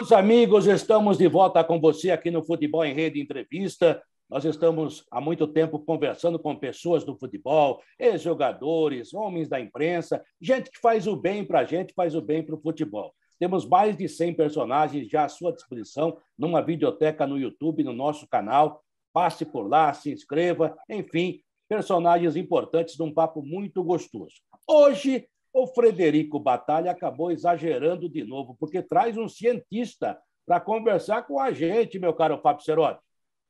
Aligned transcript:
Meus 0.00 0.12
amigos, 0.12 0.66
estamos 0.66 1.18
de 1.18 1.28
volta 1.28 1.62
com 1.62 1.78
você 1.78 2.10
aqui 2.10 2.30
no 2.30 2.42
Futebol 2.42 2.82
em 2.82 2.94
Rede 2.94 3.20
Entrevista. 3.20 4.02
Nós 4.30 4.46
estamos 4.46 5.04
há 5.10 5.20
muito 5.20 5.46
tempo 5.46 5.78
conversando 5.78 6.38
com 6.38 6.56
pessoas 6.56 7.04
do 7.04 7.14
futebol, 7.18 7.82
ex-jogadores, 7.98 9.12
homens 9.12 9.46
da 9.46 9.60
imprensa, 9.60 10.24
gente 10.40 10.70
que 10.70 10.80
faz 10.80 11.06
o 11.06 11.14
bem 11.14 11.44
para 11.44 11.60
a 11.60 11.64
gente, 11.64 11.92
faz 11.92 12.14
o 12.14 12.22
bem 12.22 12.42
para 12.42 12.54
o 12.54 12.60
futebol. 12.62 13.12
Temos 13.38 13.68
mais 13.68 13.94
de 13.94 14.08
100 14.08 14.32
personagens 14.32 15.06
já 15.06 15.24
à 15.24 15.28
sua 15.28 15.52
disposição 15.52 16.16
numa 16.36 16.62
videoteca 16.62 17.26
no 17.26 17.36
YouTube, 17.38 17.84
no 17.84 17.92
nosso 17.92 18.26
canal. 18.26 18.82
Passe 19.12 19.44
por 19.44 19.68
lá, 19.68 19.92
se 19.92 20.10
inscreva, 20.10 20.78
enfim, 20.88 21.42
personagens 21.68 22.36
importantes 22.36 22.96
de 22.96 23.02
um 23.02 23.12
papo 23.12 23.42
muito 23.42 23.84
gostoso. 23.84 24.36
Hoje, 24.66 25.28
o 25.52 25.66
Frederico 25.66 26.38
Batalha 26.38 26.90
acabou 26.90 27.30
exagerando 27.30 28.08
de 28.08 28.24
novo, 28.24 28.56
porque 28.58 28.82
traz 28.82 29.16
um 29.16 29.28
cientista 29.28 30.18
para 30.46 30.60
conversar 30.60 31.22
com 31.22 31.40
a 31.40 31.52
gente, 31.52 31.98
meu 31.98 32.14
caro 32.14 32.40
Fábio 32.40 32.64
Cerotti. 32.64 33.00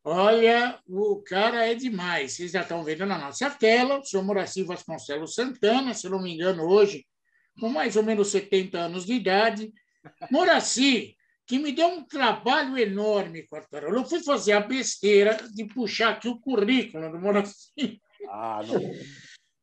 Olha, 0.02 0.78
o 0.88 1.23
cara 1.23 1.66
é 1.66 1.74
demais. 1.74 2.32
Vocês 2.32 2.52
já 2.52 2.62
estão 2.62 2.82
vendo 2.82 3.04
na 3.04 3.18
nossa 3.18 3.50
tela, 3.50 3.98
o 3.98 4.04
senhor 4.04 4.24
Moraci 4.24 4.62
Vasconcelos 4.62 5.34
Santana, 5.34 5.92
se 5.92 6.09
não 6.09 6.23
me 6.23 6.34
engano, 6.34 6.64
hoje, 6.64 7.06
com 7.59 7.68
mais 7.68 7.96
ou 7.96 8.02
menos 8.02 8.28
70 8.28 8.78
anos 8.78 9.04
de 9.04 9.12
idade. 9.12 9.73
Moraci, 10.30 11.16
que 11.46 11.59
me 11.59 11.73
deu 11.73 11.88
um 11.88 12.04
trabalho 12.04 12.78
enorme, 12.78 13.46
Quartarolo. 13.46 13.96
Eu 13.96 14.04
fui 14.06 14.23
fazer 14.23 14.52
a 14.52 14.60
besteira 14.60 15.37
de 15.52 15.66
puxar 15.66 16.12
aqui 16.12 16.28
o 16.28 16.40
currículo 16.40 17.10
do 17.12 17.18
Moraci. 17.18 18.01
Ah, 18.28 18.62
não. 18.66 18.80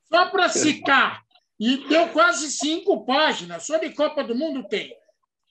Só 0.07 0.29
para 0.29 0.49
citar, 0.49 1.23
e 1.59 1.87
deu 1.87 2.09
quase 2.09 2.51
cinco 2.51 3.05
páginas. 3.05 3.65
Só 3.65 3.77
de 3.77 3.89
Copa 3.91 4.23
do 4.23 4.35
Mundo 4.35 4.67
tem 4.67 4.95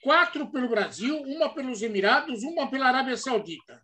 quatro 0.02 0.50
pelo 0.50 0.68
Brasil, 0.68 1.20
uma 1.22 1.52
pelos 1.52 1.82
Emirados, 1.82 2.42
uma 2.42 2.70
pela 2.70 2.86
Arábia 2.86 3.16
Saudita. 3.16 3.82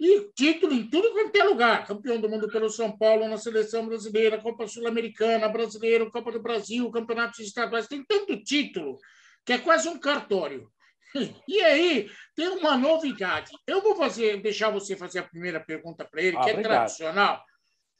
E 0.00 0.30
título 0.32 0.72
em 0.72 0.88
tudo 0.88 1.12
quanto 1.12 1.36
é 1.36 1.42
lugar. 1.42 1.86
Campeão 1.86 2.20
do 2.20 2.28
mundo 2.28 2.48
pelo 2.48 2.70
São 2.70 2.96
Paulo, 2.96 3.28
na 3.28 3.36
seleção 3.36 3.84
brasileira, 3.84 4.40
Copa 4.40 4.66
Sul-Americana, 4.66 5.48
Brasileiro, 5.48 6.10
Copa 6.10 6.30
do 6.30 6.40
Brasil, 6.40 6.88
Campeonatos 6.90 7.40
Estaduais. 7.40 7.88
Tem 7.88 8.04
tanto 8.04 8.42
título 8.42 8.96
que 9.44 9.52
é 9.52 9.58
quase 9.58 9.88
um 9.88 9.98
cartório. 9.98 10.70
E 11.48 11.62
aí, 11.62 12.10
tem 12.36 12.48
uma 12.48 12.76
novidade. 12.76 13.50
Eu 13.66 13.82
vou 13.82 13.96
fazer, 13.96 14.40
deixar 14.42 14.70
você 14.70 14.94
fazer 14.94 15.20
a 15.20 15.22
primeira 15.22 15.58
pergunta 15.58 16.04
para 16.04 16.22
ele, 16.22 16.36
ah, 16.36 16.40
que 16.42 16.50
é 16.50 16.52
obrigado. 16.52 16.72
tradicional. 16.72 17.42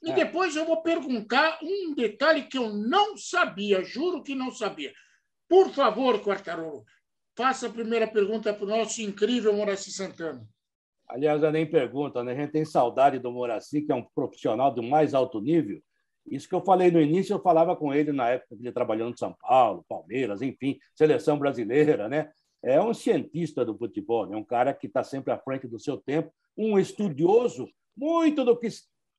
E 0.01 0.11
é. 0.11 0.15
depois 0.15 0.55
eu 0.55 0.65
vou 0.65 0.81
perguntar 0.81 1.59
um 1.61 1.93
detalhe 1.93 2.43
que 2.43 2.57
eu 2.57 2.69
não 2.69 3.17
sabia, 3.17 3.83
juro 3.83 4.23
que 4.23 4.33
não 4.33 4.51
sabia. 4.51 4.93
Por 5.47 5.69
favor, 5.71 6.21
Quartarolo, 6.21 6.85
faça 7.35 7.67
a 7.67 7.71
primeira 7.71 8.07
pergunta 8.07 8.53
para 8.53 8.65
o 8.65 8.69
nosso 8.69 9.01
incrível 9.01 9.53
Moraci 9.53 9.91
Santana. 9.91 10.47
Aliás, 11.07 11.41
eu 11.41 11.51
nem 11.51 11.65
pergunta, 11.65 12.23
né? 12.23 12.33
A 12.33 12.35
gente 12.35 12.51
tem 12.51 12.63
saudade 12.63 13.17
do 13.17 13.31
Moraci, 13.31 13.81
que 13.81 13.91
é 13.91 13.95
um 13.95 14.05
profissional 14.13 14.71
do 14.71 14.83
mais 14.83 15.13
alto 15.13 15.41
nível. 15.41 15.81
Isso 16.29 16.47
que 16.47 16.53
eu 16.53 16.61
falei 16.61 16.91
no 16.91 17.01
início, 17.01 17.33
eu 17.33 17.41
falava 17.41 17.75
com 17.75 17.93
ele 17.93 18.11
na 18.11 18.29
época 18.29 18.55
que 18.55 18.61
ele 18.61 18.71
trabalhando 18.71 19.11
no 19.11 19.17
São 19.17 19.35
Paulo, 19.41 19.83
Palmeiras, 19.89 20.41
enfim, 20.41 20.77
seleção 20.93 21.39
brasileira, 21.39 22.07
né? 22.07 22.29
É 22.61 22.79
um 22.79 22.93
cientista 22.93 23.65
do 23.65 23.75
futebol, 23.77 24.27
né? 24.27 24.35
um 24.35 24.43
cara 24.43 24.73
que 24.73 24.87
está 24.87 25.03
sempre 25.03 25.33
à 25.33 25.39
frente 25.39 25.67
do 25.67 25.79
seu 25.79 25.97
tempo, 25.97 26.31
um 26.57 26.77
estudioso 26.77 27.69
muito 27.95 28.43
do 28.43 28.55
que 28.55 28.67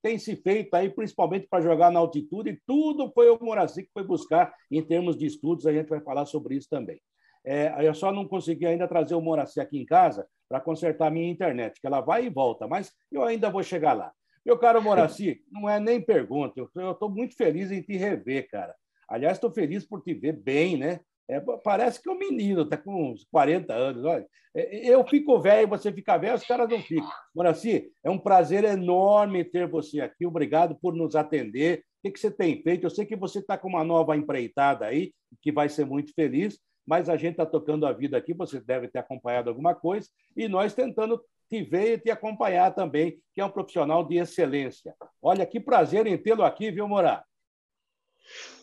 tem 0.03 0.19
se 0.19 0.37
feito 0.37 0.75
aí, 0.75 0.89
principalmente 0.89 1.47
para 1.49 1.63
jogar 1.63 1.91
na 1.91 2.01
altitude, 2.01 2.51
e 2.51 2.61
tudo 2.67 3.11
foi 3.13 3.29
o 3.29 3.39
Moraci 3.41 3.85
que 3.85 3.93
foi 3.93 4.05
buscar 4.05 4.53
em 4.71 4.83
termos 4.83 5.17
de 5.17 5.27
estudos, 5.27 5.67
a 5.67 5.73
gente 5.73 5.89
vai 5.89 6.01
falar 6.01 6.27
sobre 6.27 6.57
isso 6.57 6.69
também. 6.69 7.01
É, 7.45 7.75
eu 7.87 7.95
só 7.95 8.13
não 8.13 8.27
consegui 8.27 8.67
ainda 8.67 8.87
trazer 8.87 9.15
o 9.15 9.21
Moraci 9.21 9.61
aqui 9.61 9.79
em 9.79 9.87
casa 9.87 10.27
para 10.49 10.61
consertar 10.61 11.07
a 11.07 11.11
minha 11.11 11.31
internet, 11.31 11.81
que 11.81 11.87
ela 11.87 12.01
vai 12.01 12.27
e 12.27 12.31
volta, 12.31 12.67
mas 12.67 12.93
eu 13.11 13.23
ainda 13.23 13.51
vou 13.51 13.63
chegar 13.63 13.93
lá. 13.93 14.13
Meu 14.45 14.59
caro 14.59 14.83
Moraci, 14.83 15.43
não 15.51 15.69
é 15.69 15.79
nem 15.79 16.01
pergunta, 16.01 16.55
eu 16.59 16.93
estou 16.93 17.11
muito 17.11 17.37
feliz 17.37 17.71
em 17.71 17.83
te 17.83 17.97
rever, 17.97 18.49
cara. 18.51 18.75
Aliás, 19.09 19.37
estou 19.37 19.51
feliz 19.51 19.87
por 19.87 20.03
te 20.03 20.15
ver 20.15 20.33
bem, 20.33 20.77
né? 20.77 21.01
É, 21.31 21.41
parece 21.63 22.03
que 22.03 22.09
é 22.09 22.13
um 22.13 22.19
menino, 22.19 22.63
está 22.63 22.77
com 22.77 23.13
uns 23.13 23.25
40 23.31 23.73
anos. 23.73 24.05
Olha. 24.05 24.27
É, 24.55 24.89
eu 24.89 25.07
fico 25.07 25.41
velho, 25.41 25.69
você 25.69 25.93
fica 25.93 26.19
velho, 26.19 26.35
os 26.35 26.45
caras 26.45 26.69
não 26.69 26.81
ficam. 26.81 27.09
Moraci, 27.35 27.93
é 28.03 28.11
um 28.11 28.19
prazer 28.19 28.65
enorme 28.65 29.45
ter 29.45 29.69
você 29.69 30.01
aqui. 30.01 30.27
Obrigado 30.27 30.77
por 30.81 30.95
nos 30.95 31.15
atender. 31.15 31.85
O 32.03 32.11
que, 32.11 32.19
você 32.19 32.31
tem 32.31 32.61
feito? 32.63 32.85
Eu 32.85 32.91
sei 32.91 33.07
que 33.07 33.15
você 33.15 33.39
está 33.39 33.57
com 33.57 33.69
uma 33.69 33.85
nova 33.85 34.17
empreitada 34.17 34.87
aí, 34.87 35.13
que 35.41 35.53
vai 35.53 35.69
ser 35.69 35.85
muito 35.85 36.13
feliz, 36.15 36.59
mas 36.85 37.09
a 37.09 37.17
gente 37.17 37.33
está 37.33 37.47
tocando 37.47 37.87
a 37.87 37.93
vida 37.93 38.17
aqui, 38.17 38.35
você 38.35 38.59
deve 38.59 38.89
ter 38.89 38.99
acompanhado 38.99 39.51
alguma 39.51 39.75
coisa, 39.75 40.09
e 40.37 40.49
nós 40.49 40.75
tentando 40.75 41.23
te 41.49 41.63
ver 41.63 41.93
e 41.93 41.99
te 41.99 42.11
acompanhar 42.11 42.75
também, 42.75 43.21
que 43.35 43.41
é 43.41 43.45
um 43.45 43.51
profissional 43.51 44.05
de 44.05 44.17
excelência. 44.17 44.95
Olha, 45.23 45.47
que 45.47 45.61
prazer 45.61 46.07
em 46.07 46.17
tê-lo 46.17 46.43
aqui, 46.43 46.71
viu, 46.71 46.89
Morar? 46.89 47.25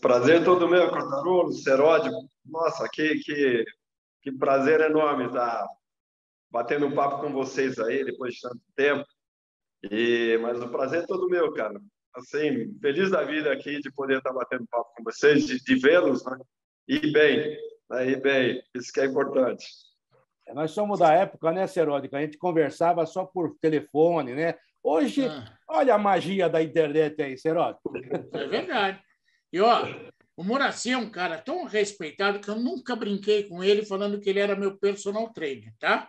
Prazer 0.02 0.44
todo 0.44 0.68
meu, 0.68 0.90
Cortarolo, 0.90 1.52
Seródio. 1.52 2.12
Nossa, 2.48 2.88
que, 2.92 3.20
que, 3.20 3.66
que 4.22 4.32
prazer 4.32 4.82
enorme 4.82 5.28
estar 5.28 5.68
batendo 6.50 6.88
um 6.88 6.96
papo 6.96 7.22
com 7.22 7.32
vocês 7.32 7.78
aí 7.80 8.04
depois 8.06 8.36
de 8.36 8.42
tanto 8.42 8.62
tempo. 8.76 9.06
E, 9.92 10.38
mas 10.42 10.62
o 10.62 10.70
prazer 10.70 11.04
é 11.04 11.06
todo 11.06 11.30
meu, 11.30 11.54
cara. 11.54 11.80
Assim, 12.16 12.76
feliz 12.80 13.12
da 13.12 13.24
vida 13.24 13.52
aqui 13.52 13.80
de 13.80 13.92
poder 13.92 14.18
estar 14.18 14.34
batendo 14.34 14.66
papo 14.72 14.92
com 14.96 15.04
vocês, 15.04 15.46
de, 15.46 15.64
de 15.64 15.76
vê-los, 15.76 16.26
né? 16.26 16.38
E 16.88 17.12
bem, 17.12 17.58
né? 17.90 18.10
e 18.10 18.16
bem, 18.16 18.64
isso 18.74 18.92
que 18.92 19.02
é 19.02 19.06
importante. 19.06 19.66
É, 20.48 20.54
nós 20.54 20.72
somos 20.72 21.00
da 21.00 21.14
época, 21.14 21.52
né, 21.52 21.68
Seródico? 21.68 22.16
A 22.16 22.22
gente 22.22 22.38
conversava 22.38 23.06
só 23.06 23.26
por 23.26 23.56
telefone, 23.60 24.34
né? 24.34 24.56
Hoje, 24.82 25.28
ah. 25.28 25.54
olha 25.68 25.94
a 25.94 25.98
magia 25.98 26.50
da 26.50 26.64
internet 26.64 27.22
aí, 27.22 27.38
Seródico. 27.38 27.92
É 28.34 28.48
verdade. 28.48 29.00
E, 29.52 29.60
ó, 29.60 29.86
o 30.38 30.44
Moraci 30.44 30.92
é 30.92 30.98
um 30.98 31.10
cara 31.10 31.42
tão 31.42 31.66
respeitado 31.66 32.40
que 32.40 32.48
eu 32.48 32.56
nunca 32.56 32.96
brinquei 32.96 33.50
com 33.50 33.64
ele 33.64 33.84
falando 33.84 34.22
que 34.22 34.30
ele 34.30 34.40
era 34.40 34.56
meu 34.56 34.78
personal 34.78 35.34
trainer, 35.34 35.74
tá? 35.80 36.08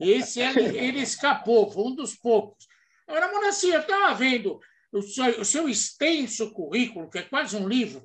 Esse 0.00 0.40
ele, 0.40 0.78
ele 0.78 1.00
escapou, 1.00 1.70
foi 1.70 1.84
um 1.84 1.94
dos 1.94 2.16
poucos. 2.16 2.66
Agora, 3.06 3.30
Moraci, 3.30 3.68
eu 3.68 3.80
estava 3.80 4.14
vendo 4.14 4.58
o 4.90 5.02
seu, 5.02 5.40
o 5.42 5.44
seu 5.44 5.68
extenso 5.68 6.50
currículo, 6.52 7.10
que 7.10 7.18
é 7.18 7.22
quase 7.22 7.54
um 7.54 7.68
livro, 7.68 8.02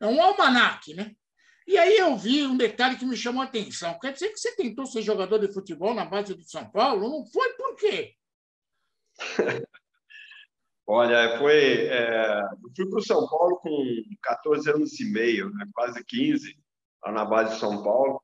é 0.00 0.06
um 0.06 0.20
almanaque, 0.20 0.92
né? 0.92 1.12
E 1.68 1.78
aí 1.78 1.96
eu 1.96 2.16
vi 2.16 2.44
um 2.44 2.56
detalhe 2.56 2.96
que 2.96 3.06
me 3.06 3.16
chamou 3.16 3.42
a 3.42 3.46
atenção. 3.46 3.98
Quer 4.00 4.12
dizer 4.12 4.30
que 4.30 4.38
você 4.38 4.56
tentou 4.56 4.86
ser 4.86 5.02
jogador 5.02 5.38
de 5.38 5.52
futebol 5.52 5.94
na 5.94 6.04
base 6.04 6.34
do 6.34 6.42
São 6.42 6.68
Paulo? 6.70 7.08
Não 7.08 7.24
foi 7.26 7.52
por 7.54 7.76
quê? 7.76 8.14
Olha, 10.86 11.36
foi. 11.38 11.88
É, 11.88 12.40
eu 12.62 12.70
fui 12.76 12.88
para 12.88 12.98
o 12.98 13.02
São 13.02 13.28
Paulo 13.28 13.56
com 13.56 14.02
14 14.22 14.70
anos 14.70 15.00
e 15.00 15.10
meio, 15.10 15.50
né, 15.50 15.66
quase 15.74 16.02
15, 16.04 16.56
lá 17.04 17.12
na 17.12 17.24
base 17.24 17.54
de 17.54 17.60
São 17.60 17.82
Paulo. 17.82 18.22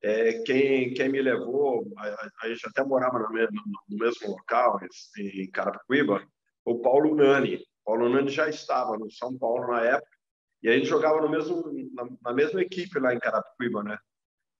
É, 0.00 0.42
quem, 0.44 0.94
quem 0.94 1.08
me 1.08 1.20
levou, 1.20 1.90
a, 1.96 2.30
a 2.42 2.48
gente 2.48 2.68
até 2.68 2.84
morava 2.84 3.18
no 3.18 3.30
mesmo, 3.30 3.60
no 3.88 3.98
mesmo 3.98 4.28
local, 4.28 4.78
em 5.18 5.50
Carapicuíba, 5.50 6.24
o 6.64 6.80
Paulo 6.80 7.14
Nani. 7.16 7.56
O 7.56 7.84
Paulo 7.84 8.08
Nani 8.08 8.28
já 8.28 8.48
estava 8.48 8.96
no 8.96 9.10
São 9.10 9.36
Paulo 9.36 9.66
na 9.72 9.82
época, 9.82 10.16
e 10.62 10.68
a 10.68 10.72
gente 10.72 10.86
jogava 10.86 11.20
no 11.20 11.28
mesmo, 11.28 11.64
na, 11.94 12.08
na 12.22 12.32
mesma 12.32 12.62
equipe 12.62 12.98
lá 13.00 13.12
em 13.12 13.18
Carapicuíba, 13.18 13.82
né? 13.82 13.98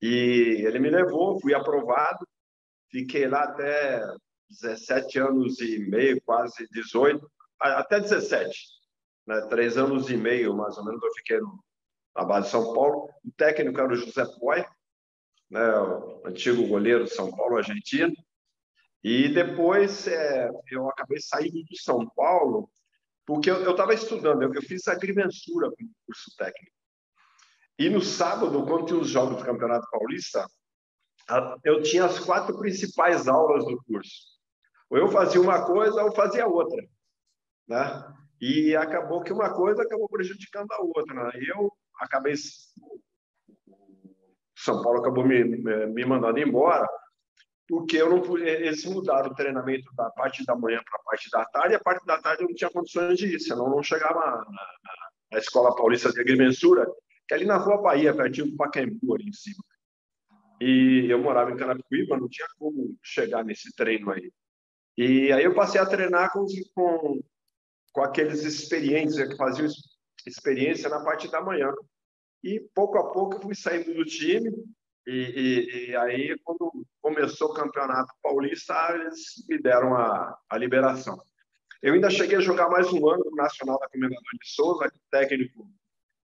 E 0.01 0.63
ele 0.65 0.79
me 0.79 0.89
levou, 0.89 1.39
fui 1.39 1.53
aprovado, 1.53 2.27
fiquei 2.91 3.27
lá 3.27 3.43
até 3.43 4.01
17 4.49 5.19
anos 5.19 5.59
e 5.61 5.79
meio, 5.79 6.21
quase 6.21 6.67
18 6.71 7.25
até 7.59 7.99
17, 7.99 8.57
né? 9.27 9.41
três 9.49 9.77
anos 9.77 10.09
e 10.09 10.17
meio, 10.17 10.55
mais 10.55 10.77
ou 10.77 10.85
menos, 10.85 11.01
eu 11.01 11.13
fiquei 11.13 11.39
no, 11.39 11.63
na 12.15 12.23
base 12.23 12.45
de 12.45 12.51
São 12.51 12.73
Paulo. 12.73 13.09
O 13.23 13.31
técnico 13.31 13.79
era 13.79 13.93
o 13.93 13.95
José 13.95 14.25
Poi, 14.39 14.65
né? 15.49 15.79
o 15.79 16.21
antigo 16.25 16.67
goleiro 16.67 17.05
de 17.05 17.11
São 17.11 17.31
Paulo, 17.31 17.57
argentino. 17.57 18.13
E 19.03 19.29
depois 19.29 20.07
é, 20.07 20.49
eu 20.71 20.89
acabei 20.89 21.19
saindo 21.19 21.63
de 21.65 21.79
São 21.79 22.07
Paulo, 22.15 22.69
porque 23.25 23.49
eu 23.49 23.71
estava 23.71 23.93
estudando, 23.93 24.41
eu, 24.41 24.53
eu, 24.53 24.61
fiz 24.61 24.87
agrimensura 24.87 25.69
com 25.69 25.83
o 25.83 25.89
curso 26.05 26.35
técnico. 26.37 26.75
E 27.77 27.89
no 27.89 28.01
sábado, 28.01 28.65
quando 28.65 28.85
tinha 28.85 28.99
os 28.99 29.09
jogos 29.09 29.37
do 29.37 29.45
Campeonato 29.45 29.87
Paulista, 29.91 30.47
eu 31.63 31.83
tinha 31.83 32.05
as 32.05 32.19
quatro 32.19 32.57
principais 32.57 33.27
aulas 33.27 33.65
do 33.65 33.83
curso. 33.83 34.35
Ou 34.89 34.97
eu 34.97 35.07
fazia 35.09 35.41
uma 35.41 35.65
coisa 35.65 36.03
ou 36.03 36.15
fazia 36.15 36.47
outra 36.47 36.81
né? 37.67 38.13
E 38.41 38.75
acabou 38.75 39.21
que 39.21 39.33
uma 39.33 39.53
coisa 39.53 39.81
acabou 39.81 40.09
prejudicando 40.09 40.71
a 40.71 40.81
outra. 40.81 41.13
Né? 41.13 41.31
Eu 41.47 41.71
acabei 41.99 42.33
São 44.55 44.81
Paulo 44.81 44.99
acabou 44.99 45.25
me, 45.25 45.43
me 45.43 46.05
mandando 46.05 46.39
embora 46.39 46.87
porque 47.67 47.97
eu 47.97 48.09
não 48.09 48.37
eles 48.37 48.85
mudaram 48.85 49.31
o 49.31 49.35
treinamento 49.35 49.91
da 49.95 50.09
parte 50.11 50.45
da 50.45 50.55
manhã 50.55 50.81
para 50.83 50.99
a 50.99 51.03
parte 51.03 51.29
da 51.31 51.45
tarde 51.45 51.73
e 51.73 51.75
a 51.75 51.79
parte 51.79 52.05
da 52.05 52.21
tarde 52.21 52.43
eu 52.43 52.47
não 52.47 52.55
tinha 52.55 52.69
condições 52.69 53.17
de 53.17 53.35
ir, 53.35 53.39
senão 53.39 53.69
não 53.69 53.81
chegava 53.81 54.19
na, 54.19 54.37
na, 54.37 55.09
na 55.31 55.39
Escola 55.39 55.75
Paulista 55.75 56.11
de 56.11 56.19
Agrimensura, 56.19 56.85
que 57.27 57.33
é 57.33 57.37
ali 57.37 57.45
na 57.45 57.57
Rua 57.57 57.81
Bahia, 57.81 58.15
pertinho 58.15 58.51
do 58.51 58.57
Pacaembu, 58.57 59.15
ali 59.15 59.27
em 59.27 59.33
cima. 59.33 59.63
e 60.61 61.07
eu 61.09 61.19
morava 61.19 61.51
em 61.51 61.57
Carapicuíba, 61.57 62.17
não 62.17 62.29
tinha 62.29 62.47
como 62.59 62.95
chegar 63.01 63.43
nesse 63.43 63.75
treino 63.75 64.11
aí. 64.11 64.31
E 64.97 65.31
aí 65.31 65.43
eu 65.43 65.55
passei 65.55 65.81
a 65.81 65.85
treinar 65.85 66.31
com, 66.31 66.45
com, 66.73 67.19
com 67.95 68.01
aqueles 68.01 68.43
experientes 68.43 69.15
que 69.15 69.37
faziam 69.37 69.69
experiência 70.27 70.89
na 70.89 70.99
parte 70.99 71.31
da 71.31 71.41
manhã. 71.41 71.71
E 72.43 72.59
pouco 72.75 72.97
a 72.97 73.09
pouco 73.09 73.37
eu 73.37 73.41
fui 73.41 73.55
saindo 73.55 73.93
do 73.93 74.03
time. 74.03 74.51
E, 75.07 75.13
e, 75.13 75.89
e 75.91 75.95
aí, 75.95 76.37
quando 76.43 76.85
começou 77.01 77.51
o 77.51 77.53
campeonato 77.53 78.13
paulista, 78.21 78.75
eles 78.93 79.45
me 79.47 79.57
deram 79.61 79.95
a, 79.95 80.37
a 80.49 80.57
liberação. 80.57 81.17
Eu 81.81 81.93
ainda 81.93 82.09
cheguei 82.09 82.37
a 82.37 82.41
jogar 82.41 82.69
mais 82.69 82.91
um 82.91 83.07
ano 83.07 83.23
no 83.23 83.35
Nacional 83.35 83.79
da 83.79 83.87
Comendador 83.87 84.21
de 84.41 84.49
Souza, 84.49 84.91
que 84.91 84.99
técnico 85.09 85.65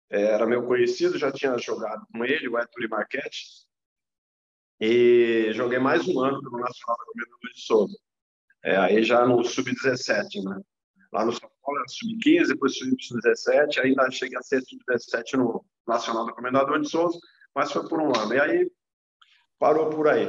é, 0.08 0.22
era 0.22 0.46
meu 0.46 0.64
conhecido, 0.64 1.18
já 1.18 1.32
tinha 1.32 1.58
jogado 1.58 2.06
com 2.12 2.24
ele, 2.24 2.48
o 2.48 2.56
Héctor 2.56 2.88
Marchetti. 2.88 3.66
E 4.78 5.50
joguei 5.52 5.80
mais 5.80 6.06
um 6.06 6.20
ano 6.20 6.40
no 6.40 6.60
Nacional 6.60 6.96
da 6.96 7.04
Comendador 7.06 7.52
de 7.52 7.60
Souza. 7.60 7.98
É, 8.62 8.76
aí 8.76 9.02
já 9.02 9.26
no 9.26 9.42
Sub-17, 9.42 10.44
né? 10.44 10.62
Lá 11.16 11.24
no 11.24 11.32
São 11.32 11.50
Paulo 11.62 11.78
era 11.78 11.88
Sub-15, 11.88 12.48
depois 12.48 12.76
Sub-17, 12.76 13.78
ainda 13.78 14.10
cheguei 14.10 14.36
a 14.36 14.42
ser 14.42 14.60
Sub-17 14.60 15.38
no 15.38 15.64
Nacional 15.88 16.26
da 16.26 16.32
Comendador 16.34 16.78
de 16.78 16.90
Souza, 16.90 17.18
mas 17.54 17.72
foi 17.72 17.88
por 17.88 18.02
um 18.02 18.14
ano. 18.14 18.34
E 18.34 18.38
aí 18.38 18.70
parou 19.58 19.88
por 19.88 20.08
aí. 20.08 20.26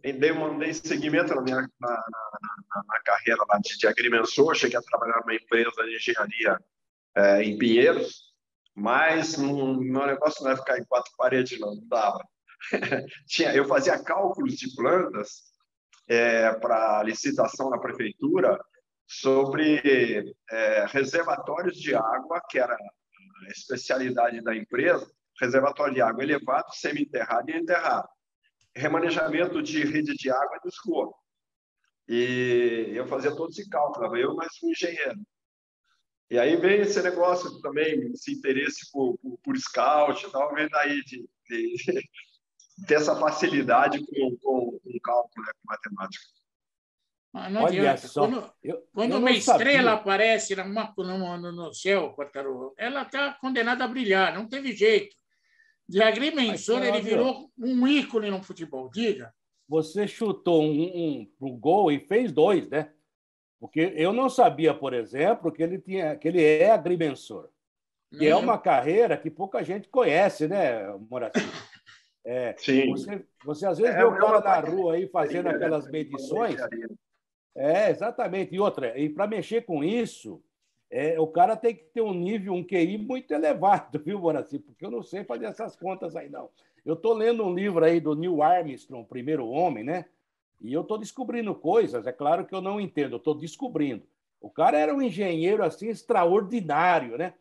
Dei, 0.00 0.14
dei 0.14 0.72
seguimento 0.72 1.34
na 1.34 1.42
minha 1.42 1.56
na, 1.78 1.90
na, 1.90 2.82
na 2.88 3.00
carreira 3.04 3.44
lá 3.50 3.58
de, 3.58 3.76
de 3.76 3.86
agrimensor, 3.86 4.54
cheguei 4.54 4.78
a 4.78 4.82
trabalhar 4.82 5.20
numa 5.20 5.34
empresa 5.34 5.84
de 5.84 5.96
engenharia 5.96 6.58
é, 7.14 7.42
em 7.42 7.58
Pinheiros, 7.58 8.32
mas 8.74 9.36
não, 9.36 9.74
meu 9.74 10.06
negócio 10.06 10.42
não 10.42 10.52
é 10.52 10.56
ficar 10.56 10.78
em 10.78 10.84
quatro 10.86 11.12
paredes, 11.18 11.60
não, 11.60 11.74
não 11.74 11.86
dava. 11.86 12.24
Tinha, 13.28 13.54
eu 13.54 13.66
fazia 13.66 14.02
cálculos 14.02 14.54
de 14.54 14.74
plantas 14.74 15.52
é, 16.08 16.50
para 16.54 17.02
licitação 17.02 17.68
na 17.68 17.78
prefeitura 17.78 18.58
sobre 19.10 20.32
é, 20.48 20.86
reservatórios 20.86 21.76
de 21.76 21.96
água, 21.96 22.40
que 22.48 22.60
era 22.60 22.74
a 22.74 23.50
especialidade 23.50 24.40
da 24.40 24.54
empresa, 24.54 25.10
reservatório 25.40 25.94
de 25.94 26.00
água 26.00 26.22
elevado, 26.22 26.72
semi-enterrado 26.72 27.50
e 27.50 27.56
enterrado. 27.56 28.08
Remanejamento 28.76 29.60
de 29.60 29.82
rede 29.84 30.14
de 30.14 30.30
água 30.30 30.58
e 30.58 30.60
de 30.60 30.68
esgoto. 30.68 31.14
E 32.08 32.92
eu 32.94 33.04
fazia 33.08 33.34
todo 33.34 33.50
esse 33.50 33.68
cálculo, 33.68 34.16
eu 34.16 34.36
mais 34.36 34.52
um 34.62 34.70
engenheiro. 34.70 35.20
E 36.30 36.38
aí 36.38 36.54
vem 36.56 36.82
esse 36.82 37.02
negócio 37.02 37.60
também, 37.60 38.12
esse 38.12 38.32
interesse 38.32 38.92
por, 38.92 39.18
por, 39.18 39.38
por 39.38 39.58
scout 39.58 40.30
tal, 40.30 40.54
vem 40.54 40.68
daí 40.68 41.02
de, 41.02 41.28
de 41.48 41.74
ter 42.86 42.94
essa 42.94 43.16
facilidade 43.16 43.98
com, 44.06 44.36
com, 44.36 44.78
com 44.78 45.00
cálculo, 45.02 45.44
né, 45.44 45.52
com 45.52 45.72
matemática. 45.72 46.39
Mas 47.32 47.52
não 47.52 47.62
Olha 47.62 47.80
adianta. 47.80 48.08
Só, 48.08 48.22
quando, 48.22 48.52
eu, 48.62 48.82
quando 48.92 49.12
eu 49.12 49.18
uma 49.18 49.30
estrela 49.30 49.90
sabia. 49.90 49.92
aparece 49.92 50.56
numa, 50.56 50.92
no, 50.96 51.52
no 51.52 51.72
céu, 51.72 52.14
ela 52.76 53.02
está 53.02 53.34
condenada 53.34 53.84
a 53.84 53.88
brilhar, 53.88 54.34
não 54.34 54.48
teve 54.48 54.72
jeito. 54.72 55.14
De 55.88 56.02
agrimensor, 56.02 56.82
ele 56.82 57.00
virou 57.00 57.50
um 57.58 57.86
ícone 57.86 58.30
no 58.30 58.42
futebol. 58.42 58.90
Diga. 58.90 59.32
Você 59.68 60.06
chutou 60.06 60.62
um, 60.62 60.82
um, 60.82 61.32
um 61.40 61.58
gol 61.58 61.90
e 61.90 62.00
fez 62.00 62.32
dois, 62.32 62.68
né? 62.68 62.92
Porque 63.58 63.92
eu 63.94 64.12
não 64.12 64.28
sabia, 64.28 64.72
por 64.72 64.94
exemplo, 64.94 65.52
que 65.52 65.62
ele, 65.62 65.78
tinha, 65.78 66.16
que 66.16 66.28
ele 66.28 66.42
é 66.42 66.70
agrimensor. 66.70 67.48
Que 68.16 68.26
é 68.26 68.34
uma 68.34 68.58
carreira 68.58 69.16
que 69.16 69.30
pouca 69.30 69.62
gente 69.62 69.88
conhece, 69.88 70.48
né, 70.48 70.86
Moraci? 71.08 71.34
É, 72.22 72.54
Sim. 72.58 72.90
Você, 72.90 73.24
você 73.42 73.66
às 73.66 73.78
vezes 73.78 73.94
é, 73.94 73.96
vê 73.96 74.04
o 74.04 74.14
cara 74.18 74.40
na 74.42 74.60
rua 74.60 74.92
aí 74.92 75.08
fazendo 75.08 75.48
aquelas 75.48 75.90
medições. 75.90 76.60
É, 77.60 77.90
exatamente. 77.90 78.54
E 78.54 78.58
outra, 78.58 78.98
e 78.98 79.10
para 79.10 79.26
mexer 79.26 79.66
com 79.66 79.84
isso, 79.84 80.42
é, 80.90 81.20
o 81.20 81.26
cara 81.26 81.54
tem 81.54 81.74
que 81.74 81.84
ter 81.92 82.00
um 82.00 82.14
nível, 82.14 82.54
um 82.54 82.64
QI 82.64 82.96
muito 82.96 83.30
elevado, 83.34 83.98
viu, 84.02 84.18
Moraci? 84.18 84.58
Porque 84.58 84.86
eu 84.86 84.90
não 84.90 85.02
sei 85.02 85.24
fazer 85.24 85.44
essas 85.44 85.76
contas 85.76 86.16
aí, 86.16 86.30
não. 86.30 86.48
Eu 86.86 86.94
estou 86.94 87.12
lendo 87.12 87.44
um 87.44 87.52
livro 87.52 87.84
aí 87.84 88.00
do 88.00 88.14
Neil 88.14 88.42
Armstrong, 88.42 89.06
Primeiro 89.06 89.46
Homem, 89.46 89.84
né? 89.84 90.06
E 90.58 90.72
eu 90.72 90.80
estou 90.80 90.96
descobrindo 90.96 91.54
coisas, 91.54 92.06
é 92.06 92.12
claro 92.12 92.46
que 92.46 92.54
eu 92.54 92.62
não 92.62 92.80
entendo, 92.80 93.12
eu 93.12 93.18
estou 93.18 93.34
descobrindo. 93.34 94.04
O 94.40 94.48
cara 94.48 94.78
era 94.78 94.94
um 94.94 95.02
engenheiro 95.02 95.62
assim 95.62 95.88
extraordinário, 95.88 97.18
né? 97.18 97.34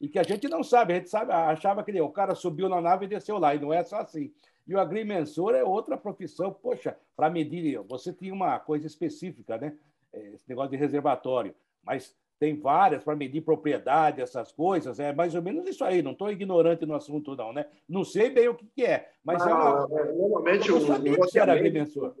E 0.00 0.08
que 0.08 0.18
a 0.18 0.22
gente 0.22 0.48
não 0.48 0.64
sabe, 0.64 0.94
a 0.94 0.96
gente 0.96 1.10
sabe, 1.10 1.32
achava 1.32 1.84
que 1.84 2.00
o 2.00 2.08
cara 2.08 2.34
subiu 2.34 2.66
na 2.66 2.80
nave 2.80 3.04
e 3.04 3.08
desceu 3.08 3.36
lá, 3.36 3.54
e 3.54 3.60
não 3.60 3.74
é 3.74 3.84
só 3.84 3.96
assim. 3.96 4.32
E 4.66 4.74
o 4.74 4.80
agrimensor 4.80 5.54
é 5.54 5.62
outra 5.62 5.96
profissão, 5.96 6.52
poxa, 6.52 6.96
para 7.16 7.30
medir, 7.30 7.78
você 7.88 8.12
tinha 8.12 8.34
uma 8.34 8.58
coisa 8.58 8.86
específica, 8.86 9.56
né? 9.56 9.76
É, 10.12 10.34
esse 10.34 10.48
negócio 10.48 10.70
de 10.70 10.76
reservatório, 10.76 11.54
mas 11.82 12.16
tem 12.38 12.60
várias 12.60 13.02
para 13.02 13.16
medir 13.16 13.42
propriedade, 13.42 14.20
essas 14.20 14.52
coisas, 14.52 15.00
é 15.00 15.12
mais 15.12 15.34
ou 15.34 15.42
menos 15.42 15.66
isso 15.66 15.84
aí, 15.84 16.02
não 16.02 16.12
estou 16.12 16.30
ignorante 16.30 16.84
no 16.84 16.94
assunto, 16.94 17.34
não, 17.34 17.52
né? 17.52 17.66
Não 17.88 18.04
sei 18.04 18.30
bem 18.30 18.48
o 18.48 18.54
que, 18.54 18.66
que 18.74 18.84
é, 18.84 19.10
mas 19.24 19.40
é 19.46 19.54
uma. 19.54 19.86
É, 19.90 20.12
normalmente 20.12 20.70
o, 20.70 20.78
o, 20.78 21.26
que 21.28 21.38
era 21.38 21.52
agrimensor 21.52 22.14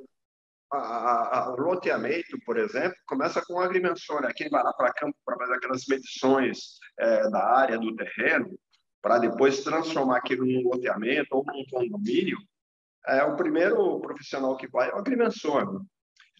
a, 0.70 1.54
o 1.56 1.60
loteamento, 1.60 2.38
por 2.44 2.58
exemplo, 2.58 2.96
começa 3.06 3.42
com 3.44 3.54
o 3.54 3.60
agrimensor, 3.60 4.22
né? 4.22 4.32
quem 4.34 4.48
vai 4.48 4.62
lá 4.62 4.72
para 4.72 4.92
campo 4.92 5.16
para 5.24 5.36
fazer 5.36 5.54
aquelas 5.54 5.86
medições 5.86 6.78
é, 6.98 7.30
da 7.30 7.44
área 7.44 7.78
do 7.78 7.94
terreno, 7.94 8.58
para 9.06 9.18
depois 9.18 9.62
transformar 9.62 10.16
aquilo 10.16 10.44
num 10.44 10.68
loteamento 10.68 11.28
ou 11.36 11.44
num 11.44 11.64
condomínio, 11.70 12.36
é 13.06 13.22
o 13.22 13.36
primeiro 13.36 14.00
profissional 14.00 14.56
que 14.56 14.66
vai 14.66 14.90
é 14.90 14.94
o 14.94 14.98
agrimensor. 14.98 15.74
Né? 15.74 15.80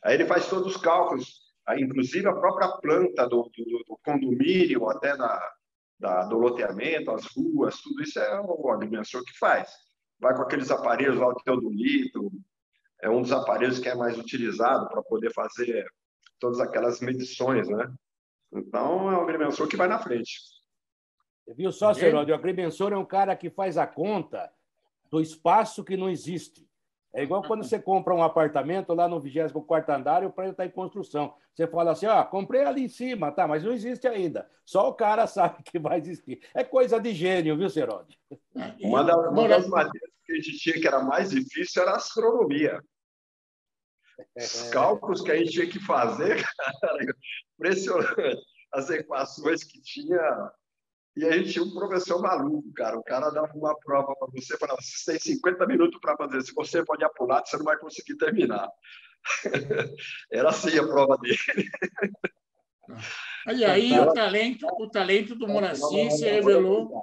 Aí 0.02 0.14
ele 0.14 0.26
faz 0.26 0.48
todos 0.48 0.74
os 0.74 0.82
cálculos, 0.82 1.42
inclusive 1.78 2.26
a 2.26 2.34
própria 2.34 2.66
planta 2.78 3.28
do, 3.28 3.48
do, 3.56 3.84
do 3.86 4.00
condomínio, 4.04 4.90
até 4.90 5.16
da, 5.16 5.52
da, 5.96 6.24
do 6.24 6.38
loteamento, 6.38 7.12
as 7.12 7.24
ruas, 7.26 7.80
tudo 7.80 8.02
isso 8.02 8.18
é 8.18 8.40
o 8.40 8.68
agrimensor 8.72 9.22
que 9.22 9.38
faz. 9.38 9.70
Vai 10.18 10.34
com 10.34 10.42
aqueles 10.42 10.68
aparelhos 10.68 11.18
lá, 11.18 11.28
o 11.28 11.34
teodolito, 11.34 12.32
é 13.00 13.08
um 13.08 13.22
dos 13.22 13.30
aparelhos 13.30 13.78
que 13.78 13.88
é 13.88 13.94
mais 13.94 14.18
utilizado 14.18 14.88
para 14.88 15.04
poder 15.04 15.32
fazer 15.32 15.86
todas 16.40 16.58
aquelas 16.58 16.98
medições, 16.98 17.68
né? 17.68 17.94
Então, 18.52 19.08
é 19.12 19.16
o 19.16 19.20
agrimensor 19.20 19.68
que 19.68 19.76
vai 19.76 19.86
na 19.86 20.00
frente. 20.00 20.56
Viu 21.55 21.71
só, 21.71 21.95
Seródio? 21.95 22.35
O 22.35 22.38
agrimensor 22.38 22.93
é 22.93 22.97
um 22.97 23.05
cara 23.05 23.37
que 23.37 23.50
faz 23.50 23.79
a 23.79 23.87
conta 23.87 24.50
do 25.11 25.21
espaço 25.21 25.85
que 25.85 25.97
não 25.97 26.11
existe. 26.11 26.67
É 27.15 27.23
igual 27.23 27.43
quando 27.43 27.62
você 27.65 27.79
compra 27.79 28.15
um 28.15 28.23
apartamento 28.23 28.93
lá 28.93 29.09
no 29.09 29.21
24 29.21 29.95
andar 29.95 30.23
e 30.23 30.26
o 30.26 30.33
prédio 30.33 30.53
está 30.53 30.67
em 30.67 30.71
construção. 30.71 31.35
Você 31.55 31.67
fala 31.67 31.93
assim, 31.93 32.07
ó, 32.07 32.23
comprei 32.25 32.62
ali 32.65 32.85
em 32.85 32.88
cima, 32.88 33.33
tá, 33.33 33.49
mas 33.49 33.65
não 33.65 33.73
existe 33.73 34.07
ainda. 34.07 34.49
Só 34.65 34.88
o 34.88 34.95
cara 34.95 35.26
sabe 35.29 35.62
que 35.62 35.79
vai 35.79 35.99
existir. 35.99 36.41
É 36.55 36.62
coisa 36.62 37.00
de 37.00 37.15
gênio, 37.15 37.57
viu, 37.57 37.71
Serode? 37.71 38.19
Uma, 38.81 39.03
das, 39.03 39.17
uma 39.31 39.49
das 39.49 39.67
matérias 39.67 40.12
que 40.25 40.33
a 40.33 40.37
gente 40.37 40.59
tinha 40.59 40.81
que 40.81 40.87
era 40.87 41.03
mais 41.03 41.31
difícil 41.31 41.83
era 41.83 41.93
a 41.93 41.97
astronomia. 41.97 42.83
Os 44.37 44.71
cálculos 44.71 45.23
que 45.23 45.31
a 45.31 45.37
gente 45.37 45.53
tinha 45.53 45.67
que 45.67 45.81
fazer, 45.81 46.43
cara, 46.81 46.99
impressionante. 47.59 48.43
As 48.73 48.91
equações 48.91 49.65
que 49.65 49.81
tinha. 49.81 50.53
E 51.16 51.25
a 51.25 51.32
gente 51.32 51.52
tinha 51.52 51.64
um 51.64 51.73
professor 51.73 52.20
maluco, 52.20 52.70
cara. 52.75 52.99
O 52.99 53.02
cara 53.02 53.30
dava 53.30 53.50
uma 53.54 53.75
prova 53.78 54.14
para 54.16 54.28
você, 54.32 54.56
falava: 54.58 54.78
você 54.80 55.12
tem 55.12 55.35
50 55.35 55.66
minutos 55.66 55.99
para 56.00 56.16
fazer. 56.16 56.42
Se 56.42 56.52
você 56.52 56.85
pode 56.85 57.04
apurar, 57.04 57.42
você 57.44 57.56
não 57.56 57.64
vai 57.64 57.78
conseguir 57.78 58.16
terminar. 58.16 58.68
Era 60.30 60.50
assim 60.50 60.78
a 60.78 60.87
prova 60.87 61.16
dele. 61.16 61.38
E 63.54 63.64
aí 63.64 63.99
o 63.99 64.12
talento, 64.12 64.66
o 64.78 64.90
talento 64.90 65.35
do 65.35 65.49
Moraci 65.49 66.11
se 66.11 66.25
revelou. 66.25 67.02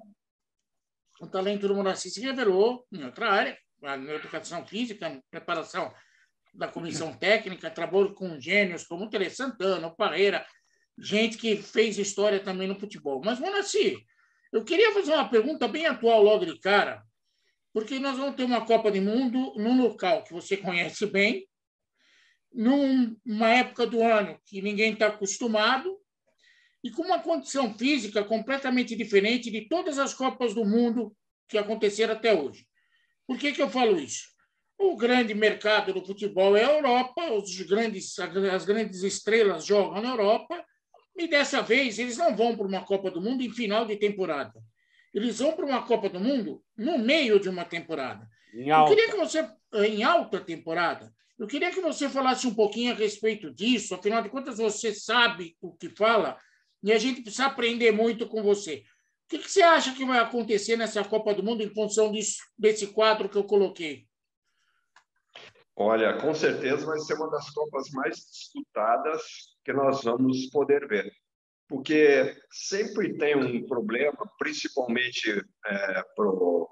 O 1.19 1.27
talento 1.27 1.67
do 1.67 1.75
Moraci 1.75 2.09
se 2.09 2.21
revelou 2.21 2.85
em 2.91 3.03
outra 3.03 3.31
área, 3.31 3.57
na 3.81 3.95
educação 3.95 4.65
física, 4.65 5.21
preparação 5.31 5.91
da 6.53 6.67
comissão 6.67 7.11
técnica, 7.17 7.71
trabalhou 7.71 8.13
com 8.13 8.39
gênios 8.39 8.83
como 8.85 9.05
o 9.05 9.09
Tele 9.09 9.29
Santana, 9.29 9.87
o 9.87 9.95
Parreira, 9.95 10.45
gente 10.97 11.37
que 11.37 11.57
fez 11.57 11.97
história 11.97 12.39
também 12.39 12.67
no 12.67 12.79
futebol. 12.79 13.21
Mas, 13.23 13.39
Monaci, 13.39 14.05
eu 14.51 14.63
queria 14.63 14.91
fazer 14.91 15.13
uma 15.13 15.27
pergunta 15.27 15.67
bem 15.67 15.85
atual 15.85 16.21
logo 16.21 16.45
de 16.45 16.59
cara, 16.59 17.03
porque 17.73 17.99
nós 17.99 18.17
vamos 18.17 18.35
ter 18.35 18.43
uma 18.43 18.65
Copa 18.65 18.91
do 18.91 19.01
Mundo 19.01 19.53
num 19.57 19.81
local 19.81 20.23
que 20.23 20.33
você 20.33 20.55
conhece 20.55 21.05
bem, 21.07 21.47
numa 22.53 23.49
época 23.49 23.87
do 23.87 24.03
ano 24.03 24.39
que 24.45 24.61
ninguém 24.61 24.93
está 24.93 25.07
acostumado, 25.07 25.99
e 26.83 26.91
com 26.91 27.01
uma 27.01 27.19
condição 27.19 27.73
física 27.75 28.23
completamente 28.23 28.95
diferente 28.95 29.49
de 29.49 29.67
todas 29.67 29.97
as 29.97 30.13
Copas 30.13 30.53
do 30.53 30.65
Mundo 30.65 31.15
que 31.47 31.57
aconteceram 31.57 32.13
até 32.13 32.33
hoje. 32.33 32.67
Por 33.25 33.37
que, 33.37 33.53
que 33.53 33.61
eu 33.61 33.69
falo 33.69 33.99
isso? 33.99 34.27
O 34.77 34.97
grande 34.97 35.33
mercado 35.33 35.93
do 35.93 36.05
futebol 36.05 36.57
é 36.57 36.65
a 36.65 36.73
Europa, 36.73 37.31
os 37.31 37.59
grandes, 37.61 38.19
as 38.19 38.65
grandes 38.65 39.01
estrelas 39.01 39.65
jogam 39.65 40.01
na 40.01 40.09
Europa, 40.09 40.63
e 41.15 41.27
dessa 41.27 41.61
vez 41.61 41.99
eles 41.99 42.17
não 42.17 42.35
vão 42.35 42.55
para 42.55 42.65
uma 42.65 42.83
Copa 42.83 43.11
do 43.11 43.21
Mundo 43.21 43.43
em 43.43 43.51
final 43.51 43.85
de 43.85 43.95
temporada. 43.95 44.59
eles 45.13 45.39
vão 45.39 45.53
para 45.53 45.65
uma 45.65 45.85
Copa 45.85 46.09
do 46.09 46.19
Mundo 46.19 46.63
no 46.75 46.97
meio 46.97 47.39
de 47.39 47.47
uma 47.47 47.63
temporada. 47.63 48.27
Em 48.53 48.71
alta. 48.71 48.91
Eu 48.91 48.95
queria 48.95 49.11
que 49.11 49.17
você, 49.17 49.49
em 49.87 50.03
alta 50.03 50.39
temporada, 50.39 51.13
eu 51.37 51.47
queria 51.47 51.71
que 51.71 51.81
você 51.81 52.09
falasse 52.09 52.47
um 52.47 52.53
pouquinho 52.53 52.93
a 52.93 52.95
respeito 52.95 53.53
disso, 53.53 53.95
afinal 53.95 54.21
de 54.21 54.29
contas, 54.29 54.57
você 54.57 54.93
sabe 54.93 55.55
o 55.61 55.75
que 55.75 55.89
fala 55.89 56.37
e 56.81 56.91
a 56.91 56.97
gente 56.97 57.21
precisa 57.21 57.45
aprender 57.45 57.91
muito 57.91 58.27
com 58.27 58.41
você. 58.41 58.83
O 59.25 59.29
que, 59.29 59.39
que 59.39 59.51
você 59.51 59.61
acha 59.61 59.93
que 59.95 60.05
vai 60.05 60.19
acontecer 60.19 60.75
nessa 60.75 61.03
Copa 61.03 61.33
do 61.33 61.43
Mundo 61.43 61.63
em 61.63 61.73
função 61.73 62.11
disso, 62.11 62.37
desse 62.57 62.87
quadro 62.87 63.29
que 63.29 63.37
eu 63.37 63.43
coloquei? 63.43 64.05
Olha, 65.75 66.17
com 66.17 66.35
certeza 66.35 66.85
vai 66.85 66.99
ser 66.99 67.15
uma 67.15 67.31
das 67.31 67.49
Copas 67.49 67.89
mais 67.91 68.15
disputadas 68.15 69.52
que 69.63 69.73
nós 69.73 70.03
vamos 70.03 70.47
poder 70.47 70.87
ver. 70.87 71.11
Porque 71.67 72.35
sempre 72.51 73.17
tem 73.17 73.35
um 73.35 73.65
problema, 73.65 74.29
principalmente 74.37 75.29
é, 75.65 76.03
para 76.15 76.25
o 76.25 76.69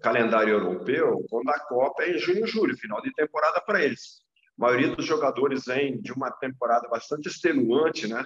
calendário 0.00 0.54
europeu, 0.54 1.24
quando 1.28 1.48
a 1.50 1.60
Copa 1.60 2.04
é 2.04 2.12
em 2.12 2.18
junho 2.18 2.44
e 2.44 2.48
julho, 2.48 2.76
final 2.76 3.02
de 3.02 3.12
temporada 3.12 3.60
para 3.60 3.82
eles. 3.84 4.22
A 4.58 4.66
maioria 4.66 4.94
dos 4.94 5.04
jogadores 5.04 5.64
vem 5.66 6.00
de 6.00 6.12
uma 6.12 6.30
temporada 6.30 6.88
bastante 6.88 7.28
extenuante, 7.28 8.06
né? 8.06 8.24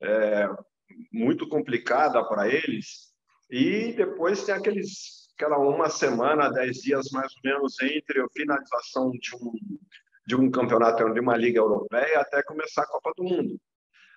É, 0.00 0.48
muito 1.12 1.48
complicada 1.48 2.24
para 2.24 2.48
eles. 2.48 3.08
E 3.50 3.92
depois 3.92 4.44
tem 4.44 4.54
aqueles 4.54 5.18
aquela 5.38 5.58
uma 5.58 5.88
semana, 5.88 6.50
dez 6.50 6.78
dias 6.78 7.10
mais 7.12 7.32
ou 7.36 7.40
menos 7.44 7.80
entre 7.80 8.20
a 8.20 8.28
finalização 8.30 9.12
de 9.12 9.36
um, 9.36 9.52
de 10.28 10.36
um 10.36 10.50
campeonato 10.50 11.10
de 11.14 11.20
uma 11.20 11.34
liga 11.38 11.58
europeia 11.58 12.20
até 12.20 12.42
começar 12.42 12.82
a 12.82 12.86
Copa 12.86 13.12
do 13.16 13.24
Mundo. 13.24 13.58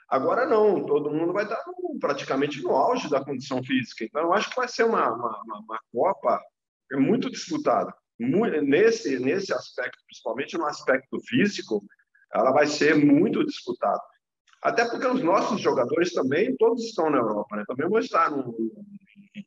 Agora 0.10 0.46
não, 0.46 0.86
todo 0.86 1.10
mundo 1.10 1.32
vai 1.32 1.46
estar 1.46 1.63
no, 1.65 1.98
praticamente 2.01 2.62
no 2.62 2.72
auge 2.72 3.10
da 3.10 3.24
condição 3.24 3.63
física. 3.63 4.03
Então, 4.03 4.24
eu 4.24 4.34
acho 4.34 4.50
que 4.50 4.58
vai 4.58 4.68
ser 4.68 4.84
uma, 4.84 5.10
uma, 5.10 5.41
uma, 5.41 5.60
uma 5.60 5.80
Copa 5.89 6.41
muito 6.96 7.32
disputada. 7.32 7.96
Nesse, 8.20 9.20
nesse 9.20 9.53
aspecto, 9.53 10.03
principalmente 10.06 10.58
no 10.58 10.65
aspecto 10.65 11.18
físico, 11.22 11.82
ela 12.34 12.51
vai 12.51 12.68
ser 12.68 12.94
muito 12.94 13.46
disputada. 13.46 14.01
Até 14.62 14.84
porque 14.89 15.08
os 15.08 15.24
nossos 15.24 15.62
jogadores 15.62 16.12
também, 16.12 16.58
todos 16.58 16.84
estão 16.84 17.10
na 17.10 17.20
Europa, 17.20 17.56
né? 17.56 17.63
também 17.65 17.88
vão 17.88 18.00
estar 18.00 18.30
no, 18.30 18.53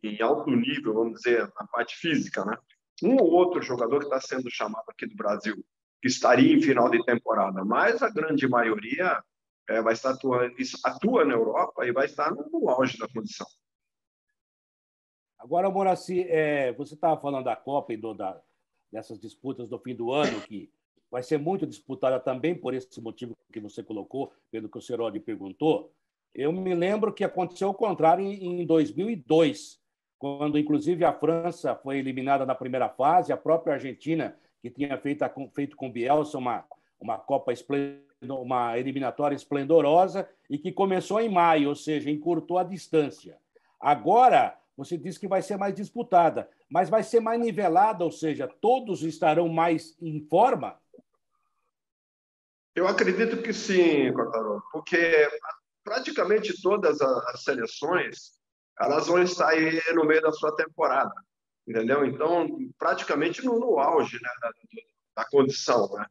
em 0.02 0.22
alto 0.22 0.50
nível, 0.50 0.94
vamos 0.94 1.20
dizer, 1.20 1.46
na 1.60 1.66
parte 1.66 1.94
física, 1.96 2.42
né? 2.42 2.56
Um 3.02 3.16
ou 3.16 3.30
outro 3.32 3.60
jogador 3.60 3.98
que 3.98 4.06
está 4.06 4.18
sendo 4.18 4.50
chamado 4.50 4.84
aqui 4.88 5.06
do 5.06 5.14
Brasil, 5.14 5.62
que 6.04 6.08
estaria 6.08 6.54
em 6.54 6.60
final 6.60 6.90
de 6.90 7.02
temporada, 7.02 7.64
mas 7.64 8.02
a 8.02 8.10
grande 8.10 8.46
maioria 8.46 9.24
é, 9.66 9.80
vai 9.80 9.94
estar 9.94 10.10
atuando, 10.10 10.54
atua 10.84 11.24
na 11.24 11.32
Europa 11.32 11.86
e 11.86 11.92
vai 11.92 12.04
estar 12.04 12.30
no 12.30 12.68
auge 12.68 12.98
da 12.98 13.08
condição. 13.08 13.46
Agora, 15.38 15.70
Moraci, 15.70 16.26
é, 16.28 16.74
você 16.74 16.92
estava 16.92 17.18
falando 17.18 17.46
da 17.46 17.56
Copa 17.56 17.94
e 17.94 17.96
do, 17.96 18.12
da, 18.12 18.38
dessas 18.92 19.18
disputas 19.18 19.66
do 19.66 19.78
fim 19.78 19.94
do 19.94 20.12
ano, 20.12 20.42
que 20.42 20.70
vai 21.10 21.22
ser 21.22 21.38
muito 21.38 21.66
disputada 21.66 22.20
também 22.20 22.54
por 22.54 22.74
esse 22.74 23.00
motivo 23.00 23.34
que 23.50 23.58
você 23.58 23.82
colocou, 23.82 24.30
pelo 24.50 24.68
que 24.68 24.76
o 24.76 24.82
Serodi 24.82 25.18
perguntou. 25.18 25.90
Eu 26.34 26.52
me 26.52 26.74
lembro 26.74 27.14
que 27.14 27.24
aconteceu 27.24 27.70
o 27.70 27.74
contrário 27.74 28.26
em 28.26 28.66
2002, 28.66 29.80
quando 30.18 30.58
inclusive 30.58 31.02
a 31.02 31.14
França 31.14 31.74
foi 31.74 31.96
eliminada 31.96 32.44
na 32.44 32.54
primeira 32.54 32.90
fase, 32.90 33.32
a 33.32 33.38
própria 33.38 33.72
Argentina, 33.72 34.38
que 34.64 34.70
tinha 34.70 34.96
feito, 34.96 35.22
feito 35.52 35.76
com 35.76 35.92
Bielsa 35.92 36.38
uma, 36.38 36.64
uma 36.98 37.18
Copa 37.18 37.52
uma 38.22 38.78
eliminatória 38.78 39.36
esplendorosa 39.36 40.26
e 40.48 40.56
que 40.56 40.72
começou 40.72 41.20
em 41.20 41.28
maio, 41.28 41.68
ou 41.68 41.74
seja, 41.74 42.10
encurtou 42.10 42.56
a 42.56 42.64
distância. 42.64 43.36
Agora, 43.78 44.58
você 44.74 44.96
diz 44.96 45.18
que 45.18 45.28
vai 45.28 45.42
ser 45.42 45.58
mais 45.58 45.74
disputada, 45.74 46.48
mas 46.66 46.88
vai 46.88 47.02
ser 47.02 47.20
mais 47.20 47.38
nivelada, 47.38 48.04
ou 48.04 48.10
seja, 48.10 48.48
todos 48.48 49.02
estarão 49.02 49.50
mais 49.50 49.94
em 50.00 50.26
forma? 50.30 50.80
Eu 52.74 52.88
acredito 52.88 53.42
que 53.42 53.52
sim, 53.52 54.10
Cotarolo, 54.14 54.62
porque 54.72 55.28
praticamente 55.84 56.58
todas 56.62 57.02
as 57.02 57.44
seleções 57.44 58.32
elas 58.80 59.08
vão 59.08 59.22
estar 59.22 59.50
aí 59.50 59.78
no 59.94 60.06
meio 60.06 60.22
da 60.22 60.32
sua 60.32 60.56
temporada, 60.56 61.12
entendeu? 61.66 62.04
Então, 62.04 62.48
praticamente 62.78 63.44
no, 63.44 63.58
no 63.58 63.78
auge 63.78 64.18
né, 64.20 64.30
da, 64.40 64.50
da, 65.16 65.28
condição, 65.28 65.88
né? 65.94 66.06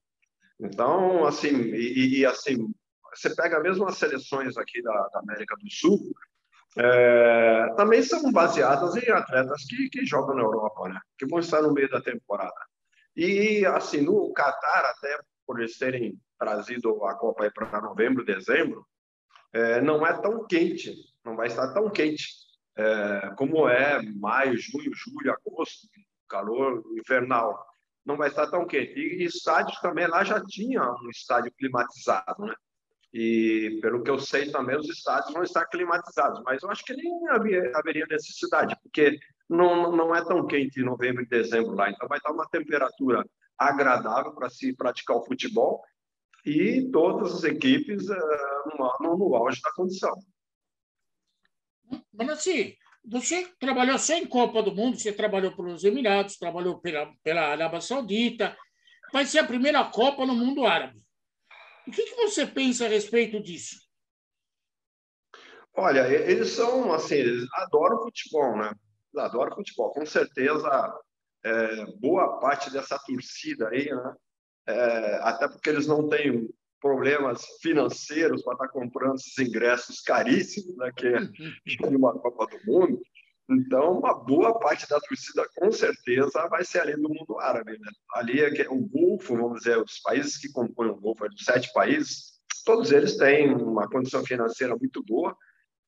Então, 0.59 1.25
assim, 1.25 1.53
e, 1.53 2.19
e, 2.19 2.25
assim, 2.25 2.73
você 3.13 3.35
pega 3.35 3.59
mesmo 3.59 3.87
as 3.87 3.97
seleções 3.97 4.57
aqui 4.57 4.81
da, 4.81 5.07
da 5.13 5.19
América 5.19 5.55
do 5.55 5.69
Sul, 5.69 5.99
é, 6.77 7.73
também 7.75 8.01
são 8.01 8.31
baseadas 8.31 8.95
em 8.95 9.09
atletas 9.11 9.63
que, 9.65 9.89
que 9.89 10.05
jogam 10.05 10.35
na 10.35 10.41
Europa, 10.41 10.89
né? 10.89 10.99
Que 11.17 11.25
vão 11.25 11.39
estar 11.39 11.61
no 11.61 11.73
meio 11.73 11.89
da 11.89 12.01
temporada. 12.01 12.65
E, 13.15 13.65
assim, 13.65 14.01
no 14.01 14.31
Catar, 14.33 14.85
até 14.85 15.19
por 15.45 15.59
eles 15.59 15.77
terem 15.77 16.19
trazido 16.39 17.03
a 17.05 17.15
Copa 17.15 17.49
para 17.51 17.81
novembro, 17.81 18.25
dezembro, 18.25 18.85
é, 19.51 19.81
não 19.81 20.05
é 20.05 20.19
tão 20.19 20.47
quente, 20.47 20.95
não 21.23 21.35
vai 21.35 21.47
estar 21.47 21.73
tão 21.73 21.89
quente 21.91 22.42
é, 22.75 23.33
como 23.37 23.67
é 23.67 24.01
maio, 24.01 24.57
junho, 24.57 24.91
julho, 24.93 25.31
agosto, 25.33 25.87
calor 26.27 26.83
infernal. 26.97 27.65
Não 28.05 28.17
vai 28.17 28.29
estar 28.29 28.47
tão 28.47 28.65
quente. 28.65 28.99
E 28.99 29.23
estádios 29.23 29.79
também, 29.79 30.07
lá 30.07 30.23
já 30.23 30.43
tinha 30.43 30.83
um 30.83 31.09
estádio 31.09 31.51
climatizado, 31.57 32.45
né? 32.45 32.53
E, 33.13 33.79
pelo 33.81 34.01
que 34.01 34.09
eu 34.09 34.17
sei 34.19 34.51
também, 34.51 34.75
os 34.75 34.89
estádios 34.89 35.31
vão 35.31 35.43
estar 35.43 35.65
climatizados. 35.67 36.41
Mas 36.43 36.63
eu 36.63 36.71
acho 36.71 36.83
que 36.83 36.95
nem 36.95 37.29
havia, 37.29 37.71
haveria 37.75 38.07
necessidade, 38.09 38.75
porque 38.81 39.19
não, 39.47 39.95
não 39.95 40.15
é 40.15 40.25
tão 40.25 40.45
quente 40.47 40.81
em 40.81 40.83
novembro 40.83 41.21
e 41.21 41.27
dezembro 41.27 41.75
lá. 41.75 41.91
Então, 41.91 42.07
vai 42.07 42.17
estar 42.17 42.31
uma 42.31 42.49
temperatura 42.49 43.23
agradável 43.57 44.33
para 44.33 44.49
se 44.49 44.75
praticar 44.75 45.17
o 45.17 45.25
futebol 45.25 45.83
e 46.45 46.89
todas 46.91 47.35
as 47.35 47.43
equipes 47.43 48.09
uh, 48.09 48.97
no, 48.99 49.17
no 49.17 49.35
auge 49.35 49.61
da 49.61 49.71
condição. 49.73 50.13
Mas 52.13 52.29
assim, 52.29 52.75
você 53.05 53.47
trabalhou 53.59 53.97
só 53.99 54.13
em 54.13 54.25
Copa 54.25 54.63
do 54.63 54.73
Mundo, 54.73 54.97
você 54.97 55.11
trabalhou 55.11 55.55
pelos 55.55 55.83
Emirados, 55.83 56.37
trabalhou 56.37 56.79
pela, 56.79 57.11
pela 57.23 57.41
Arábia 57.41 57.81
Saudita, 57.81 58.55
vai 59.11 59.25
ser 59.25 59.39
a 59.39 59.47
primeira 59.47 59.83
Copa 59.85 60.25
no 60.25 60.35
mundo 60.35 60.65
árabe. 60.65 61.01
O 61.87 61.91
que, 61.91 62.03
que 62.03 62.15
você 62.15 62.45
pensa 62.45 62.85
a 62.85 62.89
respeito 62.89 63.41
disso? 63.41 63.81
Olha, 65.75 66.07
eles 66.07 66.49
são 66.49 66.93
assim, 66.93 67.15
eles 67.15 67.47
adoram 67.55 68.03
futebol, 68.03 68.55
né? 68.55 68.71
Eles 69.13 69.25
adoram 69.25 69.55
futebol. 69.55 69.91
Com 69.91 70.05
certeza, 70.05 70.93
é, 71.43 71.85
boa 71.97 72.39
parte 72.39 72.71
dessa 72.71 72.97
torcida 72.99 73.69
aí, 73.69 73.89
né? 73.89 74.15
É, 74.65 75.15
até 75.23 75.47
porque 75.47 75.69
eles 75.69 75.87
não 75.87 76.07
têm 76.07 76.47
problemas 76.83 77.45
financeiros 77.61 78.43
para 78.43 78.53
estar 78.55 78.67
comprando 78.67 79.15
esses 79.15 79.37
ingressos 79.39 80.01
caríssimos, 80.01 80.75
né, 80.75 80.91
que 80.93 81.07
é 81.07 81.21
de 81.21 81.95
uma 81.95 82.11
Copa 82.19 82.45
do 82.45 82.59
Mundo. 82.69 83.01
Então, 83.49 83.99
uma 83.99 84.13
boa 84.13 84.59
parte 84.59 84.87
da 84.89 84.99
torcida, 84.99 85.47
com 85.55 85.71
certeza, 85.71 86.45
vai 86.49 86.65
ser 86.65 86.81
ali 86.81 86.93
do 86.93 87.07
mundo 87.07 87.39
árabe. 87.39 87.71
Né? 87.79 87.89
Ali 88.15 88.41
é 88.41 88.67
o 88.69 88.79
Golfo, 88.79 89.37
vamos 89.37 89.59
dizer, 89.59 89.77
os 89.77 89.99
países 89.99 90.37
que 90.37 90.51
compõem 90.51 90.89
o 90.89 90.99
Golfo, 90.99 91.25
os 91.25 91.45
sete 91.45 91.71
países, 91.71 92.33
todos 92.65 92.91
eles 92.91 93.15
têm 93.15 93.53
uma 93.53 93.89
condição 93.89 94.25
financeira 94.25 94.75
muito 94.75 95.01
boa 95.05 95.35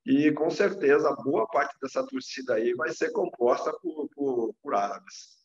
e, 0.05 0.31
com 0.31 0.49
certeza, 0.49 1.15
boa 1.23 1.45
parte 1.47 1.75
dessa 1.81 2.05
torcida 2.05 2.53
aí 2.53 2.73
vai 2.73 2.91
ser 2.91 3.11
composta 3.11 3.73
por, 3.81 4.07
por, 4.15 4.55
por 4.61 4.75
árabes. 4.75 5.35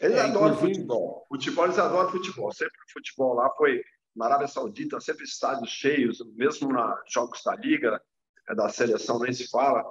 Eles 0.00 0.16
é, 0.16 0.20
adoram 0.22 0.54
inclusive... 0.54 0.74
futebol. 0.74 1.26
Futebol, 1.28 1.64
eles 1.66 1.78
adoram 1.78 2.10
futebol. 2.10 2.52
Sempre 2.52 2.78
o 2.78 2.92
futebol 2.92 3.34
lá 3.34 3.50
foi 3.56 3.82
na 4.14 4.26
Arábia 4.26 4.48
Saudita, 4.48 5.00
sempre 5.00 5.24
estádios 5.24 5.70
cheios, 5.70 6.18
mesmo 6.36 6.72
nos 6.72 6.98
jogos 7.08 7.42
da 7.44 7.54
Liga, 7.56 8.00
é, 8.48 8.54
da 8.54 8.68
seleção 8.68 9.18
nem 9.18 9.32
se 9.32 9.48
fala, 9.48 9.84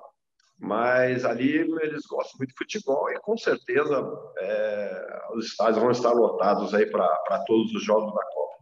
mas 0.59 1.25
ali 1.25 1.57
eles 1.57 2.05
gostam 2.05 2.37
muito 2.37 2.51
de 2.51 2.57
futebol 2.57 3.09
e 3.11 3.19
com 3.19 3.37
certeza 3.37 4.01
é, 4.37 5.21
os 5.35 5.47
estádios 5.47 5.79
vão 5.81 5.91
estar 5.91 6.11
lotados 6.11 6.73
aí 6.73 6.85
para 6.85 7.43
todos 7.45 7.73
os 7.73 7.83
jogos 7.83 8.13
da 8.13 8.23
Copa. 8.23 8.53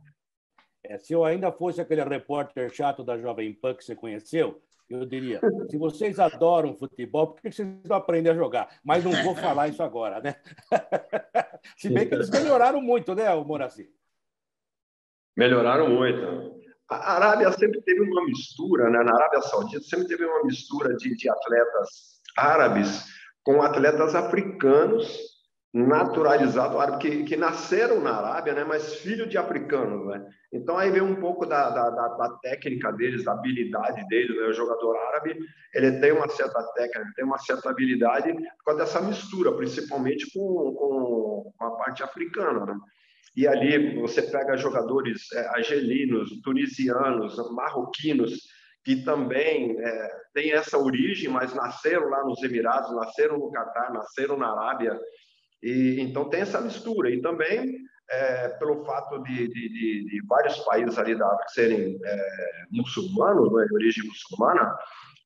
É, 0.84 0.98
se 0.98 1.14
eu 1.14 1.24
ainda 1.24 1.52
fosse 1.52 1.80
aquele 1.80 2.04
repórter 2.04 2.74
chato 2.74 3.04
da 3.04 3.18
Jovem 3.18 3.54
Pan 3.54 3.76
que 3.76 3.84
você 3.84 3.96
conheceu, 3.96 4.62
eu 4.90 5.06
diria: 5.06 5.40
se 5.70 5.78
vocês 5.78 6.20
adoram 6.20 6.76
futebol, 6.76 7.28
por 7.28 7.42
que 7.42 7.52
vocês 7.52 7.68
não 7.86 7.96
aprendem 7.96 8.32
a 8.32 8.36
jogar? 8.36 8.80
Mas 8.84 9.04
não 9.04 9.12
vou 9.24 9.36
falar 9.36 9.68
isso 9.68 9.82
agora, 9.84 10.20
né? 10.20 10.36
se 11.78 11.90
bem 11.90 12.08
que 12.08 12.16
eles 12.16 12.30
melhoraram 12.30 12.82
muito, 12.82 13.14
né, 13.16 13.34
Moraci? 13.36 13.90
Melhoraram 15.38 15.90
muito. 15.90 16.52
A 16.90 17.16
Arábia 17.16 17.52
sempre 17.54 17.82
teve 17.82 18.02
uma 18.02 18.26
mistura, 18.26 18.90
né? 18.90 19.02
na 19.04 19.16
Arábia 19.16 19.42
Saudita 19.42 19.84
sempre 19.84 20.08
teve 20.08 20.26
uma 20.26 20.44
mistura 20.44 20.94
de, 20.96 21.16
de 21.16 21.30
atletas 21.30 22.20
árabes 22.38 23.06
com 23.44 23.62
atletas 23.62 24.14
africanos 24.14 25.32
naturalizado 25.74 26.80
árabe, 26.80 26.98
que, 27.00 27.24
que 27.24 27.38
nasceram 27.38 28.02
na 28.02 28.12
Arábia, 28.12 28.54
né, 28.54 28.64
mas 28.66 28.96
filho 28.96 29.26
de 29.26 29.38
africanos. 29.38 30.06
Né? 30.08 30.28
Então, 30.52 30.78
aí 30.78 30.92
vem 30.92 31.02
um 31.02 31.16
pouco 31.16 31.46
da, 31.46 31.70
da, 31.70 31.90
da 31.90 32.30
técnica 32.42 32.92
deles, 32.92 33.24
da 33.24 33.32
habilidade 33.32 34.06
deles. 34.08 34.36
Né? 34.36 34.48
O 34.48 34.54
jogador 34.54 34.98
árabe 34.98 35.40
ele 35.74 36.00
tem 36.00 36.12
uma 36.12 36.28
certa 36.28 36.62
técnica, 36.74 37.14
tem 37.16 37.24
uma 37.24 37.38
certa 37.38 37.70
habilidade 37.70 38.34
por 38.34 38.66
causa 38.66 38.82
dessa 38.82 39.02
mistura, 39.02 39.54
principalmente 39.54 40.30
com, 40.34 40.76
com, 40.76 41.54
com 41.58 41.66
a 41.66 41.72
parte 41.78 42.04
africana. 42.04 42.66
Né? 42.66 42.76
E 43.36 43.48
ali 43.48 44.00
você 44.00 44.22
pega 44.22 44.58
jogadores 44.58 45.32
é, 45.34 45.48
argelinos, 45.48 46.30
tunisianos, 46.42 47.36
marroquinos, 47.52 48.34
que 48.84 49.04
também 49.04 49.78
é, 49.80 50.12
têm 50.34 50.52
essa 50.52 50.78
origem, 50.78 51.30
mas 51.30 51.54
nasceram 51.54 52.10
lá 52.10 52.24
nos 52.24 52.42
Emirados, 52.44 52.94
nasceram 52.96 53.38
no 53.38 53.52
Catar, 53.52 53.94
nasceram 53.94 54.38
na 54.38 54.52
Arábia, 54.52 55.00
e, 55.62 55.98
então 56.00 56.30
tem 56.30 56.42
essa 56.42 56.60
mistura. 56.60 57.10
E 57.12 57.22
também, 57.22 57.78
é, 58.10 58.50
pelo 58.50 58.84
fato 58.84 59.22
de, 59.24 59.48
de, 59.48 59.70
de, 59.70 60.06
de, 60.06 60.22
vários 60.28 60.58
países 60.60 60.98
ali 60.98 61.16
da 61.18 61.28
África 61.28 61.50
serem 61.50 62.00
é, 62.04 62.28
muçulmanos, 62.72 63.54
né, 63.54 63.66
de 63.66 63.74
origem 63.76 64.06
muçulmana, 64.06 64.76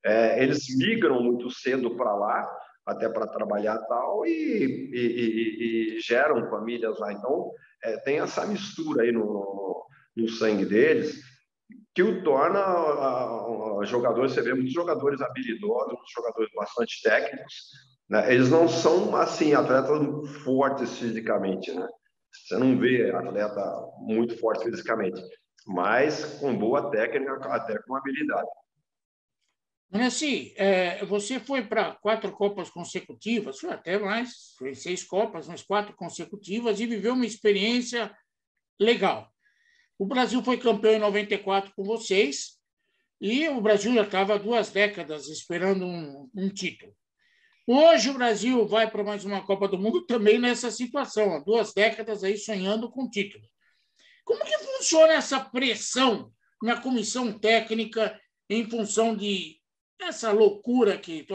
é, 0.04 0.44
eles 0.44 0.78
migram 0.78 1.22
muito 1.22 1.50
cedo 1.50 1.96
para 1.96 2.14
lá, 2.14 2.48
até 2.86 3.10
para 3.10 3.26
trabalhar 3.26 3.78
tal, 3.88 4.26
e, 4.28 4.30
e, 4.30 5.00
e, 5.00 5.96
e, 5.96 6.00
geram 6.00 6.48
famílias 6.50 7.00
lá. 7.00 7.12
Então, 7.12 7.52
é, 7.86 7.98
tem 7.98 8.20
essa 8.20 8.46
mistura 8.46 9.04
aí 9.04 9.12
no, 9.12 9.86
no 10.16 10.30
sangue 10.30 10.66
deles, 10.66 11.22
que 11.94 12.04
o 12.04 12.24
torna 12.24 12.60
a, 12.60 13.80
a, 13.80 13.86
jogadores, 13.86 14.34
você 14.34 14.42
vê 14.42 14.54
muitos 14.54 14.74
jogadores 14.74 15.22
habilidosos, 15.22 15.98
jogadores 16.14 16.50
bastante 16.54 17.02
técnicos, 17.02 17.54
né? 18.10 18.34
Eles 18.34 18.50
não 18.50 18.68
são, 18.68 19.16
assim, 19.16 19.54
atletas 19.54 20.30
fortes 20.44 20.98
fisicamente, 20.98 21.74
né? 21.74 21.88
Você 22.32 22.58
não 22.58 22.78
vê 22.78 23.12
atleta 23.12 23.64
muito 24.00 24.38
forte 24.40 24.66
fisicamente, 24.66 25.22
mas 25.66 26.38
com 26.40 26.58
boa 26.58 26.92
técnica, 26.92 27.34
até 27.54 27.80
com 27.80 27.96
habilidade. 27.96 28.48
Nancy, 29.92 30.54
é, 30.58 31.06
você 31.06 31.40
foi 31.40 31.64
para 31.64 31.96
quatro 31.96 32.32
Copas 32.32 32.70
consecutivas, 32.70 33.64
até 33.64 33.98
mais, 33.98 34.54
foi 34.58 34.74
seis 34.74 35.04
Copas, 35.04 35.48
mas 35.48 35.62
quatro 35.62 35.96
consecutivas, 35.96 36.80
e 36.80 36.86
viveu 36.86 37.14
uma 37.14 37.26
experiência 37.26 38.16
legal. 38.80 39.32
O 39.98 40.06
Brasil 40.06 40.44
foi 40.44 40.58
campeão 40.58 40.94
em 40.94 41.00
94 41.00 41.72
com 41.76 41.84
vocês, 41.84 42.60
e 43.22 43.48
o 43.48 43.62
Brasil 43.62 43.94
já 43.94 44.04
estava 44.04 44.38
duas 44.38 44.70
décadas 44.70 45.28
esperando 45.30 45.86
um, 45.86 46.30
um 46.36 46.50
título. 46.50 46.94
Hoje 47.68 48.10
o 48.10 48.14
Brasil 48.14 48.68
vai 48.68 48.90
para 48.92 49.04
mais 49.04 49.24
uma 49.26 49.44
Copa 49.46 49.68
do 49.68 49.78
Mundo 49.78 50.06
também 50.06 50.38
nessa 50.38 50.70
situação, 50.70 51.34
há 51.34 51.40
duas 51.40 51.74
décadas 51.74 52.24
aí 52.24 52.38
sonhando 52.38 52.92
com 52.92 53.10
título. 53.10 53.44
Como 54.24 54.44
que 54.44 54.58
funciona 54.58 55.14
essa 55.14 55.40
pressão 55.40 56.32
na 56.62 56.82
comissão 56.82 57.38
técnica 57.38 58.20
em 58.50 58.70
função 58.70 59.16
de 59.16 59.60
essa 60.00 60.32
loucura 60.32 60.98
que 60.98 61.26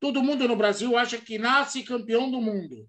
todo 0.00 0.22
mundo 0.22 0.46
no 0.46 0.56
Brasil 0.56 0.96
acha 0.96 1.18
que 1.18 1.38
nasce 1.38 1.82
campeão 1.82 2.30
do 2.30 2.40
mundo? 2.40 2.86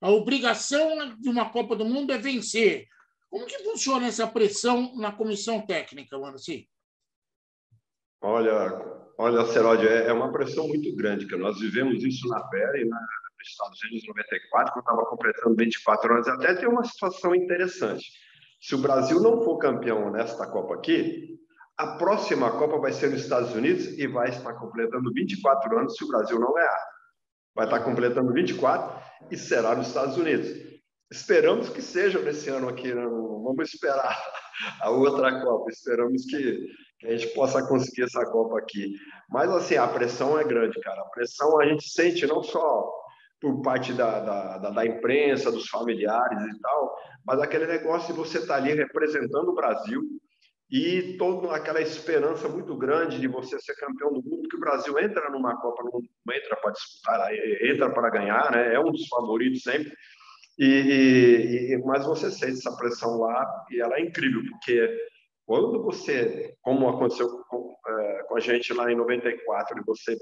A 0.00 0.10
obrigação 0.10 1.14
de 1.18 1.28
uma 1.28 1.50
Copa 1.50 1.76
do 1.76 1.84
Mundo 1.84 2.12
é 2.12 2.18
vencer. 2.18 2.86
Como 3.28 3.46
que 3.46 3.58
funciona 3.58 4.06
essa 4.06 4.26
pressão 4.26 4.96
na 4.96 5.12
comissão 5.12 5.64
técnica, 5.64 6.18
Manoci? 6.18 6.68
Olha, 8.22 9.00
Olha, 9.22 9.44
Seródio, 9.44 9.86
é, 9.86 10.06
é 10.06 10.12
uma 10.14 10.32
pressão 10.32 10.66
muito 10.66 10.96
grande, 10.96 11.26
que 11.26 11.36
nós 11.36 11.60
vivemos 11.60 12.02
isso 12.02 12.26
na 12.26 12.42
pele, 12.44 12.86
na, 12.86 12.98
nos 12.98 13.48
Estados 13.50 13.78
Unidos, 13.82 14.04
em 14.04 14.08
94, 14.08 14.72
quando 14.72 14.82
estava 14.82 15.04
completando 15.04 15.56
24 15.56 16.14
anos. 16.14 16.26
Até 16.26 16.54
tem 16.54 16.66
uma 16.66 16.82
situação 16.84 17.34
interessante. 17.34 18.02
Se 18.62 18.74
o 18.74 18.78
Brasil 18.78 19.20
não 19.20 19.42
for 19.42 19.58
campeão 19.58 20.10
nesta 20.10 20.50
Copa 20.50 20.76
aqui, 20.76 21.38
a 21.80 21.96
próxima 21.96 22.50
Copa 22.58 22.78
vai 22.78 22.92
ser 22.92 23.08
nos 23.08 23.22
Estados 23.22 23.54
Unidos 23.54 23.86
e 23.98 24.06
vai 24.06 24.28
estar 24.28 24.52
completando 24.52 25.10
24 25.14 25.78
anos 25.78 25.96
se 25.96 26.04
o 26.04 26.08
Brasil 26.08 26.38
não 26.38 26.52
ganhar. 26.52 26.78
Vai 27.54 27.64
estar 27.64 27.80
completando 27.80 28.34
24 28.34 29.02
e 29.30 29.36
será 29.38 29.74
nos 29.74 29.88
Estados 29.88 30.18
Unidos. 30.18 30.48
Esperamos 31.10 31.70
que 31.70 31.80
seja 31.80 32.20
nesse 32.20 32.50
ano 32.50 32.68
aqui, 32.68 32.92
não 32.92 33.02
né? 33.02 33.08
vamos 33.08 33.72
esperar 33.72 34.14
a 34.82 34.90
outra 34.90 35.40
Copa. 35.42 35.70
Esperamos 35.70 36.26
que 36.26 36.66
que 36.98 37.06
a 37.06 37.16
gente 37.16 37.28
possa 37.28 37.66
conseguir 37.66 38.02
essa 38.02 38.22
Copa 38.26 38.58
aqui. 38.58 38.94
Mas, 39.30 39.50
assim, 39.50 39.74
a 39.76 39.88
pressão 39.88 40.38
é 40.38 40.44
grande, 40.44 40.78
cara. 40.80 41.00
A 41.00 41.06
pressão 41.06 41.58
a 41.58 41.64
gente 41.64 41.88
sente 41.88 42.26
não 42.26 42.42
só 42.42 42.92
por 43.40 43.62
parte 43.62 43.94
da, 43.94 44.20
da, 44.20 44.58
da, 44.58 44.68
da 44.68 44.84
imprensa, 44.84 45.50
dos 45.50 45.66
familiares 45.70 46.42
e 46.42 46.60
tal, 46.60 46.94
mas 47.24 47.40
aquele 47.40 47.66
negócio 47.66 48.12
de 48.12 48.18
você 48.18 48.36
estar 48.36 48.56
tá 48.56 48.60
ali 48.62 48.74
representando 48.74 49.48
o 49.48 49.54
Brasil 49.54 50.02
e 50.70 51.16
toda 51.18 51.54
aquela 51.54 51.80
esperança 51.80 52.48
muito 52.48 52.76
grande 52.76 53.18
de 53.18 53.26
você 53.26 53.58
ser 53.58 53.74
campeão 53.74 54.12
do 54.12 54.22
mundo, 54.22 54.48
que 54.48 54.56
o 54.56 54.60
Brasil 54.60 54.96
entra 55.00 55.28
numa 55.28 55.60
Copa, 55.60 55.82
não 55.82 56.00
entra 56.32 56.56
para 56.56 56.70
disputar, 56.70 57.34
entra 57.34 57.90
para 57.90 58.10
ganhar, 58.10 58.52
né? 58.52 58.74
É 58.74 58.78
um 58.78 58.92
dos 58.92 59.08
favoritos 59.08 59.62
sempre. 59.62 59.92
E, 60.56 61.72
e, 61.72 61.82
mas 61.84 62.06
você 62.06 62.30
sente 62.30 62.58
essa 62.58 62.76
pressão 62.76 63.18
lá 63.18 63.66
e 63.70 63.80
ela 63.80 63.96
é 63.96 64.02
incrível, 64.02 64.42
porque 64.50 64.96
quando 65.44 65.82
você, 65.82 66.54
como 66.62 66.88
aconteceu 66.88 67.28
com, 67.48 67.74
é, 67.88 68.22
com 68.28 68.36
a 68.36 68.40
gente 68.40 68.72
lá 68.72 68.92
em 68.92 68.94
94, 68.94 69.82
você, 69.84 70.16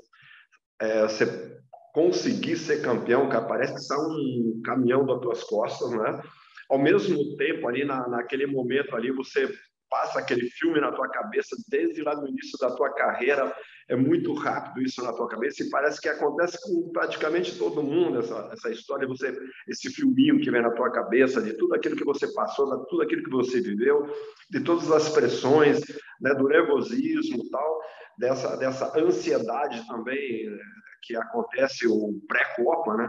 é, 0.81 1.03
você 1.03 1.61
conseguir 1.93 2.57
ser 2.57 2.81
campeão, 2.81 3.29
cara, 3.29 3.45
parece 3.45 3.75
que 3.75 3.81
sai 3.81 3.99
um 3.99 4.63
caminhão 4.65 5.05
das 5.05 5.21
tuas 5.21 5.45
costas, 5.45 5.91
né? 5.91 6.23
Ao 6.71 6.79
mesmo 6.79 7.37
tempo, 7.37 7.69
ali 7.69 7.85
na, 7.85 8.09
naquele 8.09 8.47
momento 8.47 8.95
ali, 8.97 9.11
você 9.11 9.53
passa 9.89 10.19
aquele 10.19 10.49
filme 10.51 10.81
na 10.81 10.93
tua 10.93 11.09
cabeça 11.09 11.57
desde 11.69 12.03
lá 12.03 12.15
no 12.15 12.29
início 12.29 12.59
da 12.59 12.75
tua 12.75 12.93
carreira, 12.95 13.55
é 13.89 13.97
muito 13.97 14.35
rápido 14.35 14.83
isso 14.83 15.03
na 15.03 15.13
tua 15.13 15.29
cabeça 15.29 15.63
e 15.63 15.71
parece 15.71 16.01
que 16.01 16.09
acontece 16.09 16.59
com 16.63 16.91
praticamente 16.93 17.57
todo 17.57 17.83
mundo 17.83 18.19
essa, 18.19 18.51
essa 18.53 18.71
história, 18.71 19.09
você 19.09 19.35
esse 19.67 19.91
filminho 19.91 20.41
que 20.41 20.51
vem 20.51 20.61
na 20.61 20.71
tua 20.71 20.91
cabeça 20.91 21.41
de 21.41 21.55
tudo 21.55 21.75
aquilo 21.75 21.97
que 21.97 22.05
você 22.05 22.33
passou, 22.35 22.79
de 22.79 22.87
tudo 22.89 23.03
aquilo 23.03 23.25
que 23.25 23.31
você 23.31 23.61
viveu, 23.61 24.07
de 24.51 24.61
todas 24.61 24.91
as 24.91 25.09
pressões, 25.09 25.81
né, 26.21 26.35
do 26.35 26.49
nervosismo, 26.49 27.49
tal, 27.51 27.81
dessa 28.19 28.57
dessa 28.57 28.99
ansiedade 28.99 29.87
também 29.87 30.47
eh, 30.47 30.59
que 31.03 31.17
acontece 31.17 31.87
o 31.87 32.21
pré-copa, 32.29 32.97
né? 32.97 33.09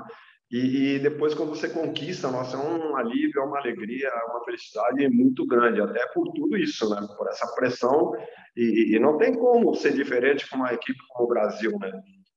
E, 0.52 0.96
e, 0.96 1.00
depois, 1.00 1.36
quando 1.36 1.50
você 1.50 1.70
conquista, 1.70 2.32
nossa, 2.32 2.58
é 2.58 2.60
um 2.60 2.96
alívio, 2.96 3.40
é 3.40 3.46
uma 3.46 3.60
alegria, 3.60 4.08
é 4.08 4.32
uma 4.32 4.44
felicidade 4.44 5.08
muito 5.10 5.46
grande, 5.46 5.80
até 5.80 6.08
por 6.08 6.32
tudo 6.34 6.58
isso, 6.58 6.90
né? 6.90 7.08
Por 7.16 7.28
essa 7.28 7.46
pressão. 7.54 8.12
E, 8.58 8.96
e 8.96 9.00
não 9.00 9.18
tem 9.18 9.36
como 9.36 9.76
ser 9.76 9.94
diferente 9.94 10.50
com 10.50 10.56
uma 10.56 10.74
equipe 10.74 11.00
como 11.10 11.26
o 11.26 11.30
Brasil, 11.30 11.78
né? 11.80 11.92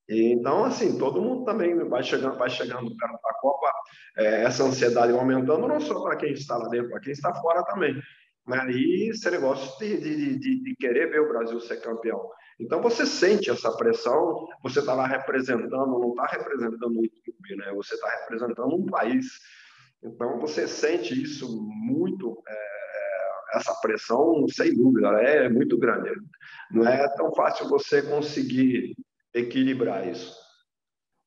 E, 0.09 0.35
então, 0.35 0.65
assim, 0.65 0.99
todo 0.99 1.23
mundo 1.23 1.45
também 1.45 1.75
vai 1.89 2.03
chegando, 2.03 2.37
vai 2.37 2.51
chegando 2.51 2.95
perto 2.97 3.23
da 3.23 3.35
Copa, 3.41 3.73
é, 4.19 4.45
essa 4.45 4.65
ansiedade 4.65 5.13
aumentando, 5.13 5.67
não 5.67 5.81
só 5.81 6.03
para 6.03 6.17
quem 6.17 6.33
está 6.33 6.59
lá 6.59 6.69
dentro, 6.69 6.91
para 6.91 7.01
quem 7.01 7.13
está 7.13 7.33
fora 7.35 7.65
também. 7.65 7.95
Né? 8.47 8.73
E 8.73 9.11
esse 9.11 9.31
negócio 9.31 9.79
de, 9.79 10.01
de, 10.01 10.39
de, 10.39 10.63
de 10.63 10.77
querer 10.77 11.11
ver 11.11 11.21
o 11.21 11.29
Brasil 11.29 11.59
ser 11.61 11.81
campeão. 11.81 12.21
Então 12.63 12.81
você 12.81 13.05
sente 13.05 13.51
essa 13.51 13.77
pressão, 13.77 14.47
você 14.63 14.79
está 14.79 14.95
lá 14.95 15.07
representando, 15.07 15.99
não 15.99 16.11
está 16.11 16.27
representando 16.27 16.87
um 16.87 17.09
clube, 17.25 17.57
né? 17.57 17.73
Você 17.75 17.95
está 17.95 18.09
representando 18.21 18.75
um 18.75 18.87
país. 18.87 19.27
Então 20.03 20.39
você 20.39 20.69
sente 20.69 21.21
isso 21.21 21.61
muito, 21.61 22.41
é, 22.47 23.57
essa 23.57 23.75
pressão, 23.81 24.47
sem 24.49 24.75
dúvida, 24.75 25.09
é 25.21 25.49
muito 25.49 25.77
grande. 25.77 26.11
Não 26.71 26.87
é 26.87 27.09
tão 27.17 27.35
fácil 27.35 27.69
você 27.69 28.01
conseguir 28.01 28.95
equilibrar 29.35 30.07
isso. 30.09 30.33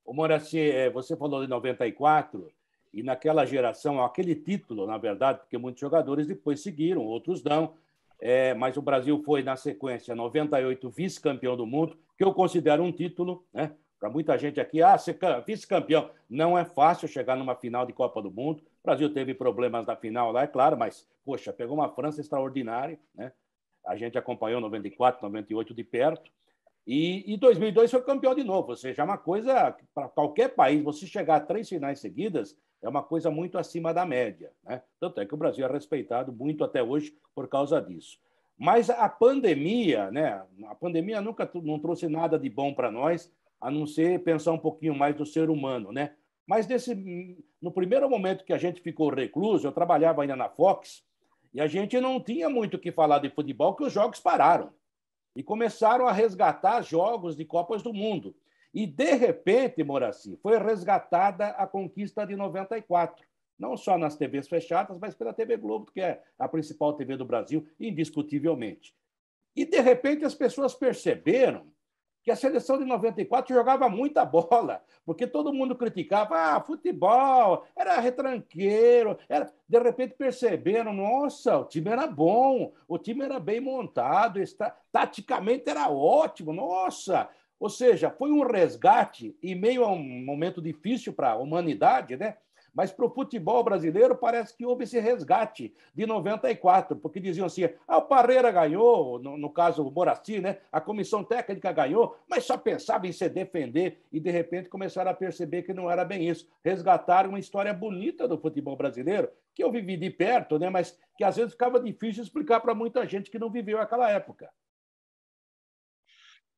O 0.06 0.14
Moraci, 0.14 0.60
é, 0.60 0.90
você 0.90 1.18
falou 1.18 1.42
de 1.42 1.50
94 1.50 2.50
e 2.94 3.04
naquela 3.04 3.46
geração, 3.46 4.02
aquele 4.02 4.36
título, 4.36 4.88
na 4.88 4.98
verdade, 4.98 5.40
porque 5.40 5.58
muitos 5.58 5.82
jogadores 5.82 6.28
depois 6.28 6.62
seguiram, 6.62 7.02
outros 7.02 7.44
não 7.44 7.74
é, 8.20 8.54
mas 8.54 8.78
o 8.78 8.82
Brasil 8.82 9.22
foi, 9.24 9.44
na 9.44 9.56
sequência, 9.56 10.16
98 10.16 10.90
vice-campeão 10.90 11.56
do 11.56 11.66
mundo, 11.66 11.98
que 12.18 12.24
eu 12.24 12.34
considero 12.34 12.84
um 12.84 12.92
título, 12.92 13.46
né? 13.54 13.72
Para 14.00 14.10
muita 14.10 14.38
gente 14.38 14.60
aqui, 14.60 14.82
ah, 14.82 14.98
ser 14.98 15.18
vice-campeão. 15.46 16.10
Não 16.30 16.58
é 16.58 16.66
fácil 16.66 17.08
chegar 17.08 17.36
numa 17.36 17.56
final 17.56 17.86
de 17.86 17.94
Copa 17.94 18.22
do 18.22 18.30
Mundo. 18.30 18.60
O 18.60 18.84
Brasil 18.84 19.12
teve 19.14 19.34
problemas 19.34 19.86
na 19.86 19.96
final 19.96 20.32
lá, 20.32 20.44
é 20.44 20.48
claro, 20.48 20.78
mas, 20.78 21.08
poxa, 21.24 21.52
pegou 21.52 21.76
uma 21.76 21.90
França 21.90 22.22
extraordinária, 22.22 23.00
né? 23.16 23.32
A 23.86 23.96
gente 23.96 24.18
acompanhou 24.18 24.60
94, 24.60 25.22
98 25.22 25.74
de 25.74 25.84
perto. 25.84 26.32
E, 26.88 27.34
e 27.34 27.38
2002 27.38 27.92
foi 27.92 28.02
campeão 28.02 28.36
de 28.36 28.44
novo. 28.44 28.70
Ou 28.70 28.76
seja, 28.76 29.02
é 29.02 29.06
uma 29.06 29.18
coisa, 29.18 29.76
para 29.94 30.08
qualquer 30.10 30.50
país, 30.50 30.84
você 30.84 31.06
chegar 31.06 31.38
a 31.38 31.40
três 31.40 31.70
finais 31.70 32.00
seguidas, 32.00 32.58
é 32.82 32.90
uma 32.90 33.04
coisa 33.04 33.32
muito 33.32 33.58
acima 33.58 33.94
da 33.94 34.06
média. 34.06 34.52
Né? 34.64 34.82
Tanto 35.00 35.20
é 35.20 35.26
que 35.26 35.34
o 35.34 35.38
Brasil 35.38 35.66
é 35.66 35.72
respeitado 35.72 36.32
muito 36.32 36.64
até 36.64 36.84
hoje 36.84 37.16
por 37.34 37.48
causa 37.48 37.82
disso. 37.82 38.20
Mas 38.58 38.90
a 38.90 39.10
pandemia, 39.10 40.10
né? 40.12 40.42
a 40.68 40.76
pandemia 40.76 41.22
nunca 41.22 41.50
não 41.56 41.80
trouxe 41.80 42.08
nada 42.08 42.40
de 42.40 42.50
bom 42.50 42.74
para 42.74 42.92
nós, 42.92 43.32
a 43.60 43.72
não 43.72 43.86
ser 43.86 44.24
pensar 44.24 44.52
um 44.52 44.58
pouquinho 44.58 44.96
mais 44.96 45.16
do 45.16 45.26
ser 45.26 45.50
humano. 45.50 45.92
Né? 45.92 46.14
Mas 46.48 46.68
nesse, 46.68 46.96
no 47.62 47.72
primeiro 47.72 48.10
momento 48.10 48.46
que 48.46 48.54
a 48.54 48.58
gente 48.58 48.82
ficou 48.82 49.14
recluso, 49.14 49.68
eu 49.68 49.72
trabalhava 49.72 50.22
ainda 50.22 50.36
na 50.36 50.50
Fox, 50.50 51.04
e 51.54 51.62
a 51.62 51.68
gente 51.68 52.00
não 52.02 52.20
tinha 52.20 52.50
muito 52.50 52.76
o 52.76 52.80
que 52.80 52.92
falar 52.92 53.20
de 53.20 53.30
futebol, 53.30 53.72
porque 53.72 53.86
os 53.86 53.94
jogos 53.94 54.20
pararam. 54.20 54.72
E 55.34 55.42
começaram 55.42 56.06
a 56.06 56.12
resgatar 56.12 56.82
jogos 56.82 57.36
de 57.36 57.46
Copas 57.46 57.82
do 57.82 57.94
Mundo. 57.94 58.36
E, 58.76 58.86
de 58.86 59.14
repente, 59.14 59.82
Moraci, 59.86 60.38
foi 60.44 60.58
resgatada 60.58 61.48
a 61.52 61.66
conquista 61.66 62.28
de 62.28 62.36
94. 62.36 63.26
Não 63.58 63.78
só 63.78 63.98
nas 63.98 64.18
TVs 64.18 64.50
fechadas, 64.50 65.00
mas 65.00 65.16
pela 65.16 65.34
TV 65.34 65.56
Globo, 65.56 65.90
que 65.94 66.02
é 66.02 66.22
a 66.38 66.46
principal 66.46 66.92
TV 66.92 67.16
do 67.16 67.24
Brasil, 67.24 67.66
indiscutivelmente. 67.80 68.94
E, 69.56 69.64
de 69.64 69.80
repente, 69.80 70.26
as 70.26 70.36
pessoas 70.36 70.74
perceberam 70.74 71.72
que 72.22 72.32
a 72.32 72.36
seleção 72.36 72.78
de 72.78 72.84
94 72.84 73.56
jogava 73.56 73.88
muita 73.88 74.26
bola, 74.26 74.84
porque 75.06 75.26
todo 75.26 75.54
mundo 75.54 75.76
criticava, 75.76 76.36
ah, 76.36 76.60
futebol, 76.60 77.64
era 77.78 78.00
retranqueiro, 78.00 79.18
era... 79.30 79.54
de 79.70 79.80
repente 79.80 80.16
perceberam, 80.16 80.92
nossa, 80.92 81.60
o 81.60 81.66
time 81.66 81.92
era 81.92 82.08
bom, 82.08 82.74
o 82.88 82.98
time 82.98 83.24
era 83.24 83.40
bem 83.40 83.62
montado, 83.62 84.42
está... 84.42 84.76
taticamente 84.92 85.70
era 85.70 85.88
ótimo, 85.88 86.52
nossa, 86.52 87.30
ou 87.60 87.70
seja, 87.70 88.10
foi 88.10 88.32
um 88.32 88.46
resgate 88.46 89.36
em 89.42 89.56
meio 89.56 89.84
a 89.84 89.92
um 89.92 90.26
momento 90.26 90.62
difícil 90.62 91.14
para 91.14 91.32
a 91.32 91.38
humanidade, 91.38 92.18
né? 92.18 92.38
Mas 92.76 92.92
para 92.92 93.06
o 93.06 93.10
futebol 93.10 93.64
brasileiro 93.64 94.18
parece 94.18 94.56
que 94.56 94.66
houve 94.66 94.84
esse 94.84 95.00
resgate 95.00 95.74
de 95.94 96.06
94, 96.06 96.98
porque 96.98 97.22
diziam 97.22 97.46
assim: 97.46 97.70
ah, 97.88 97.98
o 97.98 98.02
Parreira 98.02 98.52
ganhou, 98.52 99.18
no, 99.18 99.38
no 99.38 99.50
caso 99.50 99.88
o 99.88 99.90
Moraci, 99.90 100.42
né? 100.42 100.58
a 100.70 100.82
comissão 100.82 101.24
técnica 101.24 101.72
ganhou, 101.72 102.18
mas 102.30 102.44
só 102.44 102.58
pensava 102.58 103.08
em 103.08 103.14
se 103.14 103.30
defender 103.30 104.02
e 104.12 104.20
de 104.20 104.30
repente 104.30 104.68
começaram 104.68 105.10
a 105.10 105.14
perceber 105.14 105.64
que 105.64 105.74
não 105.74 105.90
era 105.90 106.04
bem 106.04 106.28
isso. 106.28 106.50
Resgataram 106.64 107.30
uma 107.30 107.40
história 107.40 107.74
bonita 107.74 108.28
do 108.28 108.38
futebol 108.38 108.76
brasileiro, 108.76 109.30
que 109.54 109.64
eu 109.64 109.72
vivi 109.72 109.96
de 109.96 110.10
perto, 110.10 110.60
né? 110.60 110.70
mas 110.70 111.00
que 111.18 111.24
às 111.24 111.38
vezes 111.38 111.54
ficava 111.54 111.80
difícil 111.80 112.24
explicar 112.24 112.60
para 112.60 112.76
muita 112.76 113.08
gente 113.08 113.32
que 113.32 113.40
não 113.40 113.50
viveu 113.50 113.80
aquela 113.80 114.12
época. 114.12 114.50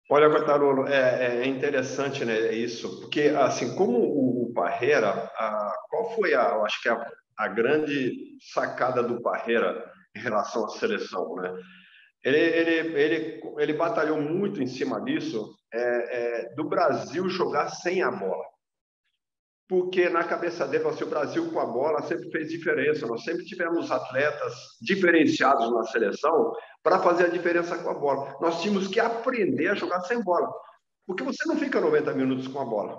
Olha, 0.10 0.30
Quartarolo, 0.30 0.88
é, 0.88 1.42
é, 1.42 1.48
interessante 1.48 2.24
né, 2.24 2.54
isso, 2.54 3.02
porque, 3.02 3.24
assim, 3.38 3.76
como 3.76 3.98
o, 4.00 4.54
Parreira, 4.54 5.10
a, 5.10 5.74
qual 5.90 6.16
foi, 6.16 6.34
a, 6.34 6.44
eu 6.56 6.66
acho 6.66 6.82
que 6.82 6.88
a, 6.88 7.12
a 7.38 7.48
grande 7.50 8.14
sacada 8.54 9.04
do 9.04 9.22
Parreira 9.22 9.92
em 10.16 10.20
relação 10.20 10.66
à 10.66 10.70
seleção, 10.70 11.36
né? 11.36 11.54
Ele, 12.24 12.38
ele, 12.38 13.00
ele, 13.00 13.42
ele 13.58 13.74
batalhou 13.74 14.20
muito 14.20 14.62
em 14.62 14.68
cima 14.68 15.00
disso, 15.02 15.54
é, 15.74 15.80
é, 15.80 16.56
do 16.56 16.64
Brasil 16.64 17.30
jogar 17.30 17.70
sem 17.70 18.02
a 18.02 18.10
bola. 18.10 18.44
Porque 19.70 20.08
na 20.10 20.24
cabeça 20.24 20.66
dele, 20.66 20.88
assim, 20.88 21.04
o 21.04 21.10
Brasil 21.10 21.52
com 21.52 21.60
a 21.60 21.66
bola 21.66 22.02
sempre 22.04 22.32
fez 22.32 22.50
diferença. 22.50 23.06
Nós 23.06 23.24
sempre 23.24 23.44
tivemos 23.44 23.92
atletas 23.92 24.54
diferenciados 24.82 25.70
na 25.74 25.84
seleção, 25.84 26.54
para 26.82 27.00
fazer 27.00 27.26
a 27.26 27.30
diferença 27.30 27.78
com 27.78 27.90
a 27.90 27.94
bola. 27.94 28.34
Nós 28.40 28.62
tínhamos 28.62 28.88
que 28.88 29.00
aprender 29.00 29.68
a 29.68 29.76
jogar 29.76 30.02
sem 30.02 30.24
bola. 30.24 30.50
Porque 31.06 31.24
você 31.24 31.46
não 31.46 31.58
fica 31.58 31.82
90 31.82 32.14
minutos 32.14 32.48
com 32.48 32.60
a 32.60 32.66
bola. 32.66 32.98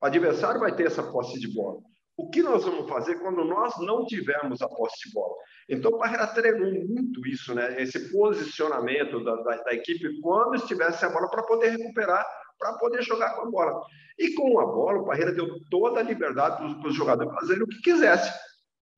O 0.00 0.06
adversário 0.06 0.60
vai 0.60 0.74
ter 0.74 0.86
essa 0.86 1.02
posse 1.02 1.38
de 1.38 1.52
bola. 1.54 1.80
O 2.16 2.28
que 2.30 2.42
nós 2.42 2.64
vamos 2.64 2.88
fazer 2.88 3.16
quando 3.20 3.44
nós 3.44 3.78
não 3.78 4.04
tivermos 4.04 4.60
a 4.60 4.68
posse 4.68 5.08
de 5.08 5.14
bola? 5.14 5.34
Então, 5.68 5.92
o 5.92 5.98
Parreira 5.98 6.26
treinou 6.26 6.68
muito 6.88 7.24
isso, 7.28 7.54
né? 7.54 7.80
esse 7.80 8.10
posicionamento 8.10 9.22
da, 9.22 9.36
da, 9.36 9.62
da 9.62 9.72
equipe 9.72 10.20
quando 10.20 10.56
estivesse 10.56 11.04
a 11.04 11.10
bola 11.10 11.30
para 11.30 11.44
poder 11.44 11.76
recuperar, 11.76 12.26
para 12.58 12.74
poder 12.74 13.02
jogar 13.02 13.34
com 13.34 13.42
a 13.42 13.50
bola. 13.50 13.82
E 14.18 14.34
com 14.34 14.58
a 14.58 14.66
bola, 14.66 14.98
o 14.98 15.06
Parreira 15.06 15.32
deu 15.32 15.46
toda 15.70 16.00
a 16.00 16.02
liberdade 16.02 16.56
para 16.56 16.88
os 16.88 16.94
jogadores 16.94 17.32
fazerem 17.34 17.62
o 17.62 17.68
que 17.68 17.80
quisessem. 17.80 18.32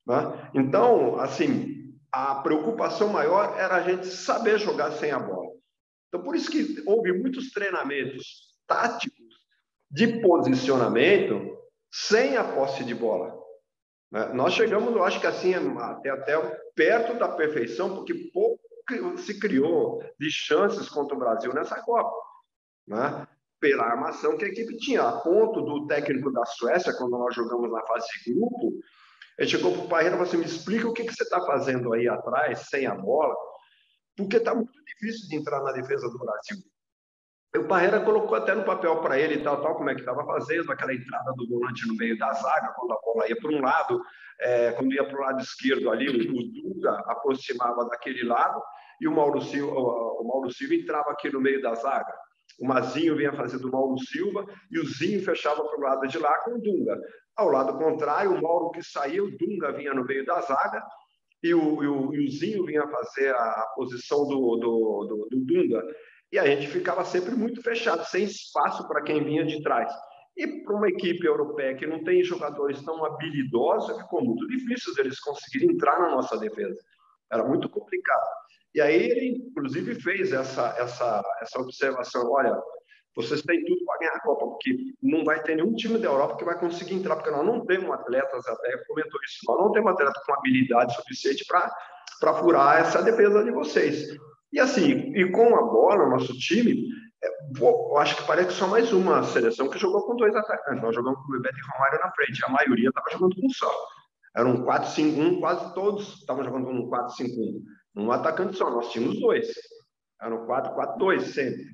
Né? 0.07 0.51
Então, 0.55 1.21
assim, 1.21 1.95
a 2.11 2.37
preocupação 2.37 3.09
maior 3.09 3.57
era 3.59 3.77
a 3.77 3.83
gente 3.83 4.07
saber 4.07 4.59
jogar 4.59 4.93
sem 4.93 5.11
a 5.11 5.19
bola. 5.19 5.51
Então, 6.09 6.23
por 6.23 6.35
isso 6.35 6.51
que 6.51 6.83
houve 6.87 7.13
muitos 7.13 7.51
treinamentos 7.51 8.57
táticos 8.67 9.21
de 9.91 10.21
posicionamento 10.21 11.59
sem 11.93 12.37
a 12.37 12.45
posse 12.45 12.85
de 12.85 12.95
bola. 12.95 13.39
Né? 14.11 14.33
Nós 14.33 14.55
chegamos, 14.55 14.95
eu 14.95 15.05
acho 15.05 15.21
que 15.21 15.27
assim, 15.27 15.55
até, 15.79 16.11
até 16.11 16.39
perto 16.75 17.19
da 17.19 17.29
perfeição, 17.29 17.95
porque 17.95 18.15
pouco 18.33 18.61
se 19.19 19.39
criou 19.39 20.03
de 20.19 20.31
chances 20.31 20.89
contra 20.89 21.15
o 21.15 21.19
Brasil 21.19 21.53
nessa 21.55 21.81
Copa. 21.81 22.17
Né? 22.87 23.27
Pela 23.61 23.85
armação 23.85 24.37
que 24.37 24.45
a 24.45 24.49
equipe 24.49 24.77
tinha. 24.79 25.03
A 25.03 25.21
ponto 25.21 25.61
do 25.61 25.87
técnico 25.87 26.33
da 26.33 26.45
Suécia, 26.47 26.95
quando 26.97 27.19
nós 27.19 27.35
jogamos 27.35 27.71
na 27.71 27.83
fase 27.83 28.07
de 28.25 28.35
grupo, 28.35 28.73
ele 29.39 29.49
chegou 29.49 29.73
para 29.73 29.83
o 29.83 29.89
Parreira 29.89 30.15
e 30.15 30.19
falou 30.19 30.29
assim: 30.29 30.39
me 30.39 30.45
explica 30.45 30.89
o 30.89 30.93
que, 30.93 31.05
que 31.05 31.15
você 31.15 31.23
está 31.23 31.41
fazendo 31.43 31.93
aí 31.93 32.09
atrás, 32.09 32.69
sem 32.69 32.87
a 32.87 32.95
bola, 32.95 33.35
porque 34.17 34.37
está 34.37 34.55
muito 34.55 34.73
difícil 34.85 35.29
de 35.29 35.37
entrar 35.37 35.63
na 35.63 35.73
defesa 35.73 36.09
do 36.09 36.19
Brasil. 36.19 36.59
E 37.53 37.59
o 37.59 37.67
Parreira 37.67 38.01
colocou 38.01 38.37
até 38.37 38.55
no 38.55 38.65
papel 38.65 39.01
para 39.01 39.19
ele 39.19 39.43
tal, 39.43 39.61
tal, 39.61 39.75
como 39.75 39.91
é 39.91 39.95
que 39.95 40.01
estava 40.01 40.25
fazendo, 40.25 40.71
aquela 40.71 40.95
entrada 40.95 41.33
do 41.37 41.49
volante 41.49 41.87
no 41.89 41.97
meio 41.97 42.17
da 42.17 42.33
zaga, 42.33 42.73
quando 42.77 42.93
a 42.93 43.01
bola 43.05 43.29
ia 43.29 43.37
para 43.37 43.51
um 43.51 43.61
lado, 43.61 44.01
é, 44.39 44.73
quando 44.73 44.93
ia 44.93 45.05
para 45.05 45.17
o 45.17 45.21
lado 45.21 45.41
esquerdo 45.41 45.91
ali, 45.91 46.09
o, 46.09 46.73
Dunga 46.73 47.03
aproximava 47.07 47.87
daquele 47.87 48.23
lado 48.25 48.63
e 49.01 49.09
o 49.09 49.13
Mauro 49.13 49.41
Silva, 49.41 49.73
o 49.75 50.23
Mauro 50.23 50.53
Silva 50.53 50.75
entrava 50.75 51.11
aqui 51.11 51.29
no 51.31 51.41
meio 51.41 51.61
da 51.61 51.75
zaga. 51.75 52.15
O 52.61 52.67
Mazinho 52.67 53.17
vinha 53.17 53.33
fazendo 53.33 53.69
o 53.69 53.73
Mauro 53.73 53.99
Silva 53.99 54.45
e 54.71 54.79
o 54.79 54.87
Zinho 54.87 55.25
fechava 55.25 55.65
para 55.65 55.79
o 55.79 55.83
lado 55.83 56.07
de 56.07 56.19
lá 56.19 56.39
com 56.45 56.53
o 56.53 56.61
Dunga. 56.61 57.01
Ao 57.35 57.49
lado 57.49 57.79
contrário, 57.79 58.33
o 58.33 58.43
Mauro 58.43 58.71
que 58.71 58.83
saiu, 58.83 59.25
o 59.25 59.37
Dunga 59.39 59.73
vinha 59.73 59.95
no 59.95 60.05
meio 60.05 60.27
da 60.27 60.43
zaga 60.43 60.83
e 61.43 61.55
o, 61.55 61.83
e 61.83 61.87
o, 61.87 62.15
e 62.15 62.27
o 62.27 62.31
Zinho 62.31 62.67
vinha 62.67 62.87
fazer 62.87 63.35
a 63.35 63.67
posição 63.75 64.29
do, 64.29 64.57
do, 64.57 65.07
do, 65.09 65.29
do 65.31 65.45
Dunga. 65.47 65.83
E 66.31 66.39
a 66.39 66.45
gente 66.45 66.69
ficava 66.69 67.03
sempre 67.03 67.35
muito 67.35 67.63
fechado, 67.63 68.05
sem 68.05 68.25
espaço 68.25 68.87
para 68.87 69.03
quem 69.03 69.25
vinha 69.25 69.45
de 69.45 69.63
trás. 69.63 69.91
E 70.37 70.63
para 70.63 70.77
uma 70.77 70.89
equipe 70.89 71.27
europeia 71.27 71.75
que 71.75 71.87
não 71.87 72.05
tem 72.05 72.23
jogadores 72.23 72.83
tão 72.83 73.05
habilidosos, 73.05 74.01
ficou 74.01 74.23
muito 74.23 74.47
difícil 74.47 74.95
deles 74.95 75.19
conseguirem 75.19 75.75
entrar 75.75 75.99
na 75.99 76.11
nossa 76.11 76.39
defesa. 76.39 76.79
Era 77.33 77.43
muito 77.43 77.69
complicado. 77.71 78.40
E 78.75 78.81
aí 78.81 78.95
ele, 78.95 79.45
inclusive, 79.49 79.95
fez 79.97 80.33
essa, 80.33 80.75
essa, 80.79 81.23
essa 81.41 81.61
observação: 81.61 82.31
olha, 82.31 82.57
vocês 83.17 83.43
têm 83.43 83.65
tudo 83.65 83.85
para 83.85 83.99
ganhar 83.99 84.13
a 84.13 84.21
Copa, 84.21 84.47
porque 84.47 84.77
não 85.03 85.25
vai 85.25 85.43
ter 85.43 85.57
nenhum 85.57 85.75
time 85.75 85.99
da 85.99 86.09
Europa 86.09 86.37
que 86.37 86.45
vai 86.45 86.59
conseguir 86.59 86.95
entrar, 86.95 87.17
porque 87.17 87.31
nós 87.31 87.45
não 87.45 87.67
temos 87.67 87.91
atletas, 87.91 88.47
até 88.47 88.77
comentou 88.87 89.21
isso, 89.25 89.39
nós 89.49 89.59
não 89.59 89.73
temos 89.73 89.93
atleta 89.93 90.23
com 90.25 90.35
habilidade 90.35 90.95
suficiente 90.95 91.45
para 91.47 92.35
furar 92.35 92.81
essa 92.81 93.03
defesa 93.03 93.43
de 93.43 93.51
vocês. 93.51 94.07
E 94.53 94.61
assim, 94.61 95.13
e 95.15 95.31
com 95.31 95.57
a 95.57 95.63
bola, 95.63 96.09
nosso 96.09 96.37
time, 96.39 96.89
é, 97.23 97.29
eu 97.61 97.99
acho 97.99 98.17
que 98.17 98.27
parece 98.27 98.53
só 98.53 98.67
mais 98.67 98.93
uma 98.93 99.23
seleção 99.25 99.69
que 99.69 99.79
jogou 99.79 100.03
com 100.07 100.17
dois 100.17 100.35
atacantes. 100.35 100.83
Nós 100.83 100.95
jogamos 100.95 101.21
com 101.21 101.29
o 101.29 101.33
Bebeto 101.33 101.57
e 101.57 101.73
Romário 101.73 102.01
na 102.01 102.11
frente, 102.13 102.45
a 102.45 102.49
maioria 102.49 102.89
estava 102.89 103.11
jogando 103.11 103.35
com 103.37 103.47
um 103.47 103.51
só. 103.51 103.71
Era 104.37 104.49
um 104.49 104.65
4-5-1, 104.65 105.41
quase 105.41 105.75
todos 105.75 106.21
estavam 106.21 106.45
jogando 106.45 106.67
com 106.67 106.73
um 106.73 106.91
4-5-1. 106.91 107.63
Um 107.97 108.11
atacante 108.13 108.57
só, 108.57 108.71
nós 108.71 108.91
tínhamos 108.91 109.21
dois. 109.21 109.49
Era 110.21 110.35
um 110.35 110.47
4-4-2 110.47 111.21
sempre, 111.21 111.65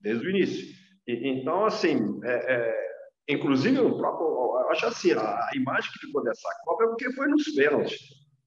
desde 0.00 0.26
o 0.26 0.30
início. 0.30 0.66
E, 1.06 1.28
então, 1.28 1.64
assim, 1.64 2.20
é, 2.24 2.54
é, 2.54 3.34
inclusive 3.34 3.78
o 3.80 3.96
próprio, 3.96 4.26
eu 4.26 4.70
acho 4.70 4.86
assim, 4.86 5.12
a, 5.12 5.50
imagem 5.54 5.90
que 5.92 6.06
ficou 6.06 6.22
dessa 6.22 6.48
Copa 6.64 6.84
é 6.84 6.86
porque 6.88 7.12
foi 7.12 7.28
nos 7.28 7.44
pênaltis. 7.54 7.98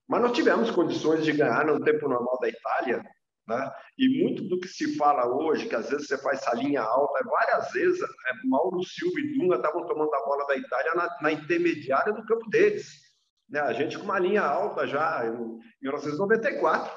Mas 0.07 0.21
nós 0.21 0.31
tivemos 0.31 0.71
condições 0.71 1.23
de 1.23 1.31
ganhar 1.33 1.65
no 1.65 1.83
tempo 1.83 2.09
normal 2.09 2.39
da 2.41 2.49
Itália, 2.49 3.03
né? 3.47 3.71
E 3.97 4.23
muito 4.23 4.43
do 4.47 4.59
que 4.59 4.67
se 4.67 4.95
fala 4.95 5.27
hoje, 5.27 5.67
que 5.67 5.75
às 5.75 5.89
vezes 5.89 6.07
você 6.07 6.17
faz 6.19 6.39
essa 6.39 6.55
linha 6.55 6.81
alta, 6.81 7.25
várias 7.25 7.71
vezes 7.71 8.01
é, 8.01 8.47
Mauro 8.47 8.83
Silva 8.83 9.19
e 9.19 9.37
Dunga 9.37 9.55
estavam 9.55 9.85
tomando 9.85 10.13
a 10.13 10.25
bola 10.25 10.45
da 10.47 10.55
Itália 10.55 10.93
na, 10.95 11.17
na 11.21 11.31
intermediária 11.31 12.13
do 12.13 12.25
campo 12.25 12.49
deles. 12.49 13.09
Né? 13.49 13.59
A 13.59 13.73
gente 13.73 13.97
com 13.97 14.03
uma 14.03 14.19
linha 14.19 14.43
alta 14.43 14.85
já 14.85 15.25
em 15.25 15.59
1994, 15.81 16.91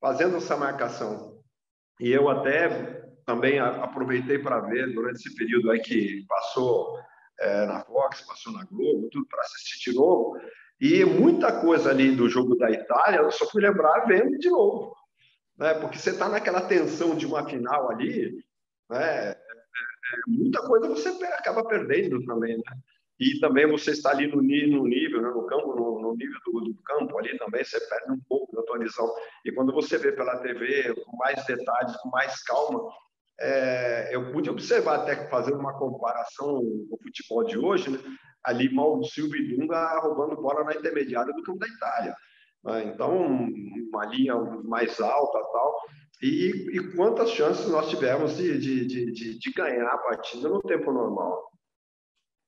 fazendo 0.00 0.36
essa 0.36 0.56
marcação. 0.56 1.42
E 2.00 2.10
eu 2.10 2.28
até 2.28 2.68
também 3.24 3.58
aproveitei 3.58 4.38
para 4.38 4.60
ver 4.60 4.92
durante 4.94 5.16
esse 5.16 5.34
período 5.34 5.70
aí 5.70 5.80
que 5.80 6.24
passou 6.26 6.98
é, 7.40 7.66
na 7.66 7.84
Fox, 7.84 8.22
passou 8.22 8.52
na 8.52 8.64
Globo, 8.64 9.08
tudo 9.10 9.26
para 9.26 9.40
assistir 9.42 9.90
de 9.90 9.96
novo. 9.96 10.40
E 10.80 11.04
muita 11.04 11.60
coisa 11.60 11.90
ali 11.90 12.14
do 12.14 12.28
jogo 12.28 12.56
da 12.56 12.70
Itália, 12.70 13.18
eu 13.18 13.30
só 13.30 13.46
fui 13.50 13.60
lembrar 13.60 14.06
vendo 14.06 14.38
de 14.38 14.48
novo. 14.48 14.94
Né? 15.58 15.74
Porque 15.74 15.98
você 15.98 16.10
está 16.10 16.28
naquela 16.28 16.60
tensão 16.60 17.16
de 17.16 17.26
uma 17.26 17.44
final 17.44 17.90
ali, 17.90 18.32
né? 18.88 19.28
É, 19.28 19.30
é, 19.30 19.32
é 19.32 20.20
muita 20.28 20.62
coisa 20.62 20.88
você 20.88 21.08
acaba 21.08 21.66
perdendo 21.66 22.24
também. 22.24 22.56
Né? 22.56 22.62
E 23.20 23.40
também 23.40 23.66
você 23.66 23.90
está 23.90 24.10
ali 24.10 24.26
no, 24.28 24.36
no 24.36 24.86
nível, 24.86 25.20
né? 25.20 25.28
no 25.30 25.44
campo, 25.46 25.74
no, 25.74 26.00
no 26.00 26.14
nível 26.14 26.38
do, 26.46 26.60
do, 26.60 26.82
campo 26.82 27.18
ali 27.18 27.36
também, 27.38 27.64
você 27.64 27.80
perde 27.88 28.12
um 28.12 28.20
pouco 28.28 28.54
da 28.54 28.62
tua 28.62 28.78
visão. 28.78 29.12
E 29.44 29.50
quando 29.52 29.72
você 29.72 29.98
vê 29.98 30.12
pela 30.12 30.38
TV, 30.38 30.94
com 31.04 31.16
mais 31.16 31.44
detalhes, 31.44 31.96
com 31.96 32.08
mais 32.10 32.42
calma, 32.44 32.80
é, 33.40 34.14
eu 34.14 34.32
pude 34.32 34.50
observar 34.50 34.96
até 35.00 35.28
fazendo 35.28 35.58
uma 35.58 35.76
comparação 35.78 36.56
com 36.56 36.88
o 36.90 36.98
futebol 37.02 37.44
de 37.44 37.58
hoje, 37.58 37.90
né? 37.90 37.98
ali 38.44 38.72
mal 38.72 39.02
Silvio 39.04 39.56
Dunga 39.56 40.00
roubando 40.00 40.40
bola 40.40 40.64
na 40.64 40.74
intermediária 40.74 41.32
do 41.32 41.42
campo 41.42 41.58
da 41.58 41.66
Itália. 41.66 42.16
Né? 42.64 42.84
Então, 42.84 43.48
uma 43.92 44.06
linha 44.06 44.34
mais 44.64 45.00
alta 45.00 45.38
tal. 45.52 45.76
E, 46.22 46.50
e 46.72 46.96
quantas 46.96 47.30
chances 47.30 47.68
nós 47.68 47.88
tivemos 47.88 48.36
de, 48.36 48.58
de, 48.58 48.86
de, 48.86 49.38
de, 49.38 49.52
ganhar 49.52 49.88
a 49.88 49.98
partida 49.98 50.48
no 50.48 50.60
tempo 50.62 50.92
normal? 50.92 51.48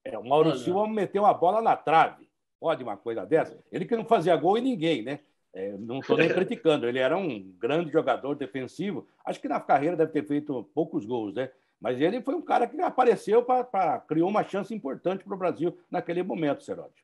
É, 0.05 0.19
o 0.19 0.25
Mauro 0.25 0.57
Silva 0.57 0.87
meteu 0.89 1.27
a 1.27 1.35
bola 1.35 1.61
na 1.61 1.77
trave. 1.77 2.29
Pode 2.59 2.83
uma 2.83 2.97
coisa 2.97 3.25
dessa? 3.25 3.59
Ele 3.71 3.85
que 3.85 3.97
não 3.97 4.05
fazia 4.05 4.37
gol 4.37 4.59
em 4.59 4.63
ninguém, 4.63 5.03
né? 5.03 5.21
É, 5.53 5.77
não 5.79 6.01
estou 6.01 6.17
nem 6.17 6.29
criticando. 6.33 6.87
Ele 6.87 6.99
era 6.99 7.17
um 7.17 7.53
grande 7.59 7.91
jogador 7.91 8.35
defensivo. 8.35 9.07
Acho 9.25 9.41
que 9.41 9.49
na 9.49 9.61
carreira 9.61 9.97
deve 9.97 10.13
ter 10.13 10.27
feito 10.27 10.69
poucos 10.75 11.05
gols, 11.05 11.35
né? 11.35 11.51
Mas 11.81 12.01
ele 12.01 12.21
foi 12.21 12.35
um 12.35 12.43
cara 12.43 12.67
que 12.67 12.79
apareceu 12.81 13.43
para 13.43 13.99
criou 14.01 14.29
uma 14.29 14.45
chance 14.45 14.75
importante 14.75 15.25
para 15.25 15.35
o 15.35 15.39
Brasil 15.39 15.79
naquele 15.91 16.23
momento, 16.23 16.63
Seródio. 16.63 17.03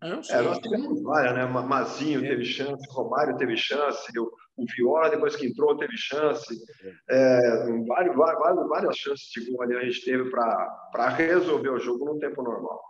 É, 0.00 0.42
nós 0.42 0.58
tivemos 0.58 1.02
várias, 1.02 1.34
né? 1.34 1.46
Mazinho 1.46 2.20
teve 2.20 2.44
chance, 2.44 2.86
Romário 2.90 3.36
teve 3.36 3.56
chance, 3.56 4.18
o, 4.18 4.30
o 4.56 4.64
Viola, 4.64 5.10
depois 5.10 5.36
que 5.36 5.46
entrou, 5.46 5.76
teve 5.76 5.96
chance. 5.96 6.56
É, 7.08 7.40
várias, 7.86 8.16
várias, 8.16 8.68
várias 8.68 8.96
chances 8.96 9.28
de 9.30 9.50
gol 9.50 9.62
ali 9.62 9.76
a 9.76 9.84
gente 9.84 10.04
teve 10.04 10.30
para 10.30 11.08
resolver 11.10 11.70
o 11.70 11.78
jogo 11.78 12.06
no 12.06 12.18
tempo 12.18 12.42
normal. 12.42 12.82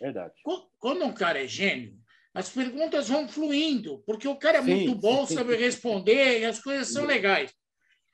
Verdade. 0.00 0.34
Quando 0.78 1.04
um 1.04 1.12
cara 1.12 1.42
é 1.42 1.46
gênio, 1.46 1.96
as 2.34 2.50
perguntas 2.50 3.08
vão 3.08 3.26
fluindo, 3.26 4.02
porque 4.06 4.28
o 4.28 4.36
cara 4.36 4.58
é 4.58 4.62
sim, 4.62 4.70
muito 4.74 4.94
bom, 4.94 5.26
sim. 5.26 5.34
sabe 5.34 5.56
responder 5.56 6.40
e 6.40 6.44
as 6.44 6.60
coisas 6.60 6.92
são 6.92 7.04
legais. 7.04 7.52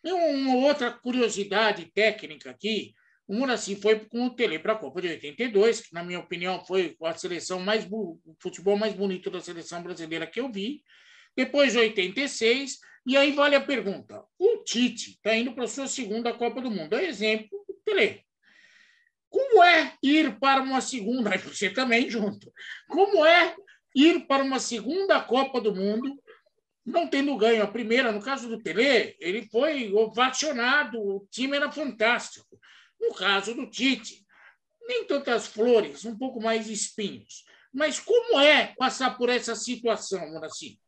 Tem 0.03 0.13
uma 0.13 0.57
outra 0.57 0.91
curiosidade 0.91 1.87
técnica 1.93 2.51
aqui. 2.51 2.95
O 3.27 3.35
Muraci 3.35 3.75
foi 3.77 4.01
com 4.01 4.27
o 4.27 4.31
Tele 4.31 4.59
para 4.59 4.75
a 4.75 4.79
Copa 4.79 5.01
de 5.01 5.09
82, 5.09 5.81
que, 5.81 5.95
na 5.95 6.05
minha 6.05 6.21
opinião, 6.21 6.63
foi 6.65 6.95
a 7.03 7.15
seleção 7.15 7.59
mais 7.59 7.87
o 7.91 8.19
futebol 8.39 8.77
mais 8.77 8.93
bonito 8.93 9.31
da 9.31 9.41
seleção 9.41 9.83
brasileira 9.83 10.27
que 10.27 10.41
eu 10.41 10.53
vi. 10.53 10.83
Depois, 11.37 11.75
86, 11.75 12.79
e 13.07 13.17
aí 13.17 13.33
vale 13.33 13.57
a 13.57 13.61
pergunta: 13.61 14.25
o 14.39 14.59
Tite 14.65 15.11
está 15.11 15.35
indo 15.37 15.53
para 15.53 15.65
a 15.65 15.69
sua 15.69 15.87
segunda 15.87 16.33
Copa 16.33 16.61
do 16.61 16.71
Mundo. 16.71 16.95
É 16.95 17.05
exemplo, 17.05 17.65
Tele. 17.85 18.25
Como 19.29 19.63
é 19.65 19.95
ir 20.03 20.39
para 20.39 20.63
uma 20.63 20.81
segunda? 20.81 21.37
Você 21.39 21.69
também 21.71 22.09
junto. 22.09 22.53
Como 22.89 23.27
é 23.27 23.57
ir 23.95 24.27
para 24.27 24.45
uma 24.45 24.61
segunda 24.61 25.21
Copa 25.21 25.61
do 25.61 25.75
Mundo 25.75 26.17
não 26.85 27.09
tendo 27.09 27.37
ganho 27.37 27.63
a 27.63 27.67
primeira, 27.67 28.13
no 28.13 28.21
caso 28.21 28.49
do 28.49 28.63
Pelé, 28.63 29.17
ele 29.19 29.49
foi 29.51 29.93
ovacionado, 29.95 31.01
o 31.01 31.27
time 31.31 31.57
era 31.57 31.73
fantástico. 31.73 32.61
No 33.01 33.15
caso 33.15 33.55
do 33.55 33.71
Tite, 33.71 34.25
nem 34.87 35.07
tantas 35.07 35.47
flores, 35.47 36.05
um 36.05 36.17
pouco 36.17 36.43
mais 36.43 36.69
espinhos. 36.69 37.45
Mas 37.73 37.99
como 37.99 38.39
é 38.39 38.75
passar 38.77 39.17
por 39.17 39.31
essa 39.31 39.55
situação, 39.55 40.31
Moraci? 40.31 40.79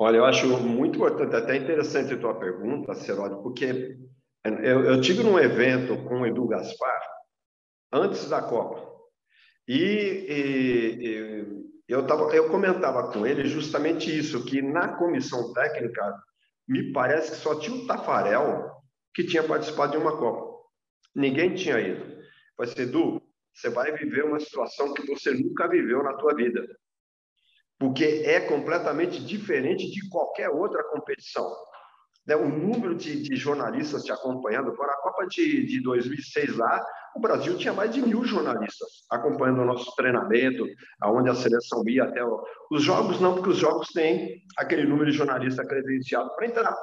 Olha, 0.00 0.18
eu 0.18 0.24
acho 0.24 0.46
muito 0.60 0.96
importante, 0.96 1.34
até 1.34 1.56
interessante 1.56 2.14
a 2.14 2.18
tua 2.18 2.38
pergunta, 2.38 2.94
Seródio, 2.94 3.42
porque 3.42 3.98
eu, 4.44 4.84
eu 4.84 5.00
tive 5.00 5.24
num 5.24 5.38
evento 5.38 5.96
com 6.04 6.20
o 6.20 6.26
Edu 6.26 6.46
Gaspar 6.46 7.02
antes 7.92 8.28
da 8.28 8.40
Copa. 8.40 8.86
E, 9.66 9.76
e, 10.30 11.46
eu, 11.88 12.06
tava, 12.06 12.34
eu 12.34 12.48
comentava 12.48 13.10
com 13.12 13.26
ele 13.26 13.46
justamente 13.46 14.16
isso, 14.16 14.44
que 14.44 14.62
na 14.62 14.96
comissão 14.96 15.52
técnica, 15.52 16.14
me 16.68 16.92
parece 16.92 17.32
que 17.32 17.36
só 17.38 17.58
tinha 17.58 17.76
o 17.76 17.86
Tafarel 17.86 18.70
que 19.12 19.24
tinha 19.24 19.42
participado 19.42 19.92
de 19.92 19.98
uma 19.98 20.16
Copa. 20.16 20.64
Ninguém 21.14 21.54
tinha 21.54 21.80
ido. 21.80 22.04
Falei 22.56 22.72
assim, 22.72 22.82
Edu, 22.82 23.20
você 23.52 23.68
vai 23.68 23.90
viver 23.92 24.24
uma 24.24 24.38
situação 24.38 24.94
que 24.94 25.04
você 25.06 25.32
nunca 25.32 25.66
viveu 25.66 26.04
na 26.04 26.12
tua 26.14 26.34
vida. 26.34 26.64
Porque 27.78 28.22
é 28.24 28.40
completamente 28.40 29.24
diferente 29.24 29.90
de 29.90 30.08
qualquer 30.08 30.50
outra 30.50 30.82
competição. 30.84 31.48
Né? 32.28 32.36
O 32.36 32.48
número 32.48 32.94
de, 32.94 33.22
de 33.22 33.36
jornalistas 33.36 34.04
te 34.04 34.12
acompanhando, 34.12 34.76
para 34.76 34.92
a 34.92 34.96
Copa 34.96 35.26
de, 35.26 35.64
de 35.64 35.82
2006 35.82 36.56
lá, 36.56 36.84
o 37.16 37.20
Brasil 37.20 37.56
tinha 37.56 37.72
mais 37.72 37.92
de 37.92 38.02
mil 38.02 38.22
jornalistas 38.24 39.06
acompanhando 39.10 39.62
o 39.62 39.64
nosso 39.64 39.94
treinamento, 39.96 40.64
aonde 41.00 41.30
a 41.30 41.34
seleção 41.34 41.82
ia 41.88 42.04
até 42.04 42.22
o... 42.22 42.44
os 42.70 42.82
jogos 42.82 43.18
não, 43.20 43.34
porque 43.34 43.50
os 43.50 43.56
jogos 43.56 43.88
têm 43.88 44.42
aquele 44.58 44.84
número 44.84 45.10
de 45.10 45.16
jornalistas 45.16 45.66
credenciado 45.66 46.34
para 46.36 46.46
entrar, 46.46 46.76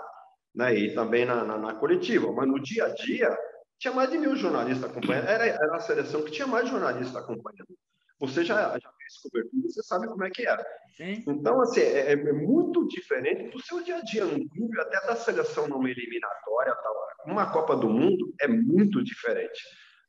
né? 0.54 0.76
E 0.76 0.96
também 0.96 1.26
na, 1.26 1.44
na, 1.44 1.58
na, 1.58 1.76
coletiva, 1.76 2.32
mas 2.32 2.48
no 2.48 2.60
dia 2.60 2.86
a 2.86 2.90
dia 2.90 3.38
tinha 3.78 3.94
mais 3.94 4.10
de 4.10 4.18
mil 4.18 4.36
jornalistas 4.36 4.90
acompanhando. 4.90 5.28
Era, 5.28 5.46
era 5.46 5.76
a 5.76 5.80
seleção 5.80 6.24
que 6.24 6.32
tinha 6.32 6.48
mais 6.48 6.68
jornalistas 6.68 7.16
acompanhando. 7.16 7.78
Você 8.20 8.44
já, 8.44 8.78
já 8.80 8.90
fez 9.06 9.22
cobertura, 9.22 9.70
você 9.70 9.84
sabe 9.84 10.08
como 10.08 10.24
é 10.24 10.30
que 10.30 10.48
era. 10.48 10.66
Sim. 10.96 11.24
Então, 11.28 11.62
assim, 11.62 11.82
é, 11.82 12.14
é, 12.14 12.34
muito 12.34 12.88
diferente 12.88 13.52
do 13.52 13.62
seu 13.62 13.84
dia 13.84 13.98
a 13.98 14.02
dia 14.02 14.26
no 14.26 14.50
clube, 14.50 14.80
até 14.80 15.06
da 15.06 15.16
seleção 15.16 15.68
numa 15.68 15.90
eliminatória. 15.90 16.74
Tal. 16.76 16.96
Uma 17.28 17.52
Copa 17.52 17.76
do 17.76 17.90
Mundo 17.90 18.34
é 18.42 18.48
muito 18.48 19.04
diferente 19.04 19.62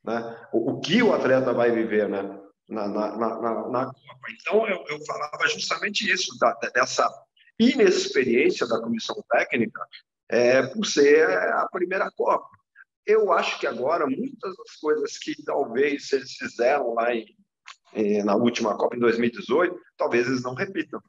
né? 0.07 0.47
o, 0.53 0.71
o 0.71 0.79
que 0.79 1.03
o 1.03 1.13
atleta 1.13 1.53
vai 1.53 1.69
viver 1.71 2.07
né? 2.07 2.23
na, 2.69 2.87
na, 2.87 3.17
na, 3.17 3.69
na 3.69 3.85
Copa. 3.85 4.27
Então, 4.31 4.67
eu, 4.67 4.83
eu 4.87 5.05
falava 5.05 5.47
justamente 5.47 6.09
isso, 6.09 6.37
da, 6.39 6.53
dessa 6.73 7.07
inexperiência 7.59 8.65
da 8.67 8.79
comissão 8.79 9.15
técnica 9.29 9.81
é, 10.29 10.63
por 10.63 10.85
ser 10.85 11.29
a 11.29 11.67
primeira 11.71 12.09
Copa. 12.11 12.47
Eu 13.05 13.31
acho 13.31 13.59
que 13.59 13.65
agora 13.65 14.05
muitas 14.05 14.55
das 14.57 14.75
coisas 14.81 15.17
que 15.17 15.41
talvez 15.43 16.11
eles 16.11 16.33
fizeram 16.33 16.93
lá 16.93 17.13
em, 17.13 17.21
em, 17.21 17.36
na 18.23 18.35
última 18.35 18.77
Copa 18.77 18.95
em 18.95 18.99
2018, 18.99 19.79
talvez 19.97 20.27
eles 20.27 20.43
não 20.43 20.53
repitam 20.53 21.01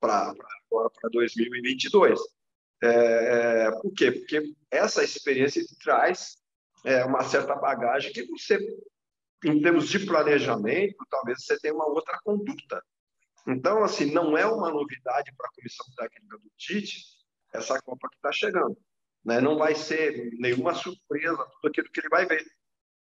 para 0.00 0.30
agora 0.30 0.90
para 0.90 1.10
2022. 1.10 2.20
É, 2.82 3.70
por 3.80 3.92
quê? 3.94 4.12
Porque 4.12 4.42
essa 4.70 5.02
experiência 5.02 5.62
traz 5.82 6.36
é, 6.84 7.04
uma 7.04 7.24
certa 7.24 7.54
bagagem 7.54 8.12
que 8.12 8.26
você, 8.26 8.58
em 9.44 9.60
termos 9.60 9.88
de 9.88 10.04
planejamento, 10.04 10.96
talvez 11.10 11.44
você 11.44 11.58
tenha 11.58 11.74
uma 11.74 11.88
outra 11.88 12.18
conduta. 12.22 12.82
Então, 13.46 13.82
assim, 13.82 14.12
não 14.12 14.36
é 14.36 14.44
uma 14.44 14.70
novidade 14.70 15.32
para 15.36 15.48
a 15.48 15.52
comissão 15.52 15.86
técnica 15.96 16.36
do 16.38 16.50
Tite 16.56 17.16
essa 17.54 17.80
Copa 17.80 18.08
que 18.08 18.16
está 18.16 18.32
chegando. 18.32 18.76
Né? 19.24 19.40
Não 19.40 19.56
vai 19.56 19.74
ser 19.74 20.30
nenhuma 20.38 20.74
surpresa 20.74 21.36
tudo 21.36 21.70
aquilo 21.70 21.90
que 21.90 22.00
ele 22.00 22.08
vai 22.08 22.26
ver. 22.26 22.44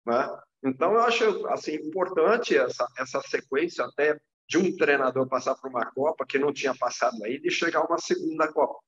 Né? 0.06 0.42
Então, 0.64 0.92
eu 0.92 1.00
acho 1.00 1.46
assim, 1.48 1.74
importante 1.74 2.56
essa, 2.56 2.86
essa 2.98 3.20
sequência 3.22 3.84
até 3.84 4.18
de 4.48 4.58
um 4.58 4.74
treinador 4.76 5.28
passar 5.28 5.54
por 5.56 5.68
uma 5.68 5.84
Copa 5.92 6.24
que 6.26 6.38
não 6.38 6.52
tinha 6.52 6.74
passado 6.74 7.22
ainda 7.24 7.46
e 7.46 7.50
chegar 7.50 7.80
a 7.80 7.84
uma 7.84 7.98
segunda 7.98 8.50
Copa 8.52 8.78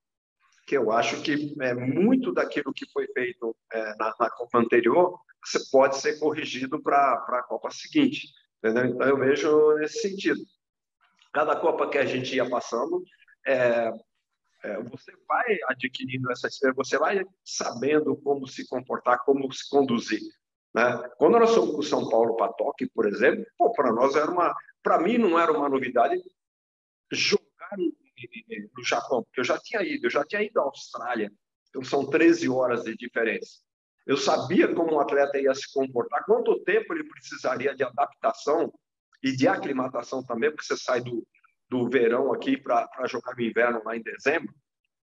que 0.66 0.76
eu 0.76 0.90
acho 0.90 1.22
que 1.22 1.54
é, 1.60 1.72
muito 1.74 2.32
daquilo 2.32 2.74
que 2.74 2.90
foi 2.90 3.06
feito 3.12 3.56
é, 3.72 3.94
na, 3.96 4.12
na, 4.18 4.28
Copa 4.28 4.58
anterior 4.58 5.16
pode 5.70 5.98
ser 5.98 6.18
corrigido 6.18 6.82
para 6.82 7.12
a 7.12 7.42
Copa 7.44 7.70
seguinte. 7.70 8.32
Entendeu? 8.58 8.86
Então, 8.86 9.06
eu 9.06 9.16
vejo 9.16 9.74
nesse 9.76 10.00
sentido. 10.00 10.40
Cada 11.32 11.54
Copa 11.54 11.88
que 11.88 11.98
a 11.98 12.04
gente 12.04 12.34
ia 12.34 12.50
passando, 12.50 13.04
é, 13.46 13.92
é, 14.64 14.82
você 14.82 15.12
vai 15.28 15.56
adquirindo 15.68 16.32
essa 16.32 16.48
experiência, 16.48 16.84
você 16.84 16.98
vai 16.98 17.24
sabendo 17.44 18.16
como 18.16 18.48
se 18.48 18.66
comportar, 18.66 19.24
como 19.24 19.50
se 19.52 19.68
conduzir. 19.70 20.20
Né? 20.76 21.10
Quando 21.16 21.38
nós 21.38 21.54
fomos 21.54 21.74
com 21.74 21.82
São 21.82 22.06
Paulo 22.10 22.36
para 22.36 22.52
Tóquio, 22.52 22.90
por 22.94 23.06
exemplo, 23.06 23.46
para 23.74 23.90
nós 23.92 24.14
era 24.14 24.30
uma, 24.30 24.54
para 24.82 25.00
mim 25.00 25.16
não 25.16 25.40
era 25.40 25.50
uma 25.50 25.70
novidade 25.70 26.22
jogar 27.10 27.70
no 27.78 28.84
Japão, 28.84 29.22
porque 29.22 29.40
eu 29.40 29.44
já 29.44 29.58
tinha 29.58 29.82
ido, 29.82 30.06
eu 30.06 30.10
já 30.10 30.22
tinha 30.22 30.42
ido 30.42 30.60
à 30.60 30.64
Austrália, 30.64 31.32
então 31.70 31.82
são 31.82 32.04
13 32.04 32.50
horas 32.50 32.84
de 32.84 32.94
diferença. 32.94 33.60
Eu 34.06 34.18
sabia 34.18 34.72
como 34.74 34.92
o 34.92 35.00
atleta 35.00 35.38
ia 35.38 35.54
se 35.54 35.72
comportar, 35.72 36.24
quanto 36.26 36.62
tempo 36.62 36.92
ele 36.92 37.04
precisaria 37.04 37.74
de 37.74 37.82
adaptação 37.82 38.70
e 39.22 39.32
de 39.32 39.48
aclimatação 39.48 40.22
também, 40.22 40.50
porque 40.50 40.66
você 40.66 40.76
sai 40.76 41.00
do, 41.00 41.26
do 41.70 41.88
verão 41.88 42.34
aqui 42.34 42.58
para 42.58 42.86
jogar 43.06 43.34
no 43.34 43.42
inverno 43.42 43.82
lá 43.82 43.96
em 43.96 44.02
dezembro, 44.02 44.54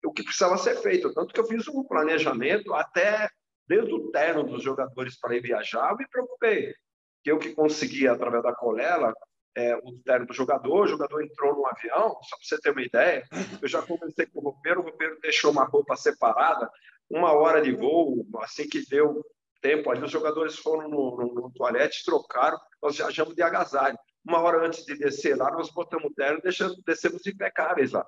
o 0.03 0.13
que 0.13 0.23
precisava 0.23 0.57
ser 0.57 0.77
feito. 0.77 1.13
Tanto 1.13 1.35
que 1.35 1.41
eu 1.41 1.47
fiz 1.47 1.69
um 1.69 1.85
planejamento 1.85 2.73
até 2.73 3.29
desde 3.69 3.93
o 3.93 4.11
terno 4.11 4.45
dos 4.45 4.63
jogadores 4.63 5.19
para 5.19 5.37
ir 5.37 5.43
viajar, 5.43 5.91
eu 5.91 5.97
me 5.97 6.09
preocupei. 6.09 6.75
Que 7.23 7.31
eu 7.31 7.39
que 7.39 7.55
conseguia, 7.55 8.13
através 8.13 8.43
da 8.43 8.55
colela, 8.55 9.13
é, 9.57 9.77
o 9.77 9.99
terno 10.05 10.27
do 10.27 10.33
jogador, 10.33 10.85
o 10.85 10.89
jogador 10.89 11.23
entrou 11.23 11.55
no 11.55 11.67
avião, 11.67 12.17
só 12.23 12.37
para 12.37 12.45
você 12.45 12.61
ter 12.61 12.71
uma 12.71 12.83
ideia, 12.83 13.27
eu 13.61 13.69
já 13.69 13.83
conversei 13.83 14.27
com 14.27 14.39
o 14.41 14.45
roupeiro, 14.45 14.81
o 14.81 14.85
roupeiro 14.85 15.19
deixou 15.21 15.51
uma 15.51 15.65
roupa 15.65 15.97
separada, 15.97 16.71
uma 17.11 17.33
hora 17.33 17.61
de 17.61 17.73
voo, 17.73 18.25
assim 18.41 18.69
que 18.69 18.89
deu 18.89 19.21
tempo, 19.61 19.91
ali 19.91 20.05
os 20.05 20.11
jogadores 20.11 20.57
foram 20.57 20.89
no, 20.89 21.17
no, 21.17 21.35
no 21.35 21.51
toalete, 21.53 22.05
trocaram, 22.05 22.59
nós 22.81 22.97
viajamos 22.97 23.35
de 23.35 23.43
agasalho. 23.43 23.99
Uma 24.25 24.41
hora 24.41 24.65
antes 24.65 24.85
de 24.85 24.97
descer 24.97 25.37
lá, 25.37 25.51
nós 25.51 25.71
botamos 25.71 26.11
o 26.11 26.15
terno 26.15 26.39
e 26.39 26.83
descemos 26.85 27.27
impecáveis 27.27 27.93
lá. 27.93 28.07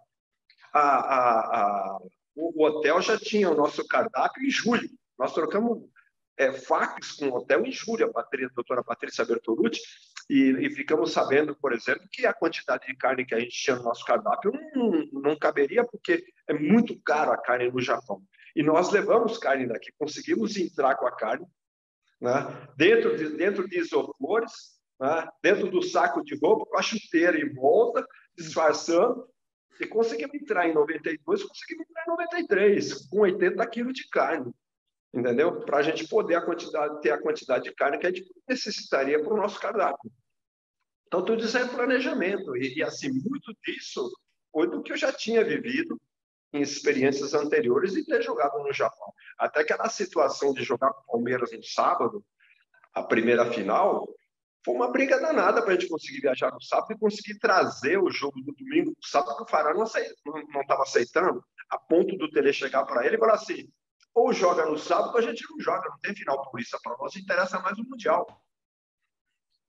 A, 0.73 0.81
a, 0.81 1.41
a, 1.41 1.99
o 2.37 2.65
hotel 2.65 3.01
já 3.01 3.19
tinha 3.19 3.51
o 3.51 3.57
nosso 3.57 3.87
cardápio 3.89 4.45
em 4.45 4.51
julho, 4.51 4.89
nós 5.21 5.35
trocamos 5.35 5.87
é, 6.39 6.51
fax 6.51 7.13
com 7.13 7.29
o 7.29 7.37
hotel 7.37 7.67
em 7.67 7.71
julho, 7.71 8.07
a, 8.07 8.11
Patrícia, 8.11 8.49
a 8.51 8.55
doutora 8.55 8.83
Patrícia 8.83 9.23
Bertolucci, 9.23 9.83
e, 10.31 10.67
e, 10.67 10.71
ficamos 10.71 11.13
sabendo, 11.13 11.55
por 11.55 11.75
exemplo, 11.75 12.09
que 12.11 12.25
a 12.25 12.33
quantidade 12.33 12.87
de 12.87 12.97
carne 12.97 13.27
que 13.27 13.35
a 13.35 13.39
gente 13.39 13.51
tinha 13.51 13.77
no 13.77 13.83
nosso 13.83 14.03
cardápio 14.07 14.51
não, 14.75 15.05
não 15.13 15.37
caberia, 15.37 15.85
porque 15.85 16.25
é 16.49 16.55
muito 16.55 16.99
caro 17.03 17.33
a 17.33 17.37
carne 17.37 17.71
no 17.71 17.83
Japão. 17.83 18.23
E 18.57 18.63
nós 18.63 18.91
levamos 18.91 19.37
carne 19.37 19.67
daqui, 19.67 19.93
conseguimos 19.99 20.57
entrar 20.57 20.95
com 20.95 21.07
a 21.07 21.15
carne 21.15 21.47
né? 22.19 22.33
dentro, 22.75 23.15
de, 23.15 23.37
dentro 23.37 23.69
de 23.69 23.79
isopores, 23.79 24.53
né? 24.99 25.29
dentro 25.43 25.69
do 25.71 25.83
saco 25.83 26.25
de 26.25 26.35
roupa, 26.39 26.65
com 26.65 26.79
a 26.79 26.83
chuteira 26.83 27.39
em 27.39 27.53
volta, 27.53 28.07
disfarçando, 28.35 29.29
e 29.79 29.87
conseguimos 29.87 30.35
entrar 30.35 30.67
em 30.67 30.73
92, 30.73 31.45
conseguimos 31.45 31.87
entrar 31.91 32.05
em 32.05 32.11
93, 32.11 33.09
com 33.09 33.21
80 33.21 33.67
quilos 33.67 33.93
de 33.93 34.09
carne 34.09 34.51
entendeu? 35.13 35.61
Para 35.63 35.79
a 35.79 35.83
gente 35.83 36.07
poder 36.09 36.37
a 36.37 36.43
quantidade, 36.43 37.01
ter 37.01 37.11
a 37.11 37.21
quantidade 37.21 37.65
de 37.65 37.75
carne 37.75 37.99
que 37.99 38.07
a 38.07 38.13
gente 38.13 38.31
necessitaria 38.49 39.23
para 39.23 39.33
o 39.33 39.37
nosso 39.37 39.61
cardápio. 39.61 40.11
Então, 41.07 41.25
tudo 41.25 41.45
isso 41.45 41.59
é 41.59 41.67
planejamento. 41.67 42.57
E, 42.57 42.79
e, 42.79 42.83
assim, 42.83 43.11
muito 43.11 43.53
disso 43.65 44.11
foi 44.53 44.69
do 44.69 44.83
que 44.83 44.93
eu 44.93 44.97
já 44.97 45.13
tinha 45.13 45.45
vivido 45.45 46.01
em 46.53 46.61
experiências 46.61 47.35
anteriores 47.35 47.97
e 47.97 48.05
ter 48.05 48.23
jogado 48.23 48.59
no 48.59 48.73
Japão. 48.73 49.13
Até 49.39 49.65
que 49.65 49.73
a 49.73 49.89
situação 49.89 50.53
de 50.53 50.63
jogar 50.63 50.93
com 50.93 51.01
o 51.01 51.13
Palmeiras 51.13 51.51
no 51.53 51.65
sábado, 51.65 52.25
a 52.93 53.03
primeira 53.03 53.51
final, 53.53 54.09
foi 54.65 54.75
uma 54.75 54.91
briga 54.91 55.19
danada 55.19 55.63
para 55.63 55.73
a 55.73 55.75
gente 55.75 55.89
conseguir 55.89 56.21
viajar 56.21 56.53
no 56.53 56.61
sábado 56.61 56.93
e 56.93 56.99
conseguir 56.99 57.39
trazer 57.39 57.99
o 57.99 58.11
jogo 58.11 58.41
do 58.43 58.53
domingo 58.53 58.91
o 58.91 59.07
sábado, 59.07 59.43
o 59.43 59.49
Fará 59.49 59.73
não 59.73 59.85
estava 59.85 60.83
aceitando, 60.83 61.43
a 61.71 61.79
ponto 61.79 62.17
do 62.17 62.31
Tele 62.31 62.53
chegar 62.53 62.85
para 62.85 63.07
ele 63.07 63.17
e 63.17 63.19
falar 63.19 63.35
assim: 63.35 63.69
ou 64.15 64.33
joga 64.33 64.67
no 64.67 64.79
sábado, 64.79 65.17
a 65.17 65.23
gente 65.23 65.45
não 65.51 65.61
joga, 65.61 65.89
não 65.89 65.99
tem 65.99 66.15
final 66.15 66.43
paulista 66.43 66.79
para 66.83 66.97
nós, 66.97 67.17
interessa 67.17 67.61
mais 67.61 67.79
o 67.79 67.85
Mundial. 67.85 68.27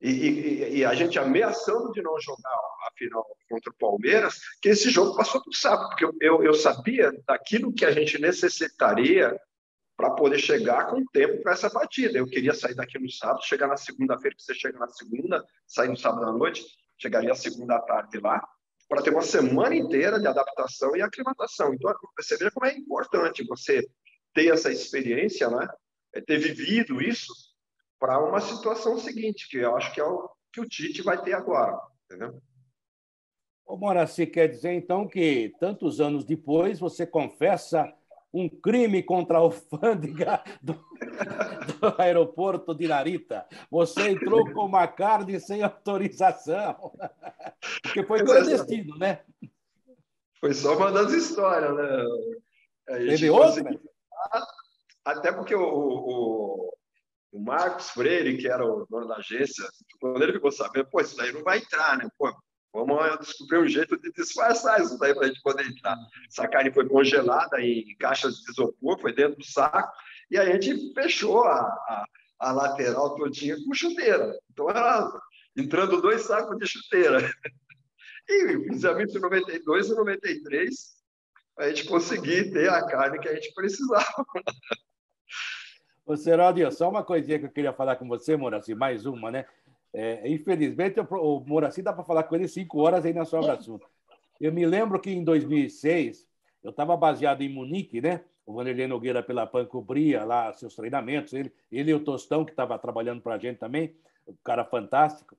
E, 0.01 0.09
e, 0.09 0.77
e, 0.77 0.85
a 0.85 0.95
gente 0.95 1.19
ameaçando 1.19 1.91
de 1.91 2.01
não 2.01 2.19
jogar 2.19 2.49
a 2.49 2.89
final 2.97 3.23
contra 3.47 3.69
o 3.69 3.77
Palmeiras, 3.77 4.39
que 4.59 4.69
esse 4.69 4.89
jogo 4.89 5.15
passou 5.15 5.39
para 5.43 5.51
o 5.51 5.55
sábado, 5.55 5.89
porque 5.89 6.05
eu, 6.19 6.43
eu, 6.43 6.53
sabia 6.55 7.11
daquilo 7.27 7.71
que 7.71 7.85
a 7.85 7.91
gente 7.91 8.19
necessitaria 8.19 9.39
para 9.95 10.09
poder 10.09 10.39
chegar 10.39 10.87
com 10.87 11.05
tempo 11.13 11.43
para 11.43 11.53
essa 11.53 11.69
partida. 11.69 12.17
Eu 12.17 12.25
queria 12.25 12.55
sair 12.55 12.73
daqui 12.73 12.97
no 12.97 13.11
sábado, 13.11 13.45
chegar 13.45 13.67
na 13.67 13.77
segunda-feira, 13.77 14.35
que 14.35 14.41
você 14.41 14.55
chega 14.55 14.79
na 14.79 14.87
segunda, 14.87 15.45
sair 15.67 15.89
no 15.89 15.97
sábado 15.97 16.25
à 16.25 16.33
noite, 16.33 16.65
chegaria 16.97 17.35
segunda 17.35 17.75
à 17.75 17.79
tarde 17.79 18.17
lá, 18.19 18.43
para 18.89 19.03
ter 19.03 19.11
uma 19.11 19.21
semana 19.21 19.75
inteira 19.75 20.19
de 20.19 20.25
adaptação 20.25 20.95
e 20.95 21.01
aclimatação. 21.03 21.75
Então, 21.75 21.93
você 22.17 22.35
veja 22.37 22.49
como 22.49 22.65
é 22.65 22.73
importante 22.73 23.45
você 23.45 23.87
ter 24.33 24.51
essa 24.53 24.71
experiência, 24.71 25.49
né? 25.49 25.67
É 26.13 26.21
ter 26.21 26.37
vivido 26.37 27.01
isso 27.01 27.33
para 27.99 28.19
uma 28.19 28.41
situação 28.41 28.97
seguinte, 28.97 29.47
que 29.49 29.57
eu 29.57 29.75
acho 29.75 29.93
que 29.93 30.01
é 30.01 30.03
o 30.03 30.29
que 30.51 30.59
o 30.59 30.67
Tite 30.67 31.01
vai 31.01 31.21
ter 31.21 31.33
agora, 31.33 31.79
entendeu? 32.05 32.41
Ô, 33.65 33.77
Moraci, 33.77 34.25
quer 34.27 34.49
dizer 34.49 34.73
então 34.73 35.07
que 35.07 35.53
tantos 35.59 36.01
anos 36.01 36.25
depois 36.25 36.79
você 36.79 37.05
confessa 37.05 37.93
um 38.33 38.49
crime 38.49 39.03
contra 39.03 39.37
a 39.37 39.41
alfândega 39.41 40.43
do, 40.61 40.73
do 40.73 42.01
aeroporto 42.01 42.73
de 42.73 42.87
Narita. 42.87 43.45
Você 43.69 44.09
entrou 44.09 44.51
com 44.51 44.65
uma 44.65 44.87
carne 44.87 45.39
sem 45.39 45.61
autorização. 45.61 46.91
Porque 47.83 48.03
foi 48.03 48.23
clandestino, 48.23 48.97
né? 48.97 49.21
Foi 50.39 50.53
só 50.53 50.75
uma 50.75 50.91
das 50.91 51.13
histórias, 51.13 51.75
né? 51.75 52.05
Teve 52.87 53.29
outra? 53.29 53.63
Conseguiu 53.63 53.91
até 55.05 55.31
porque 55.31 55.55
o, 55.55 55.63
o, 55.63 56.73
o, 57.31 57.39
Marcos 57.39 57.89
Freire, 57.89 58.37
que 58.37 58.47
era 58.47 58.65
o 58.65 58.85
dono 58.89 59.07
da 59.07 59.17
agência, 59.17 59.67
quando 59.99 60.21
ele 60.21 60.33
ficou 60.33 60.51
sabendo, 60.51 60.89
pô, 60.89 61.01
isso 61.01 61.17
daí 61.17 61.31
não 61.31 61.43
vai 61.43 61.57
entrar, 61.57 61.97
né? 61.97 62.07
Pô, 62.17 62.31
vamos 62.73 63.19
descobrir 63.19 63.59
um 63.59 63.67
jeito 63.67 63.99
de 63.99 64.11
disfarçar 64.11 64.81
isso 64.81 64.97
daí 64.99 65.13
para 65.13 65.25
a 65.25 65.27
gente 65.27 65.41
poder 65.41 65.65
entrar. 65.65 65.97
Essa 66.27 66.47
carne 66.47 66.73
foi 66.73 66.87
congelada 66.87 67.59
em 67.61 67.95
caixas 67.97 68.35
de 68.35 68.51
isopor, 68.51 68.99
foi 68.99 69.13
dentro 69.13 69.37
do 69.37 69.45
saco, 69.45 69.91
e 70.29 70.37
a 70.37 70.45
gente 70.45 70.93
fechou 70.93 71.43
a, 71.43 71.59
a, 71.59 72.05
a 72.39 72.51
lateral 72.51 73.15
todinha 73.15 73.55
com 73.65 73.73
chuteira. 73.73 74.37
Então, 74.51 74.69
era 74.69 75.11
entrando 75.55 76.01
dois 76.01 76.21
sacos 76.21 76.57
de 76.57 76.67
chuteira. 76.67 77.19
E 78.29 78.69
fizemos 78.69 79.01
entre 79.01 79.19
92 79.19 79.89
e 79.89 79.95
93 79.95 81.00
a 81.57 81.69
gente 81.69 81.85
conseguir 81.85 82.51
ter 82.51 82.69
a 82.69 82.85
carne 82.85 83.19
que 83.19 83.27
a 83.27 83.35
gente 83.35 83.53
precisava. 83.53 84.25
Ô, 86.05 86.15
Seródio, 86.17 86.71
só 86.71 86.89
uma 86.89 87.03
coisinha 87.03 87.39
que 87.39 87.45
eu 87.45 87.51
queria 87.51 87.73
falar 87.73 87.95
com 87.95 88.07
você, 88.07 88.35
Moraci, 88.35 88.73
mais 88.73 89.05
uma, 89.05 89.31
né? 89.31 89.45
É, 89.93 90.27
infelizmente, 90.29 90.99
o 90.99 91.39
Moraci 91.41 91.81
dá 91.81 91.93
para 91.93 92.03
falar 92.03 92.23
com 92.23 92.35
ele 92.35 92.47
cinco 92.47 92.79
horas 92.79 93.05
aí 93.05 93.13
na 93.13 93.25
sua 93.25 93.53
assunto. 93.53 93.87
Eu 94.39 94.51
me 94.51 94.65
lembro 94.65 94.99
que 94.99 95.11
em 95.11 95.23
2006, 95.23 96.27
eu 96.63 96.71
estava 96.71 96.95
baseado 96.97 97.41
em 97.41 97.49
Munique, 97.49 98.01
né? 98.01 98.21
O 98.45 98.53
Vanderlei 98.53 98.87
Nogueira 98.87 99.21
pela 99.21 99.45
PAN 99.45 99.65
cobria 99.65 100.23
lá 100.23 100.51
seus 100.53 100.75
treinamentos, 100.75 101.33
ele, 101.33 101.53
ele 101.71 101.91
e 101.91 101.93
o 101.93 101.99
Tostão, 101.99 102.43
que 102.43 102.51
estava 102.51 102.77
trabalhando 102.79 103.21
para 103.21 103.35
a 103.35 103.37
gente 103.37 103.57
também, 103.57 103.95
um 104.27 104.35
cara 104.43 104.65
fantástico. 104.65 105.37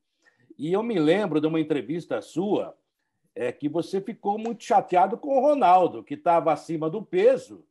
E 0.57 0.73
eu 0.73 0.83
me 0.83 0.99
lembro 0.99 1.41
de 1.41 1.47
uma 1.47 1.61
entrevista 1.61 2.21
sua, 2.23 2.77
é 3.35 3.51
que 3.51 3.69
você 3.69 4.01
ficou 4.01 4.39
muito 4.39 4.65
chateado 4.65 5.17
com 5.17 5.39
o 5.39 5.41
Ronaldo, 5.41 6.05
que 6.05 6.15
estava 6.15 6.53
acima 6.53 6.91
do 6.91 7.03
peso, 7.03 7.65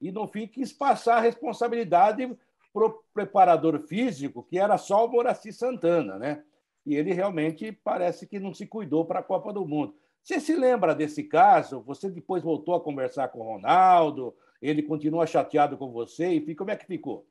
e 0.00 0.10
no 0.10 0.26
fim 0.26 0.46
quis 0.46 0.72
passar 0.72 1.16
a 1.16 1.20
responsabilidade 1.20 2.36
para 2.72 2.86
o 2.86 3.02
preparador 3.12 3.78
físico, 3.86 4.42
que 4.42 4.58
era 4.58 4.76
só 4.76 5.06
o 5.06 5.08
Moraci 5.08 5.52
Santana, 5.52 6.18
né? 6.18 6.42
E 6.84 6.96
ele 6.96 7.12
realmente 7.12 7.72
parece 7.72 8.26
que 8.26 8.40
não 8.40 8.52
se 8.52 8.66
cuidou 8.66 9.04
para 9.04 9.20
a 9.20 9.22
Copa 9.22 9.52
do 9.52 9.64
Mundo. 9.64 9.94
Você 10.22 10.40
se 10.40 10.54
lembra 10.56 10.94
desse 10.94 11.22
caso? 11.22 11.80
Você 11.82 12.10
depois 12.10 12.42
voltou 12.42 12.74
a 12.74 12.80
conversar 12.80 13.28
com 13.28 13.40
o 13.40 13.54
Ronaldo, 13.54 14.34
ele 14.60 14.82
continua 14.82 15.26
chateado 15.26 15.76
com 15.76 15.92
você, 15.92 16.28
e 16.30 16.54
como 16.54 16.70
é 16.70 16.76
que 16.76 16.86
ficou? 16.86 17.26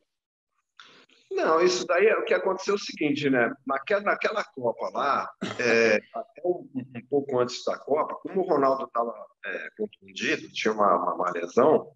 Não, 1.33 1.59
isso 1.61 1.85
daí 1.87 2.05
é 2.07 2.15
o 2.15 2.23
que 2.23 2.33
aconteceu 2.33 2.75
é 2.75 2.77
o 2.77 2.79
seguinte, 2.79 3.27
né? 3.29 3.51
Naquela, 3.65 4.03
naquela 4.03 4.43
Copa 4.43 4.89
lá, 4.93 5.29
é, 5.59 5.95
até 6.13 6.41
um, 6.45 6.69
um, 6.75 7.07
pouco 7.09 7.39
antes 7.39 7.63
da 7.65 7.77
Copa, 7.77 8.15
como 8.21 8.41
o 8.41 8.47
Ronaldo 8.47 8.83
estava 8.83 9.13
é, 9.45 9.67
contundido, 9.75 10.51
tinha 10.51 10.73
uma, 10.73 10.95
uma, 10.95 11.13
uma, 11.15 11.31
lesão, 11.31 11.91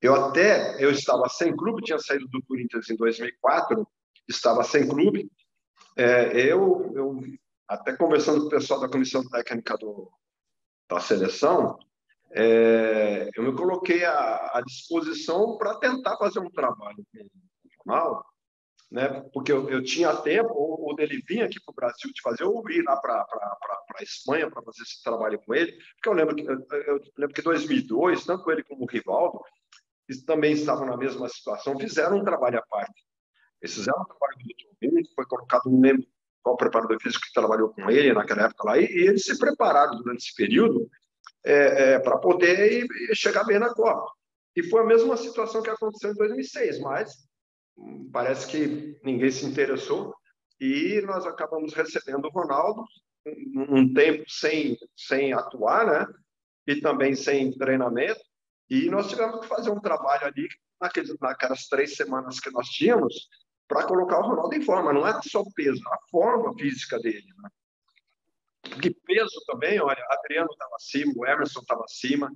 eu 0.00 0.14
até 0.14 0.82
eu 0.82 0.90
estava 0.90 1.26
sem 1.28 1.56
clube, 1.56 1.82
tinha 1.82 1.98
saído 1.98 2.28
do 2.28 2.42
Corinthians 2.44 2.90
em 2.90 2.96
2004, 2.96 3.88
estava 4.28 4.62
sem 4.62 4.86
clube. 4.86 5.30
É, 5.96 6.36
eu, 6.36 6.92
eu 6.94 7.20
até 7.66 7.96
conversando 7.96 8.40
com 8.40 8.46
o 8.46 8.50
pessoal 8.50 8.80
da 8.80 8.90
comissão 8.90 9.26
técnica 9.26 9.74
do, 9.78 10.12
da 10.86 11.00
seleção, 11.00 11.78
é, 12.30 13.30
eu 13.34 13.42
me 13.42 13.56
coloquei 13.56 14.04
à, 14.04 14.50
à 14.52 14.60
disposição 14.60 15.56
para 15.56 15.76
tentar 15.76 16.18
fazer 16.18 16.40
um 16.40 16.50
trabalho 16.50 17.02
com 17.10 17.24
o 17.24 17.92
Ronaldo 17.94 18.35
né? 18.90 19.08
Porque 19.32 19.52
eu, 19.52 19.68
eu 19.68 19.82
tinha 19.82 20.14
tempo, 20.16 20.52
ou, 20.52 20.88
ou 20.88 20.96
dele 20.96 21.22
vir 21.26 21.42
aqui 21.42 21.60
para 21.60 21.72
o 21.72 21.74
Brasil 21.74 22.12
de 22.12 22.20
fazer, 22.22 22.44
ou 22.44 22.68
ir 22.70 22.82
lá 22.82 22.96
para 22.96 23.26
a 23.98 24.02
Espanha 24.02 24.50
para 24.50 24.62
fazer 24.62 24.82
esse 24.82 25.02
trabalho 25.02 25.40
com 25.40 25.54
ele, 25.54 25.72
porque 25.72 26.08
eu 26.08 26.12
lembro 26.12 26.36
que 26.36 26.42
eu, 26.42 26.66
eu 26.86 27.00
lembro 27.18 27.34
que 27.34 27.40
em 27.40 27.44
2002, 27.44 28.24
tanto 28.24 28.50
ele 28.50 28.62
como 28.62 28.84
o 28.84 28.86
Rivaldo, 28.86 29.40
também 30.24 30.52
estavam 30.52 30.86
na 30.86 30.96
mesma 30.96 31.28
situação, 31.28 31.78
fizeram 31.78 32.18
um 32.18 32.24
trabalho 32.24 32.58
à 32.58 32.62
parte. 32.62 33.04
Eles 33.60 33.74
fizeram 33.74 34.00
um 34.00 34.04
trabalho 34.04 34.36
do 34.38 35.02
Dr. 35.02 35.14
foi 35.14 35.26
colocado, 35.26 35.62
não 35.66 35.80
lembro 35.80 36.06
qual 36.42 36.56
preparador 36.56 37.00
físico 37.00 37.26
que 37.26 37.32
trabalhou 37.32 37.70
com 37.70 37.90
ele 37.90 38.12
naquela 38.12 38.44
época 38.44 38.68
lá, 38.68 38.78
e, 38.78 38.84
e 38.84 39.08
eles 39.08 39.24
se 39.24 39.36
prepararam 39.36 39.96
durante 39.96 40.22
esse 40.22 40.34
período 40.34 40.88
é, 41.44 41.94
é, 41.94 41.98
para 41.98 42.18
poder 42.18 42.84
ir, 42.84 42.86
chegar 43.14 43.44
bem 43.44 43.58
na 43.58 43.74
Copa. 43.74 44.12
E 44.54 44.62
foi 44.62 44.82
a 44.82 44.86
mesma 44.86 45.16
situação 45.16 45.60
que 45.60 45.70
aconteceu 45.70 46.12
em 46.12 46.14
2006, 46.14 46.80
mas 46.80 47.26
parece 48.12 48.46
que 48.46 48.98
ninguém 49.04 49.30
se 49.30 49.44
interessou 49.44 50.14
e 50.60 51.00
nós 51.02 51.26
acabamos 51.26 51.74
recebendo 51.74 52.26
o 52.26 52.30
Ronaldo 52.30 52.84
um 53.54 53.92
tempo 53.92 54.24
sem, 54.28 54.76
sem 54.96 55.32
atuar, 55.32 55.86
né? 55.86 56.14
E 56.66 56.80
também 56.80 57.14
sem 57.14 57.52
treinamento. 57.56 58.20
E 58.68 58.88
nós 58.88 59.08
tivemos 59.08 59.40
que 59.40 59.46
fazer 59.46 59.70
um 59.70 59.80
trabalho 59.80 60.26
ali 60.26 60.48
naqueles, 60.80 61.14
naquelas 61.20 61.68
três 61.68 61.96
semanas 61.96 62.40
que 62.40 62.50
nós 62.50 62.68
tínhamos 62.68 63.28
para 63.68 63.86
colocar 63.86 64.18
o 64.20 64.28
Ronaldo 64.28 64.54
em 64.54 64.62
forma. 64.62 64.92
Não 64.92 65.06
é 65.06 65.20
só 65.22 65.40
o 65.40 65.52
peso, 65.52 65.82
a 65.88 65.98
forma 66.10 66.54
física 66.54 66.98
dele. 66.98 67.26
Né? 67.38 67.48
Porque 68.62 68.94
peso 69.04 69.42
também, 69.46 69.80
olha, 69.80 70.04
Adriano 70.10 70.48
estava 70.50 70.74
acima, 70.76 71.12
o 71.16 71.26
Emerson 71.26 71.60
estava 71.60 71.84
acima. 71.84 72.30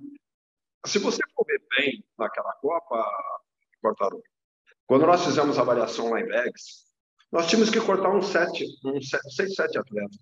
Se 0.85 0.99
você 0.99 1.21
for 1.35 1.45
ver 1.45 1.61
bem 1.77 2.03
naquela 2.17 2.53
Copa, 2.53 3.05
quando 4.85 5.05
nós 5.05 5.23
fizemos 5.23 5.57
a 5.57 5.61
avaliação 5.61 6.09
lá 6.09 6.19
em 6.19 6.25
Vegas, 6.25 6.85
nós 7.31 7.47
tínhamos 7.47 7.69
que 7.69 7.79
cortar 7.79 8.09
uns 8.09 8.27
sete, 8.27 8.65
uns 8.83 9.09
sete, 9.09 9.33
seis, 9.33 9.55
sete 9.55 9.77
atletas, 9.77 10.17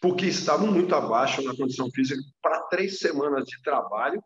porque 0.00 0.26
estavam 0.26 0.70
muito 0.70 0.94
abaixo 0.94 1.42
na 1.42 1.56
condição 1.56 1.90
física 1.90 2.20
para 2.42 2.62
três 2.64 2.98
semanas 2.98 3.44
de 3.44 3.60
trabalho 3.62 4.22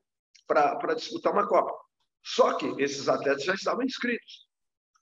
para 0.46 0.94
disputar 0.94 1.32
uma 1.32 1.46
Copa. 1.46 1.72
Só 2.24 2.54
que 2.54 2.66
esses 2.82 3.08
atletas 3.08 3.44
já 3.44 3.54
estavam 3.54 3.84
inscritos. 3.84 4.48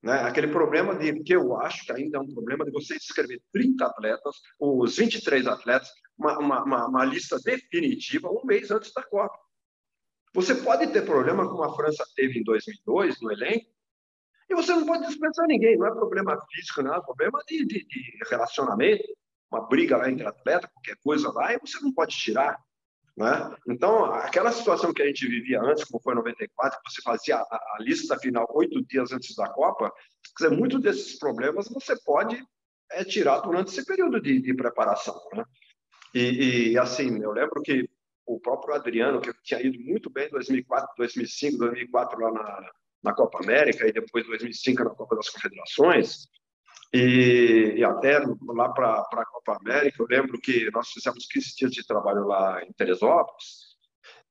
Né? 0.02 0.12
Aquele 0.20 0.48
problema 0.48 0.94
de 0.94 1.22
que 1.22 1.34
eu 1.34 1.56
acho 1.56 1.84
que 1.84 1.92
ainda 1.92 2.18
é 2.18 2.20
um 2.20 2.32
problema 2.32 2.64
de 2.64 2.70
você 2.70 2.96
escrever 2.96 3.40
30 3.52 3.84
atletas, 3.84 4.36
ou 4.58 4.82
os 4.82 4.96
23 4.96 5.46
atletas, 5.46 5.88
uma, 6.16 6.38
uma, 6.38 6.86
uma 6.86 7.04
lista 7.04 7.38
definitiva 7.40 8.28
um 8.28 8.44
mês 8.44 8.70
antes 8.70 8.92
da 8.92 9.02
Copa. 9.02 9.38
Você 10.34 10.54
pode 10.54 10.86
ter 10.92 11.04
problema 11.04 11.48
como 11.48 11.64
a 11.64 11.74
França 11.74 12.04
teve 12.14 12.38
em 12.38 12.44
2002 12.44 13.20
no 13.20 13.32
elenco, 13.32 13.66
e 14.48 14.54
você 14.54 14.72
não 14.74 14.86
pode 14.86 15.06
dispensar 15.06 15.46
ninguém. 15.46 15.76
Não 15.76 15.86
é 15.86 15.90
problema 15.90 16.40
físico, 16.50 16.82
não 16.82 16.94
é 16.94 17.00
problema 17.00 17.40
de, 17.46 17.64
de, 17.66 17.84
de 17.84 18.18
relacionamento, 18.30 19.04
uma 19.50 19.66
briga 19.66 19.96
lá 19.96 20.10
entre 20.10 20.26
atletas, 20.26 20.70
qualquer 20.72 20.96
coisa 21.02 21.32
lá, 21.32 21.54
e 21.54 21.58
você 21.58 21.78
não 21.80 21.92
pode 21.92 22.16
tirar. 22.16 22.58
Né? 23.16 23.56
Então, 23.68 24.04
aquela 24.04 24.52
situação 24.52 24.92
que 24.92 25.02
a 25.02 25.06
gente 25.06 25.26
vivia 25.26 25.60
antes, 25.60 25.84
como 25.84 26.02
foi 26.02 26.12
em 26.12 26.16
94, 26.16 26.80
que 26.82 26.92
você 26.92 27.02
fazia 27.02 27.36
a, 27.36 27.40
a 27.40 27.76
lista 27.80 28.18
final 28.18 28.46
oito 28.54 28.80
dias 28.86 29.12
antes 29.12 29.34
da 29.34 29.48
Copa, 29.48 29.92
dizer, 30.38 30.56
muitos 30.56 30.80
desses 30.80 31.18
problemas 31.18 31.68
você 31.68 31.96
pode 32.04 32.40
é, 32.92 33.04
tirar 33.04 33.40
durante 33.40 33.70
esse 33.70 33.84
período 33.84 34.20
de, 34.20 34.40
de 34.40 34.54
preparação. 34.54 35.20
Né? 35.34 35.44
E, 36.14 36.70
e, 36.70 36.78
assim, 36.78 37.20
eu 37.22 37.32
lembro 37.32 37.60
que 37.62 37.88
o 38.24 38.38
próprio 38.38 38.74
Adriano, 38.74 39.20
que 39.20 39.32
tinha 39.42 39.60
ido 39.60 39.78
muito 39.80 40.10
bem 40.10 40.26
em 40.26 40.30
2004, 40.30 40.88
2005, 40.96 41.58
2004 41.58 42.20
lá 42.20 42.32
na, 42.32 42.70
na 43.02 43.12
Copa 43.12 43.38
América 43.42 43.86
e 43.86 43.92
depois 43.92 44.26
2005 44.26 44.84
na 44.84 44.90
Copa 44.90 45.16
das 45.16 45.28
Confederações, 45.28 46.26
e, 46.92 47.74
e 47.76 47.84
até 47.84 48.18
lá 48.18 48.70
para 48.70 49.00
a 49.00 49.26
Copa 49.26 49.58
América, 49.60 50.02
eu 50.02 50.06
lembro 50.08 50.40
que 50.40 50.70
nós 50.70 50.88
fizemos 50.88 51.26
15 51.26 51.56
dias 51.56 51.70
de 51.72 51.86
trabalho 51.86 52.26
lá 52.26 52.62
em 52.64 52.72
Teresópolis, 52.72 53.68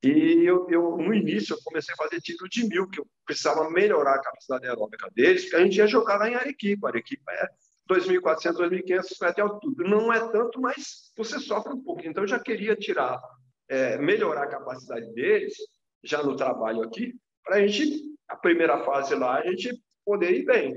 e 0.03 0.45
eu, 0.45 0.68
eu, 0.70 0.95
no 0.97 1.13
início, 1.13 1.53
eu 1.53 1.59
comecei 1.63 1.93
a 1.93 1.97
fazer 1.97 2.22
tiro 2.22 2.47
de 2.47 2.68
mil, 2.68 2.88
que 2.88 2.99
eu 2.99 3.07
precisava 3.26 3.70
melhorar 3.70 4.15
a 4.15 4.22
capacidade 4.22 4.68
aeróbica 4.68 5.09
deles, 5.13 5.43
porque 5.43 5.55
a 5.55 5.63
gente 5.63 5.78
ia 5.78 5.88
jogar 5.88 6.18
lá 6.18 6.30
em 6.30 6.36
Arequipa. 6.36 6.88
Arequipa 6.88 7.32
é 7.32 7.47
2.400, 7.89 8.57
2.500 8.57 8.88
metros 8.88 9.36
de 9.36 9.41
altura. 9.41 9.89
Não 9.89 10.13
é 10.13 10.20
tanto, 10.32 10.61
mas 10.61 11.11
você 11.18 11.39
sofre 11.39 11.74
um 11.74 11.82
pouco. 11.82 12.01
Então, 12.05 12.24
eu 12.24 12.28
já 12.28 12.39
queria 12.39 12.76
tirar, 12.76 13.20
é, 13.68 13.97
melhorar 13.97 14.43
a 14.43 14.49
capacidade 14.49 15.11
deles, 15.13 15.55
já 16.03 16.22
no 16.22 16.36
trabalho 16.36 16.84
aqui, 16.84 17.15
para 17.43 17.55
a 17.55 17.68
gente, 17.68 17.99
a 18.28 18.36
primeira 18.36 18.84
fase 18.84 19.15
lá, 19.15 19.38
a 19.38 19.45
gente 19.45 19.82
poder 20.05 20.32
ir 20.32 20.45
bem. 20.45 20.75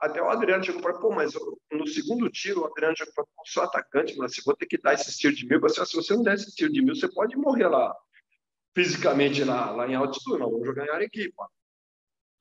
Até 0.00 0.22
o 0.22 0.28
Adriano 0.28 0.62
chegou 0.62 0.80
para 0.80 0.98
pô, 0.98 1.10
mas 1.10 1.32
no 1.72 1.86
segundo 1.86 2.30
tiro, 2.30 2.62
o 2.62 2.66
Adriano 2.66 2.96
chegou 2.96 3.12
para 3.14 3.24
sou 3.44 3.62
atacante, 3.64 4.16
mas 4.16 4.34
você 4.34 4.42
vou 4.44 4.56
ter 4.56 4.66
que 4.66 4.78
dar 4.80 4.94
esse 4.94 5.16
tiro 5.18 5.34
de 5.34 5.46
mil. 5.46 5.60
Se 5.68 5.96
você 5.96 6.14
não 6.14 6.22
der 6.22 6.34
esse 6.34 6.54
tiro 6.54 6.72
de 6.72 6.80
mil, 6.80 6.94
você 6.94 7.08
pode 7.08 7.36
morrer 7.36 7.66
lá, 7.66 7.94
fisicamente 8.74 9.42
lá, 9.42 9.70
lá 9.72 9.88
em 9.88 9.96
altitude. 9.96 10.38
Não, 10.38 10.50
vamos 10.50 10.66
jogar 10.66 10.86
em 10.86 10.90
área 10.90 11.04
equipa. 11.04 11.48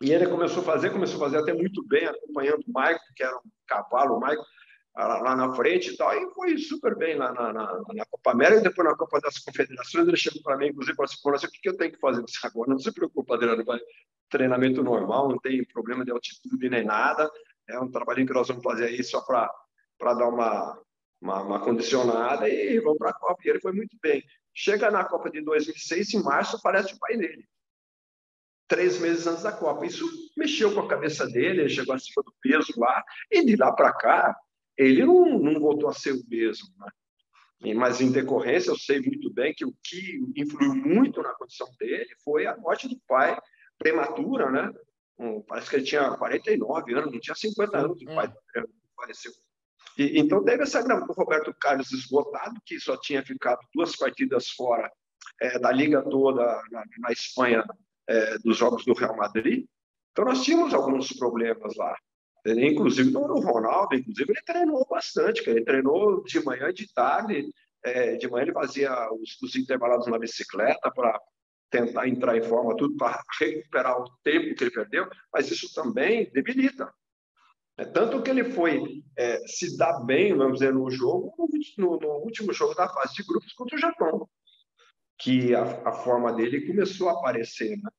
E 0.01 0.11
ele 0.11 0.27
começou 0.27 0.61
a 0.61 0.65
fazer, 0.65 0.91
começou 0.91 1.17
a 1.17 1.25
fazer 1.25 1.37
até 1.39 1.53
muito 1.53 1.83
bem, 1.87 2.05
acompanhando 2.05 2.63
o 2.67 2.71
Maicon, 2.71 2.99
que 3.15 3.23
era 3.23 3.35
um 3.35 3.49
cavalo, 3.65 4.17
o 4.17 4.19
Maicon, 4.19 4.43
lá 5.05 5.35
na 5.35 5.53
frente 5.55 5.91
e 5.91 5.97
tal. 5.97 6.11
E 6.13 6.33
foi 6.33 6.57
super 6.57 6.95
bem 6.95 7.15
lá 7.15 7.31
na, 7.31 7.53
na, 7.53 7.81
na 7.93 8.05
Copa 8.05 8.31
América. 8.31 8.61
Depois, 8.61 8.87
na 8.87 8.95
Copa 8.95 9.19
das 9.19 9.37
Confederações, 9.39 10.07
ele 10.07 10.17
chegou 10.17 10.41
para 10.41 10.57
mim, 10.57 10.67
inclusive, 10.67 10.93
e 10.93 11.21
falou 11.21 11.35
assim: 11.35 11.47
o 11.47 11.51
que 11.51 11.69
eu 11.69 11.77
tenho 11.77 11.91
que 11.91 11.99
fazer 11.99 12.23
agora? 12.43 12.71
Não 12.71 12.79
se 12.79 12.91
preocupe, 12.91 13.33
Adriano, 13.33 13.63
vai 13.63 13.79
treinamento 14.29 14.83
normal, 14.83 15.29
não 15.29 15.39
tem 15.39 15.63
problema 15.65 16.03
de 16.03 16.11
altitude 16.11 16.69
nem 16.69 16.83
nada. 16.83 17.29
É 17.67 17.79
um 17.79 17.91
trabalhinho 17.91 18.27
que 18.27 18.33
nós 18.33 18.47
vamos 18.47 18.63
fazer 18.63 18.85
aí 18.85 19.03
só 19.03 19.21
para 19.21 19.49
dar 19.99 20.27
uma, 20.29 20.81
uma, 21.21 21.41
uma, 21.41 21.59
condicionada 21.59 22.47
e 22.47 22.79
vamos 22.79 22.97
para 22.97 23.09
a 23.09 23.13
Copa. 23.13 23.41
E 23.45 23.49
ele 23.49 23.59
foi 23.59 23.73
muito 23.73 23.97
bem. 24.01 24.23
Chega 24.53 24.89
na 24.89 25.03
Copa 25.03 25.29
de 25.29 25.41
2006, 25.41 26.13
em 26.13 26.23
março, 26.23 26.57
aparece 26.57 26.93
o 26.93 26.99
pai 26.99 27.17
dele. 27.17 27.45
Três 28.67 28.99
meses 28.99 29.27
antes 29.27 29.43
da 29.43 29.51
Copa. 29.51 29.85
Isso 29.85 30.05
mexeu 30.35 30.73
com 30.73 30.81
a 30.81 30.87
cabeça 30.87 31.25
dele, 31.27 31.61
ele 31.61 31.69
chegou 31.69 31.93
acima 31.93 32.23
do 32.23 32.33
peso 32.41 32.73
lá. 32.77 33.03
E 33.31 33.45
de 33.45 33.55
lá 33.55 33.71
para 33.71 33.93
cá, 33.93 34.35
ele 34.77 35.05
não, 35.05 35.39
não 35.39 35.59
voltou 35.59 35.89
a 35.89 35.93
ser 35.93 36.13
o 36.13 36.23
mesmo. 36.27 36.67
Né? 36.77 37.73
Mas, 37.73 37.99
em 37.99 38.11
decorrência, 38.11 38.69
eu 38.69 38.77
sei 38.77 39.01
muito 39.01 39.33
bem 39.33 39.53
que 39.53 39.65
o 39.65 39.73
que 39.83 40.19
influiu 40.35 40.75
muito 40.75 41.21
na 41.21 41.33
condição 41.33 41.67
dele 41.79 42.09
foi 42.23 42.45
a 42.45 42.55
morte 42.55 42.87
do 42.87 42.99
pai 43.07 43.37
prematura, 43.77 44.51
né? 44.51 44.71
Parece 45.47 45.69
que 45.69 45.75
ele 45.77 45.85
tinha 45.85 46.11
49 46.11 46.93
anos, 46.93 47.11
não 47.11 47.19
tinha 47.19 47.35
50 47.35 47.77
anos, 47.77 48.01
o 48.01 48.05
pai 48.05 48.31
faleceu. 48.95 49.31
E, 49.97 50.19
então 50.19 50.43
teve 50.43 50.61
essa 50.61 50.81
grana 50.83 51.05
do 51.05 51.13
Roberto 51.13 51.53
Carlos 51.59 51.91
esgotado, 51.91 52.61
que 52.63 52.79
só 52.79 52.95
tinha 52.97 53.25
ficado 53.25 53.59
duas 53.73 53.95
partidas 53.95 54.49
fora 54.49 54.91
é, 55.41 55.57
da 55.57 55.71
liga 55.71 56.03
toda 56.03 56.43
na, 56.71 56.83
na 56.99 57.11
Espanha 57.11 57.63
é, 58.07 58.37
dos 58.39 58.57
jogos 58.57 58.85
do 58.85 58.93
Real 58.93 59.17
Madrid. 59.17 59.65
Então 60.11 60.25
nós 60.25 60.43
tínhamos 60.43 60.73
alguns 60.73 61.11
problemas 61.13 61.75
lá. 61.75 61.97
Inclusive 62.47 63.11
no 63.11 63.39
Ronaldo, 63.39 63.95
inclusive 63.95 64.31
ele 64.31 64.41
treinou 64.45 64.85
bastante, 64.89 65.47
ele 65.49 65.63
treinou 65.63 66.23
de 66.23 66.43
manhã 66.43 66.69
e 66.69 66.73
de 66.73 66.93
tarde. 66.93 67.49
É, 67.83 68.15
de 68.15 68.27
manhã 68.29 68.43
ele 68.43 68.53
fazia 68.53 68.91
os, 69.13 69.41
os 69.41 69.55
intervalados 69.55 70.07
na 70.07 70.19
bicicleta 70.19 70.91
para 70.91 71.19
tentar 71.69 72.07
entrar 72.07 72.37
em 72.37 72.43
forma, 72.43 72.75
tudo 72.75 72.95
para 72.95 73.21
recuperar 73.39 74.01
o 74.01 74.09
tempo 74.23 74.55
que 74.55 74.63
ele 74.63 74.71
perdeu, 74.71 75.07
mas 75.31 75.51
isso 75.51 75.73
também 75.73 76.29
debilita. 76.31 76.91
É 77.77 77.85
tanto 77.85 78.21
que 78.23 78.29
ele 78.29 78.45
foi 78.51 79.03
é, 79.15 79.39
se 79.45 79.77
dar 79.77 79.99
bem, 80.03 80.35
vamos 80.35 80.59
dizer, 80.59 80.73
no 80.73 80.89
jogo, 80.89 81.33
no, 81.77 81.99
no, 81.99 82.07
último 82.23 82.51
jogo 82.51 82.73
da 82.73 82.89
fase 82.89 83.13
de 83.15 83.23
grupos 83.23 83.53
contra 83.53 83.75
o 83.75 83.79
Japão, 83.79 84.27
que 85.19 85.53
a, 85.53 85.61
a 85.87 85.91
forma 85.91 86.33
dele 86.33 86.65
começou 86.65 87.09
a 87.09 87.13
aparecer 87.13 87.77
né, 87.77 87.89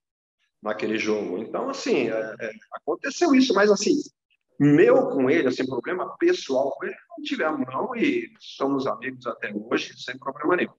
naquele 0.61 0.99
jogo. 0.99 1.39
Então, 1.39 1.69
assim, 1.69 2.09
é, 2.09 2.35
é, 2.41 2.51
aconteceu 2.73 3.33
isso, 3.35 3.55
mas 3.55 3.71
assim, 3.71 3.95
meu 4.59 5.09
com 5.09 5.31
ele, 5.31 5.49
assim, 5.49 5.67
problema 5.67 6.17
pessoal 6.19 6.73
com 6.73 6.85
ele, 6.85 6.97
não 7.17 7.25
tivemos 7.25 7.67
não, 7.67 7.95
e 7.95 8.33
somos 8.39 8.87
amigos 8.87 9.27
até 9.27 9.53
hoje, 9.53 9.97
sem 9.97 10.19
problema 10.19 10.57
nenhum. 10.57 10.73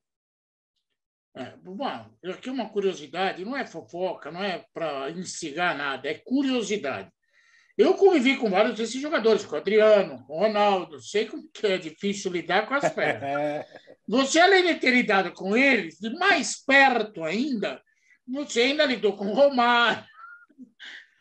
É, 1.35 1.55
bom, 1.57 1.85
aqui 2.25 2.49
uma 2.49 2.69
curiosidade, 2.69 3.45
não 3.45 3.55
é 3.55 3.65
fofoca, 3.65 4.31
não 4.31 4.43
é 4.43 4.65
para 4.73 5.09
instigar 5.11 5.77
nada, 5.77 6.09
é 6.09 6.15
curiosidade. 6.15 7.09
Eu 7.77 7.93
convivi 7.93 8.35
com 8.35 8.49
vários 8.49 8.75
desses 8.75 9.01
jogadores, 9.01 9.45
com 9.45 9.55
o 9.55 9.57
Adriano, 9.57 10.21
com 10.25 10.33
o 10.33 10.39
Ronaldo, 10.39 10.99
sei 11.01 11.27
como 11.27 11.49
que 11.49 11.65
é 11.65 11.77
difícil 11.77 12.29
lidar 12.29 12.67
com 12.67 12.73
as 12.73 12.93
pernas. 12.93 13.65
Você, 14.05 14.39
além 14.39 14.65
de 14.65 14.75
ter 14.75 14.91
lidado 14.91 15.31
com 15.31 15.55
eles, 15.55 15.97
de 15.97 16.09
mais 16.15 16.61
perto 16.65 17.23
ainda, 17.23 17.81
você 18.27 18.61
ainda 18.61 18.83
lidou 18.85 19.15
com 19.15 19.27
o 19.27 19.33
Romário. 19.33 20.03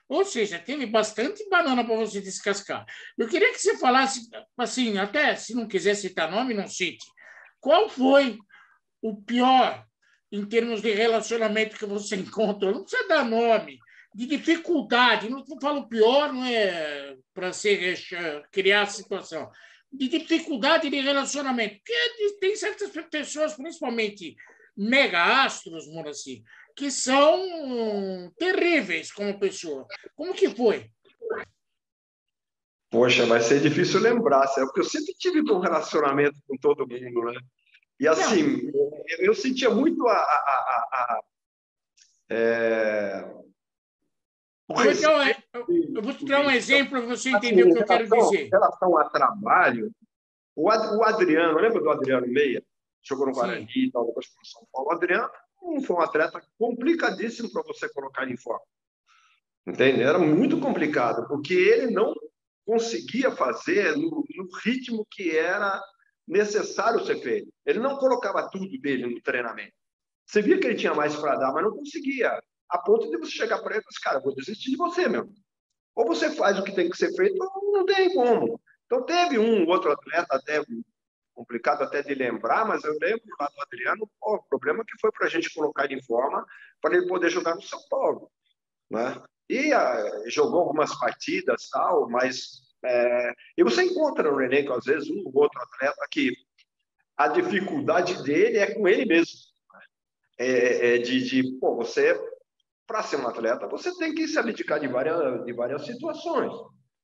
Ou 0.08 0.24
seja, 0.24 0.58
teve 0.58 0.86
bastante 0.86 1.46
banana 1.50 1.84
para 1.84 1.96
você 1.96 2.20
descascar. 2.20 2.86
Eu 3.16 3.28
queria 3.28 3.52
que 3.52 3.58
você 3.58 3.76
falasse, 3.76 4.28
assim, 4.56 4.96
até 4.96 5.36
se 5.36 5.54
não 5.54 5.68
quiser 5.68 5.94
citar 5.94 6.30
nome, 6.30 6.54
não 6.54 6.66
cite. 6.66 7.04
Qual 7.60 7.88
foi 7.88 8.38
o 9.02 9.20
pior 9.22 9.84
em 10.32 10.46
termos 10.46 10.80
de 10.80 10.92
relacionamento 10.92 11.76
que 11.76 11.86
você 11.86 12.16
encontra, 12.16 12.72
não 12.72 12.82
precisa 12.82 13.08
dar 13.08 13.24
nome, 13.24 13.78
de 14.14 14.26
dificuldade, 14.26 15.28
não, 15.28 15.44
falo 15.60 15.88
pior, 15.88 16.32
não 16.32 16.44
é 16.44 17.14
para 17.34 17.50
criar 18.50 18.86
situação, 18.86 19.50
de 19.92 20.08
dificuldade 20.08 20.90
de 20.90 21.00
relacionamento, 21.00 21.76
porque 21.76 22.38
tem 22.40 22.56
certas 22.56 22.90
pessoas, 23.10 23.54
principalmente 23.54 24.34
mega 24.76 25.44
astros, 25.44 25.86
Moraci, 25.88 26.42
que 26.78 26.92
são 26.92 28.32
terríveis 28.38 29.10
como 29.10 29.36
pessoa. 29.36 29.84
Como 30.14 30.32
que 30.32 30.48
foi? 30.48 30.88
Poxa, 32.88 33.26
vai 33.26 33.40
ser 33.40 33.60
difícil 33.60 34.00
lembrar, 34.00 34.46
porque 34.46 34.80
eu 34.80 34.84
sempre 34.84 35.12
tive 35.14 35.40
um 35.50 35.58
relacionamento 35.58 36.38
com 36.46 36.56
todo 36.56 36.86
mundo, 36.86 37.32
né? 37.32 37.40
E 37.98 38.06
assim, 38.06 38.70
eu, 38.72 39.18
eu, 39.18 39.34
sentia 39.34 39.68
muito 39.70 40.06
a. 40.06 40.14
a, 40.14 40.16
a, 40.16 40.88
a 40.92 41.20
é... 42.30 43.34
Então, 44.70 45.20
eu 45.96 46.02
vou 46.02 46.14
te 46.14 46.24
dar 46.26 46.42
um 46.42 46.50
exemplo 46.50 47.00
para 47.00 47.00
você 47.00 47.30
entender 47.30 47.62
assim, 47.62 47.70
o 47.72 47.74
que 47.74 47.82
eu 47.82 47.86
quero 47.86 48.04
dizer. 48.04 48.46
Em 48.46 48.50
relação 48.50 48.96
a 48.98 49.08
trabalho, 49.08 49.90
o 50.54 50.70
Adriano, 50.70 51.58
lembra 51.58 51.80
do 51.80 51.90
Adriano 51.90 52.28
Meia? 52.28 52.62
Jogou 53.02 53.26
no 53.26 53.32
Guarani 53.32 53.66
e 53.74 53.90
tal, 53.90 54.06
depois 54.06 54.28
para 54.28 54.44
São 54.44 54.66
Paulo. 54.70 54.90
O 54.90 54.92
Adriano 54.92 55.28
foi 55.84 55.96
um 55.96 56.00
atleta 56.00 56.40
complicadíssimo 56.58 57.50
para 57.52 57.62
você 57.62 57.88
colocar 57.88 58.28
em 58.28 58.36
forma. 58.36 58.64
Entende? 59.66 60.02
Era 60.02 60.18
muito 60.18 60.58
complicado, 60.58 61.26
porque 61.28 61.54
ele 61.54 61.90
não 61.90 62.14
conseguia 62.64 63.30
fazer 63.30 63.96
no, 63.96 64.24
no 64.36 64.48
ritmo 64.62 65.06
que 65.10 65.36
era 65.36 65.82
necessário 66.26 67.04
ser 67.04 67.20
feito. 67.20 67.52
Ele 67.64 67.78
não 67.78 67.96
colocava 67.96 68.48
tudo 68.50 68.66
dele 68.78 69.06
no 69.06 69.20
treinamento. 69.22 69.72
Você 70.26 70.42
via 70.42 70.58
que 70.58 70.66
ele 70.66 70.76
tinha 70.76 70.94
mais 70.94 71.16
para 71.16 71.36
dar, 71.36 71.52
mas 71.52 71.64
não 71.64 71.72
conseguia. 71.72 72.38
A 72.68 72.78
ponto 72.78 73.10
de 73.10 73.16
você 73.16 73.30
chegar 73.30 73.58
para 73.60 73.76
ele 73.76 73.80
e 73.80 73.82
falar, 73.82 73.90
assim, 73.90 74.00
cara, 74.02 74.20
vou 74.20 74.34
desistir 74.34 74.70
de 74.70 74.76
você, 74.76 75.08
meu. 75.08 75.28
Ou 75.94 76.06
você 76.06 76.30
faz 76.30 76.58
o 76.58 76.62
que 76.62 76.74
tem 76.74 76.90
que 76.90 76.96
ser 76.96 77.14
feito, 77.14 77.36
ou 77.42 77.72
não 77.72 77.86
tem 77.86 78.12
como. 78.12 78.60
Então, 78.84 79.04
teve 79.04 79.38
um 79.38 79.66
outro 79.66 79.90
atleta, 79.90 80.36
até 80.36 80.62
complicado 81.38 81.82
até 81.82 82.02
de 82.02 82.14
lembrar, 82.14 82.66
mas 82.66 82.82
eu 82.82 82.92
lembro 83.00 83.24
lá 83.38 83.46
do 83.46 83.62
Adriano, 83.62 84.10
pô, 84.20 84.34
o 84.34 84.42
problema 84.42 84.82
é 84.82 84.84
que 84.84 85.00
foi 85.00 85.12
para 85.12 85.28
a 85.28 85.30
gente 85.30 85.54
colocar 85.54 85.84
ele 85.84 85.94
em 85.94 86.02
forma 86.02 86.44
para 86.82 86.96
ele 86.96 87.06
poder 87.06 87.30
jogar 87.30 87.54
no 87.54 87.62
São 87.62 87.80
Paulo. 87.88 88.28
Né? 88.90 89.22
E 89.48 89.72
uh, 89.72 90.30
jogou 90.30 90.60
algumas 90.60 90.98
partidas, 90.98 91.68
tal, 91.70 92.08
mas 92.10 92.66
é, 92.84 93.32
e 93.56 93.62
você 93.62 93.84
encontra 93.84 94.30
no 94.30 94.40
elenco, 94.40 94.72
às 94.72 94.84
vezes, 94.84 95.08
um 95.10 95.22
ou 95.26 95.32
outro 95.36 95.60
atleta 95.62 96.06
que 96.10 96.32
a 97.16 97.28
dificuldade 97.28 98.22
dele 98.22 98.58
é 98.58 98.74
com 98.74 98.88
ele 98.88 99.04
mesmo. 99.04 99.36
É, 100.38 100.94
é 100.94 100.98
de, 100.98 101.22
de, 101.22 101.58
pô, 101.58 101.74
você, 101.76 102.16
para 102.86 103.02
ser 103.02 103.16
um 103.16 103.26
atleta, 103.26 103.66
você 103.66 103.96
tem 103.96 104.14
que 104.14 104.26
se 104.26 104.38
abdicar 104.38 104.78
de 104.80 104.88
várias, 104.88 105.44
de 105.44 105.52
várias 105.52 105.84
situações. 105.84 106.52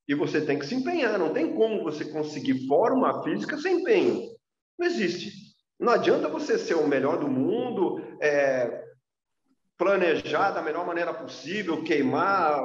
E 0.06 0.14
você 0.14 0.40
tem 0.40 0.58
que 0.58 0.66
se 0.66 0.74
empenhar. 0.74 1.18
Não 1.18 1.32
tem 1.32 1.54
como 1.54 1.82
você 1.82 2.04
conseguir 2.04 2.66
forma 2.66 3.22
física 3.22 3.56
sem 3.58 3.80
empenho. 3.80 4.20
Não 4.78 4.86
existe. 4.86 5.30
Não 5.78 5.92
adianta 5.92 6.28
você 6.28 6.58
ser 6.58 6.74
o 6.74 6.86
melhor 6.86 7.18
do 7.18 7.28
mundo, 7.28 8.00
é, 8.20 8.84
planejar 9.76 10.50
da 10.52 10.62
melhor 10.62 10.86
maneira 10.86 11.12
possível, 11.12 11.82
queimar 11.82 12.64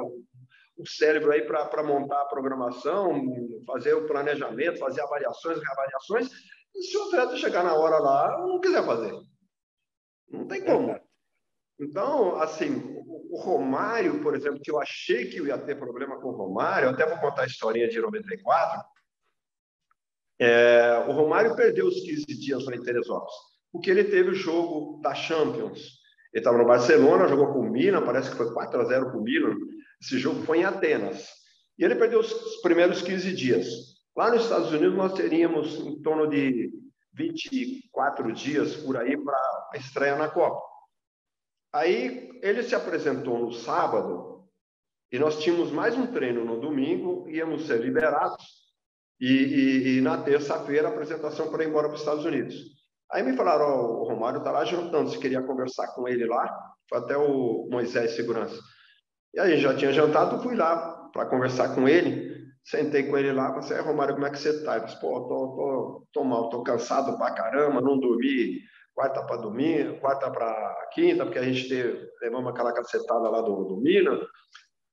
o 0.76 0.86
cérebro 0.86 1.32
aí 1.32 1.42
para 1.42 1.82
montar 1.82 2.22
a 2.22 2.26
programação, 2.26 3.22
fazer 3.66 3.94
o 3.94 4.06
planejamento, 4.06 4.78
fazer 4.78 5.02
avaliações, 5.02 5.60
reavaliações, 5.62 6.30
e 6.74 6.82
se 6.82 6.96
o 6.96 7.02
atleta 7.04 7.36
chegar 7.36 7.64
na 7.64 7.74
hora 7.74 7.98
lá, 7.98 8.38
não 8.46 8.60
quiser 8.60 8.84
fazer. 8.84 9.12
Não 10.30 10.46
tem 10.46 10.64
como. 10.64 10.98
Então, 11.78 12.36
assim, 12.40 12.99
o 13.30 13.36
Romário, 13.36 14.20
por 14.22 14.34
exemplo, 14.34 14.60
que 14.60 14.70
eu 14.70 14.80
achei 14.80 15.26
que 15.26 15.38
eu 15.38 15.46
ia 15.46 15.56
ter 15.56 15.78
problema 15.78 16.20
com 16.20 16.28
o 16.28 16.36
Romário, 16.36 16.86
eu 16.86 16.90
até 16.90 17.06
vou 17.06 17.18
contar 17.18 17.42
a 17.42 17.46
historinha 17.46 17.88
de 17.88 18.00
94. 18.00 18.82
É, 20.40 21.04
o 21.06 21.12
Romário 21.12 21.54
perdeu 21.54 21.86
os 21.86 22.00
15 22.00 22.24
dias 22.26 22.64
para 22.64 22.80
Teresópolis, 22.80 23.34
porque 23.72 23.90
ele 23.90 24.04
teve 24.04 24.30
o 24.30 24.34
jogo 24.34 25.00
da 25.00 25.14
Champions. 25.14 26.00
Ele 26.32 26.40
estava 26.40 26.58
no 26.58 26.66
Barcelona, 26.66 27.28
jogou 27.28 27.52
com 27.52 27.60
o 27.60 27.70
Milan, 27.70 28.04
parece 28.04 28.30
que 28.30 28.36
foi 28.36 28.52
4 28.52 28.80
a 28.80 28.84
0 28.84 29.12
com 29.12 29.18
o 29.18 29.22
Milan. 29.22 29.54
Esse 30.00 30.18
jogo 30.18 30.42
foi 30.42 30.58
em 30.58 30.64
Atenas. 30.64 31.28
E 31.78 31.84
ele 31.84 31.94
perdeu 31.94 32.20
os 32.20 32.32
primeiros 32.62 33.02
15 33.02 33.32
dias. 33.34 33.66
Lá 34.16 34.30
nos 34.30 34.42
Estados 34.42 34.72
Unidos, 34.72 34.96
nós 34.96 35.12
teríamos 35.12 35.74
em 35.74 36.00
torno 36.02 36.26
de 36.26 36.70
24 37.14 38.32
dias 38.32 38.76
por 38.76 38.96
aí 38.96 39.16
para 39.16 39.68
a 39.72 39.76
estreia 39.76 40.16
na 40.16 40.28
Copa. 40.28 40.60
Aí 41.72 42.29
ele 42.42 42.62
se 42.62 42.74
apresentou 42.74 43.38
no 43.38 43.52
sábado 43.52 44.44
e 45.12 45.18
nós 45.18 45.38
tínhamos 45.40 45.70
mais 45.70 45.96
um 45.96 46.06
treino 46.06 46.44
no 46.44 46.60
domingo, 46.60 47.28
íamos 47.28 47.66
ser 47.66 47.80
liberados 47.80 48.44
e, 49.20 49.26
e, 49.26 49.98
e 49.98 50.00
na 50.00 50.18
terça-feira 50.22 50.88
a 50.88 50.90
apresentação 50.90 51.50
para 51.50 51.64
ir 51.64 51.68
embora 51.68 51.88
para 51.88 51.94
os 51.94 52.00
Estados 52.00 52.24
Unidos. 52.24 52.54
Aí 53.12 53.22
me 53.22 53.36
falaram, 53.36 53.66
oh, 53.66 54.02
o 54.02 54.08
Romário 54.08 54.38
está 54.38 54.52
lá 54.52 54.64
jantando, 54.64 55.10
se 55.10 55.18
queria 55.18 55.42
conversar 55.42 55.88
com 55.88 56.06
ele 56.08 56.24
lá, 56.26 56.48
foi 56.88 56.98
até 56.98 57.16
o 57.16 57.68
Moisés 57.70 58.12
Segurança. 58.12 58.58
E 59.34 59.40
aí 59.40 59.58
já 59.58 59.74
tinha 59.76 59.92
jantado, 59.92 60.42
fui 60.42 60.54
lá 60.54 61.08
para 61.12 61.26
conversar 61.26 61.74
com 61.74 61.88
ele, 61.88 62.46
sentei 62.64 63.02
com 63.04 63.18
ele 63.18 63.32
lá, 63.32 63.60
falei, 63.60 63.82
Romário, 63.82 64.14
como 64.14 64.26
é 64.26 64.30
que 64.30 64.38
você 64.38 64.62
tá? 64.64 64.76
Ele 64.76 64.86
disse, 64.86 65.00
pô, 65.00 65.20
tô, 65.22 65.26
tô, 65.28 66.06
tô 66.12 66.24
mal, 66.24 66.48
tô 66.50 66.62
cansado 66.62 67.16
pra 67.18 67.32
caramba, 67.32 67.80
não 67.80 67.98
dormi 67.98 68.60
quarta 69.00 69.22
para 69.22 69.36
domingo, 69.36 69.98
quarta 69.98 70.30
para 70.30 70.88
quinta, 70.92 71.24
porque 71.24 71.38
a 71.38 71.42
gente 71.42 71.66
teve, 71.70 72.06
levamos 72.20 72.50
aquela 72.50 72.70
cacetada 72.70 73.30
lá 73.30 73.40
do, 73.40 73.64
do 73.64 73.76
Minas, 73.78 74.20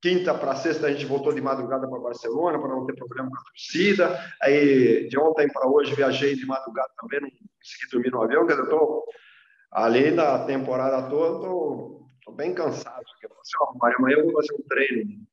quinta 0.01 0.33
para 0.33 0.55
sexta 0.55 0.87
a 0.87 0.93
gente 0.93 1.05
voltou 1.05 1.33
de 1.33 1.41
madrugada 1.41 1.89
para 1.89 1.99
Barcelona 1.99 2.57
para 2.57 2.69
não 2.69 2.85
ter 2.85 2.95
problema 2.95 3.29
com 3.29 3.35
a 3.35 3.43
torcida. 3.43 4.17
Aí 4.41 5.09
de 5.09 5.19
ontem 5.19 5.51
para 5.51 5.67
hoje 5.67 5.93
viajei 5.93 6.35
de 6.35 6.45
madrugada 6.45 6.89
também, 7.01 7.19
não 7.19 7.29
consegui 7.29 7.91
dormir 7.91 8.11
no 8.11 8.21
avião, 8.21 8.47
quer 8.47 8.53
dizer, 8.53 8.63
eu 8.65 8.69
tô 8.69 9.03
além 9.71 10.15
da 10.15 10.45
temporada 10.45 11.09
toda, 11.09 11.45
tô 11.45 12.07
Estou 12.19 12.33
bem 12.33 12.53
cansado. 12.53 13.03
Eu 13.23 13.29
falei 13.29 13.41
assim, 13.41 13.95
amanhã 13.97 14.17
eu 14.17 14.25
vou 14.25 14.33
fazer 14.33 14.53
um 14.53 14.67
treino 14.67 15.27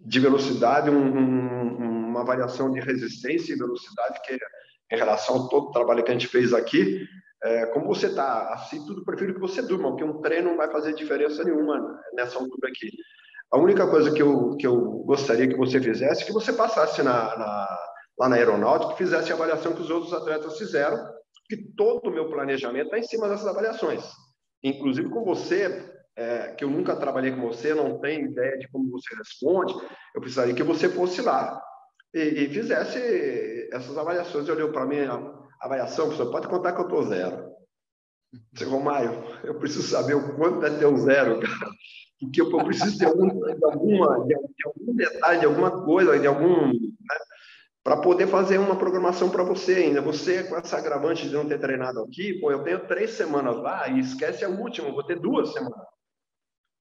de 0.00 0.20
velocidade, 0.20 0.90
um, 0.90 1.18
um, 1.18 2.08
uma 2.08 2.24
variação 2.24 2.70
de 2.70 2.78
resistência 2.78 3.52
e 3.52 3.58
velocidade, 3.58 4.20
que 4.22 4.38
em 4.92 4.96
relação 4.96 5.46
a 5.46 5.48
todo 5.48 5.68
o 5.68 5.70
trabalho 5.72 6.04
que 6.04 6.10
a 6.10 6.14
gente 6.14 6.28
fez 6.28 6.52
aqui, 6.52 7.06
é, 7.42 7.66
como 7.66 7.86
você 7.86 8.06
está 8.06 8.52
assim, 8.54 8.84
tudo 8.86 9.04
prefiro 9.04 9.34
que 9.34 9.40
você 9.40 9.62
durma, 9.62 9.90
porque 9.90 10.04
um 10.04 10.20
treino 10.20 10.50
não 10.50 10.56
vai 10.56 10.70
fazer 10.70 10.94
diferença 10.94 11.44
nenhuma 11.44 12.00
nessa 12.14 12.38
altura 12.38 12.68
aqui. 12.68 12.90
A 13.52 13.58
única 13.58 13.86
coisa 13.88 14.12
que 14.12 14.22
eu, 14.22 14.56
que 14.56 14.66
eu 14.66 14.76
gostaria 15.04 15.46
que 15.46 15.56
você 15.56 15.80
fizesse 15.80 16.22
é 16.22 16.26
que 16.26 16.32
você 16.32 16.52
passasse 16.52 17.02
na, 17.02 17.36
na, 17.36 17.78
lá 18.18 18.28
na 18.28 18.36
aeronáutica 18.36 18.94
e 18.94 18.96
fizesse 18.96 19.30
a 19.30 19.34
avaliação 19.34 19.72
que 19.72 19.82
os 19.82 19.90
outros 19.90 20.12
atletas 20.12 20.58
fizeram, 20.58 20.98
que 21.48 21.56
todo 21.76 22.08
o 22.08 22.12
meu 22.12 22.28
planejamento 22.28 22.86
está 22.86 22.98
em 22.98 23.04
cima 23.04 23.28
dessas 23.28 23.46
avaliações. 23.46 24.04
Inclusive 24.64 25.08
com 25.10 25.24
você, 25.24 25.94
é, 26.16 26.54
que 26.54 26.64
eu 26.64 26.70
nunca 26.70 26.96
trabalhei 26.96 27.30
com 27.30 27.42
você, 27.42 27.74
não 27.74 28.00
tenho 28.00 28.26
ideia 28.26 28.58
de 28.58 28.66
como 28.68 28.90
você 28.90 29.14
responde, 29.14 29.74
eu 30.14 30.20
precisaria 30.20 30.54
que 30.54 30.62
você 30.62 30.88
fosse 30.88 31.22
lá 31.22 31.60
e, 32.12 32.44
e 32.44 32.48
fizesse 32.48 33.68
essas 33.72 33.96
avaliações. 33.96 34.48
Olhou 34.48 34.72
para 34.72 34.86
mim, 34.86 35.06
avaliação, 35.60 36.06
professor, 36.06 36.30
pode 36.30 36.48
contar 36.48 36.72
que 36.72 36.80
eu 36.80 36.84
estou 36.84 37.02
zero. 37.04 37.52
Disse, 38.52 38.64
Romário, 38.64 39.12
eu 39.44 39.58
preciso 39.58 39.86
saber 39.88 40.14
o 40.14 40.36
quanto 40.36 40.64
é 40.66 40.78
teu 40.78 40.96
zero, 40.96 41.40
cara. 41.40 41.70
Porque 42.20 42.40
eu 42.40 42.64
preciso 42.64 42.96
de, 42.96 43.04
algum, 43.04 43.28
de, 43.28 43.64
alguma, 43.64 44.26
de, 44.26 44.34
algum 44.64 44.94
detalhe, 44.94 45.40
de 45.40 45.46
alguma 45.46 45.84
coisa, 45.84 46.18
de 46.18 46.26
algum. 46.26 46.68
Né, 46.68 47.16
para 47.84 47.98
poder 47.98 48.26
fazer 48.26 48.58
uma 48.58 48.76
programação 48.76 49.30
para 49.30 49.44
você 49.44 49.74
ainda. 49.74 50.00
Você, 50.00 50.42
com 50.42 50.56
essa 50.56 50.76
agravante 50.76 51.28
de 51.28 51.34
não 51.34 51.46
ter 51.46 51.60
treinado 51.60 52.00
aqui, 52.00 52.34
pô, 52.40 52.50
eu 52.50 52.64
tenho 52.64 52.84
três 52.88 53.12
semanas 53.12 53.56
lá 53.58 53.86
e 53.88 54.00
esquece 54.00 54.44
a 54.44 54.48
última, 54.48 54.90
vou 54.90 55.04
ter 55.04 55.20
duas 55.20 55.52
semanas 55.52 55.86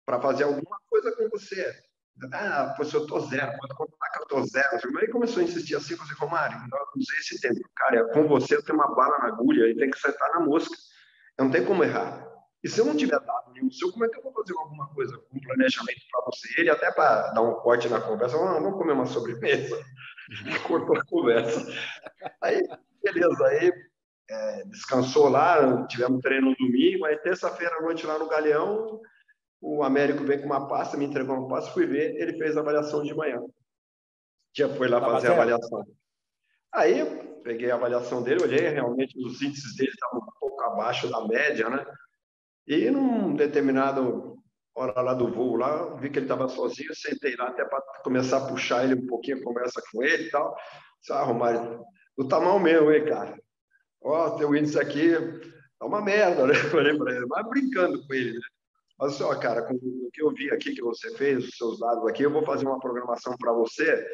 para 0.07 0.21
fazer 0.21 0.45
alguma 0.45 0.79
coisa 0.89 1.11
com 1.17 1.29
você. 1.29 1.75
Ah, 2.33 2.75
pois 2.77 2.93
eu 2.93 3.07
tô 3.07 3.21
zero, 3.21 3.59
pode 3.59 3.75
contar 3.75 4.11
que 4.11 4.23
eu 4.23 4.27
tô 4.27 4.43
zero. 4.47 4.99
Aí 4.99 5.09
começou 5.09 5.41
a 5.41 5.45
insistir 5.45 5.75
assim, 5.75 5.97
você 5.97 6.15
falou, 6.15 6.33
Mário, 6.33 6.57
eu 6.57 7.01
usei 7.01 7.19
esse 7.19 7.41
tempo. 7.41 7.61
Cara, 7.75 8.01
é 8.01 8.05
com 8.13 8.29
você 8.29 8.57
eu 8.57 8.63
tenho 8.63 8.79
uma 8.79 8.95
bala 8.95 9.19
na 9.19 9.27
agulha 9.29 9.69
e 9.69 9.77
tem 9.77 9.91
que 9.91 9.97
acertar 9.97 10.31
na 10.33 10.41
mosca. 10.41 10.75
Eu 11.39 11.47
não 11.47 11.53
tem 11.53 11.65
como 11.65 11.83
errar. 11.83 12.33
E 12.63 12.69
se 12.69 12.81
eu 12.81 12.85
não 12.85 12.97
tiver 12.97 13.19
dado 13.19 13.53
nenhum 13.53 13.71
seu, 13.71 13.91
como 13.91 14.05
é 14.05 14.09
que 14.09 14.19
eu 14.19 14.23
vou 14.23 14.33
fazer 14.33 14.57
alguma 14.57 14.89
coisa, 14.95 15.21
um 15.33 15.41
planejamento 15.41 16.01
para 16.11 16.25
você? 16.27 16.61
Ele 16.61 16.71
até 16.71 16.93
para 16.93 17.33
dar 17.33 17.43
um 17.43 17.55
corte 17.55 17.89
na 17.89 18.01
conversa, 18.01 18.37
vamos 18.37 18.79
comer 18.79 18.93
uma 18.93 19.07
sobremesa. 19.07 19.85
Cortou 20.69 20.97
a 20.97 21.05
conversa. 21.05 21.67
Aí, 22.41 22.63
beleza, 23.03 23.47
aí 23.47 23.73
é, 24.31 24.65
descansou 24.67 25.29
lá, 25.29 25.87
tivemos 25.89 26.21
treino 26.23 26.51
no 26.51 26.57
domingo, 26.57 27.05
aí 27.05 27.17
terça-feira 27.17 27.77
à 27.79 27.83
noite 27.83 28.07
lá 28.07 28.17
no 28.19 28.29
Galeão, 28.29 29.01
o 29.63 29.85
Américo 29.85 30.25
veio 30.25 30.41
com 30.41 30.47
uma 30.47 30.67
pasta, 30.67 30.97
me 30.97 31.05
entregou 31.05 31.37
uma 31.37 31.49
pasta, 31.49 31.71
fui 31.71 31.87
ver, 31.87 32.17
ele 32.17 32.37
fez 32.37 32.57
a 32.57 32.61
avaliação 32.61 33.01
de 33.05 33.15
manhã. 33.15 33.41
Já 34.55 34.69
foi 34.69 34.89
lá 34.89 35.01
fazer 35.01 35.29
a 35.29 35.33
avaliação. 35.33 35.87
Aí 36.73 36.99
eu 36.99 37.41
peguei 37.45 37.71
a 37.71 37.77
avaliação 37.77 38.23
dele, 38.23 38.43
olhei, 38.43 38.69
realmente 38.69 39.17
os 39.25 39.41
índices 39.41 39.77
dele 39.77 39.91
estavam 39.91 40.19
um 40.19 40.41
pouco 40.41 40.61
abaixo 40.65 41.09
da 41.09 41.27
média, 41.27 41.71
né? 41.71 41.87
E 42.67 42.91
num 42.91 43.37
determinado 43.37 44.37
hora 44.75 45.01
lá 45.01 45.15
do 45.15 45.31
voo 45.31 45.57
lá, 45.57 45.95
vi 45.95 46.11
que 46.11 46.19
ele 46.19 46.25
estava 46.25 46.49
sozinho, 46.49 46.95
sentei 46.95 47.37
lá 47.37 47.49
até 47.49 47.65
para 47.65 47.81
começar 48.03 48.39
a 48.39 48.49
puxar 48.49 48.85
ele 48.85 48.95
um 48.95 49.07
pouquinho, 49.07 49.43
conversa 49.43 49.81
com 49.93 50.03
ele 50.03 50.25
e 50.25 50.31
tal. 50.31 50.57
Disse, 50.99 51.13
ah, 51.13 51.23
Romário, 51.23 51.85
tu 52.17 52.27
tá 52.27 52.41
mal 52.41 52.59
mesmo, 52.59 52.91
hein, 52.91 53.05
cara? 53.05 53.39
Ó, 54.03 54.31
teu 54.31 54.57
índice 54.57 54.79
aqui 54.79 55.15
é 55.15 55.85
uma 55.85 56.03
merda, 56.03 56.47
né? 56.47 56.55
Falei 56.73 56.97
para 56.97 57.15
ele, 57.15 57.27
mas 57.27 57.49
brincando 57.49 58.05
com 58.05 58.15
ele, 58.15 58.33
né? 58.33 58.47
Olha 59.03 59.11
só, 59.11 59.35
cara, 59.35 59.63
com 59.63 59.75
o 59.75 60.11
que 60.13 60.23
eu 60.23 60.31
vi 60.31 60.49
aqui 60.53 60.77
que 60.77 60.81
você 60.81 61.13
fez, 61.17 61.45
os 61.45 61.57
seus 61.57 61.81
dados 61.81 62.07
aqui, 62.07 62.23
eu 62.23 62.31
vou 62.31 62.45
fazer 62.45 62.65
uma 62.65 62.79
programação 62.79 63.37
para 63.37 63.53
você 63.53 64.07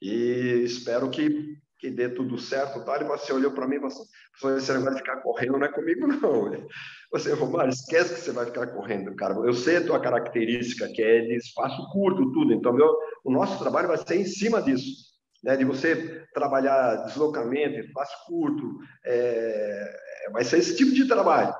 e 0.00 0.62
espero 0.64 1.10
que, 1.10 1.54
que 1.78 1.90
dê 1.90 2.08
tudo 2.08 2.38
certo. 2.38 2.82
Tá? 2.82 2.98
Você 3.04 3.30
olhou 3.30 3.50
para 3.50 3.68
mim 3.68 3.76
e 3.76 3.80
falou 3.80 3.92
assim: 3.94 4.08
você 4.40 4.78
vai 4.78 4.96
ficar 4.96 5.20
correndo, 5.20 5.58
não 5.58 5.66
é 5.66 5.68
comigo, 5.70 6.06
não. 6.06 6.50
Você, 7.12 7.34
Romário, 7.34 7.68
esquece 7.68 8.14
que 8.14 8.20
você 8.22 8.32
vai 8.32 8.46
ficar 8.46 8.68
correndo, 8.68 9.14
cara. 9.14 9.34
Eu 9.34 9.52
sei 9.52 9.76
a 9.76 9.84
tua 9.84 10.00
característica, 10.00 10.88
que 10.88 11.02
é 11.02 11.20
de 11.20 11.36
espaço 11.36 11.86
curto, 11.92 12.32
tudo. 12.32 12.54
Então, 12.54 12.72
meu, 12.72 12.88
o 13.22 13.30
nosso 13.30 13.58
trabalho 13.58 13.88
vai 13.88 13.98
ser 13.98 14.16
em 14.16 14.24
cima 14.24 14.62
disso. 14.62 15.12
Né, 15.44 15.58
de 15.58 15.64
você 15.66 16.24
trabalhar 16.32 17.04
deslocamento, 17.04 17.80
espaço 17.80 18.14
curto, 18.26 18.78
é, 19.04 19.92
vai 20.32 20.42
ser 20.42 20.56
esse 20.56 20.74
tipo 20.74 20.92
de 20.92 21.06
trabalho. 21.06 21.52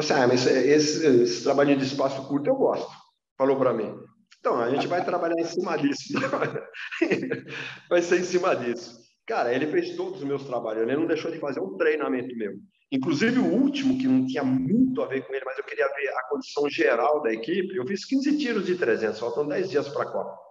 Você, 0.00 0.12
ah, 0.12 0.26
mas 0.26 0.46
esse, 0.46 1.06
esse 1.06 1.42
trabalho 1.42 1.76
de 1.76 1.84
espaço 1.84 2.26
curto 2.26 2.48
eu 2.48 2.54
gosto, 2.54 2.90
falou 3.36 3.56
para 3.56 3.74
mim. 3.74 3.94
Então, 4.38 4.58
a 4.58 4.70
gente 4.70 4.86
vai 4.86 5.04
trabalhar 5.04 5.38
em 5.38 5.44
cima 5.44 5.76
disso. 5.76 6.14
vai 7.90 8.00
ser 8.00 8.20
em 8.20 8.24
cima 8.24 8.56
disso. 8.56 8.98
Cara, 9.26 9.54
ele 9.54 9.66
fez 9.66 9.94
todos 9.96 10.20
os 10.20 10.24
meus 10.24 10.44
trabalhos, 10.44 10.82
ele 10.82 10.96
não 10.96 11.06
deixou 11.06 11.30
de 11.30 11.38
fazer 11.38 11.60
um 11.60 11.76
treinamento 11.76 12.34
meu. 12.36 12.52
Inclusive 12.90 13.38
o 13.38 13.44
último, 13.44 13.98
que 13.98 14.08
não 14.08 14.26
tinha 14.26 14.42
muito 14.42 15.02
a 15.02 15.06
ver 15.06 15.24
com 15.24 15.34
ele, 15.34 15.44
mas 15.44 15.58
eu 15.58 15.64
queria 15.64 15.86
ver 15.86 16.08
a 16.08 16.28
condição 16.28 16.68
geral 16.68 17.22
da 17.22 17.32
equipe, 17.32 17.76
eu 17.76 17.86
fiz 17.86 18.04
15 18.04 18.38
tiros 18.38 18.66
de 18.66 18.76
300, 18.76 19.20
faltam 19.20 19.46
10 19.46 19.70
dias 19.70 19.88
para 19.88 20.02
a 20.02 20.10
Copa. 20.10 20.49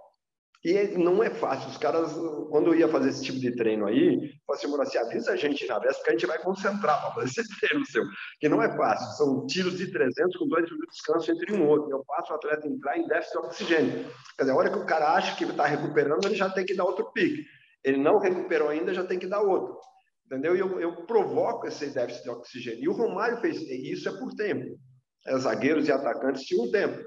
E 0.63 0.97
não 0.97 1.23
é 1.23 1.29
fácil. 1.29 1.69
Os 1.69 1.77
caras, 1.77 2.11
quando 2.49 2.67
eu 2.67 2.75
ia 2.75 2.87
fazer 2.89 3.09
esse 3.09 3.23
tipo 3.23 3.39
de 3.39 3.55
treino 3.55 3.85
aí, 3.85 4.33
falavam 4.45 4.81
assim, 4.81 4.97
avisa 4.97 5.31
a 5.31 5.35
gente 5.37 5.65
na 5.65 5.79
véspera 5.79 6.03
que 6.03 6.09
a 6.09 6.13
gente 6.13 6.25
vai 6.25 6.39
concentrar 6.39 6.99
para 6.99 7.11
fazer 7.11 7.41
esse 7.41 7.59
treino 7.59 7.85
seu. 7.85 8.03
Que 8.41 8.49
não 8.49 8.61
é 8.61 8.75
fácil. 8.75 9.17
São 9.17 9.45
tiros 9.47 9.77
de 9.77 9.89
300 9.89 10.35
com 10.35 10.47
dois 10.47 10.65
minutos 10.65 10.87
de 10.87 10.91
descanso 10.91 11.31
entre 11.31 11.53
um 11.53 11.65
outro. 11.65 11.89
Eu 11.89 12.03
faço 12.05 12.33
o 12.33 12.35
atleta 12.35 12.67
entrar 12.67 12.97
em 12.97 13.07
déficit 13.07 13.31
de 13.31 13.45
oxigênio. 13.45 14.05
Quer 14.37 14.43
dizer, 14.43 14.51
a 14.51 14.55
hora 14.55 14.69
que 14.69 14.79
o 14.79 14.85
cara 14.85 15.13
acha 15.13 15.35
que 15.37 15.45
está 15.45 15.65
recuperando, 15.65 16.25
ele 16.25 16.35
já 16.35 16.49
tem 16.49 16.65
que 16.65 16.75
dar 16.75 16.83
outro 16.83 17.09
pique. 17.13 17.45
Ele 17.81 17.97
não 17.97 18.19
recuperou 18.19 18.67
ainda, 18.67 18.93
já 18.93 19.05
tem 19.05 19.17
que 19.17 19.27
dar 19.27 19.41
outro. 19.41 19.77
Entendeu? 20.25 20.57
E 20.57 20.59
eu, 20.59 20.79
eu 20.81 21.05
provoco 21.05 21.67
esse 21.67 21.87
déficit 21.87 22.23
de 22.23 22.29
oxigênio. 22.29 22.83
E 22.83 22.89
o 22.89 22.93
Romário 22.93 23.37
fez 23.37 23.61
isso 23.61 24.09
é 24.09 24.11
por 24.11 24.33
tempo. 24.33 24.77
É, 25.25 25.37
zagueiros 25.37 25.87
e 25.87 25.91
atacantes 25.91 26.43
tinham 26.43 26.69
tempo. 26.69 27.01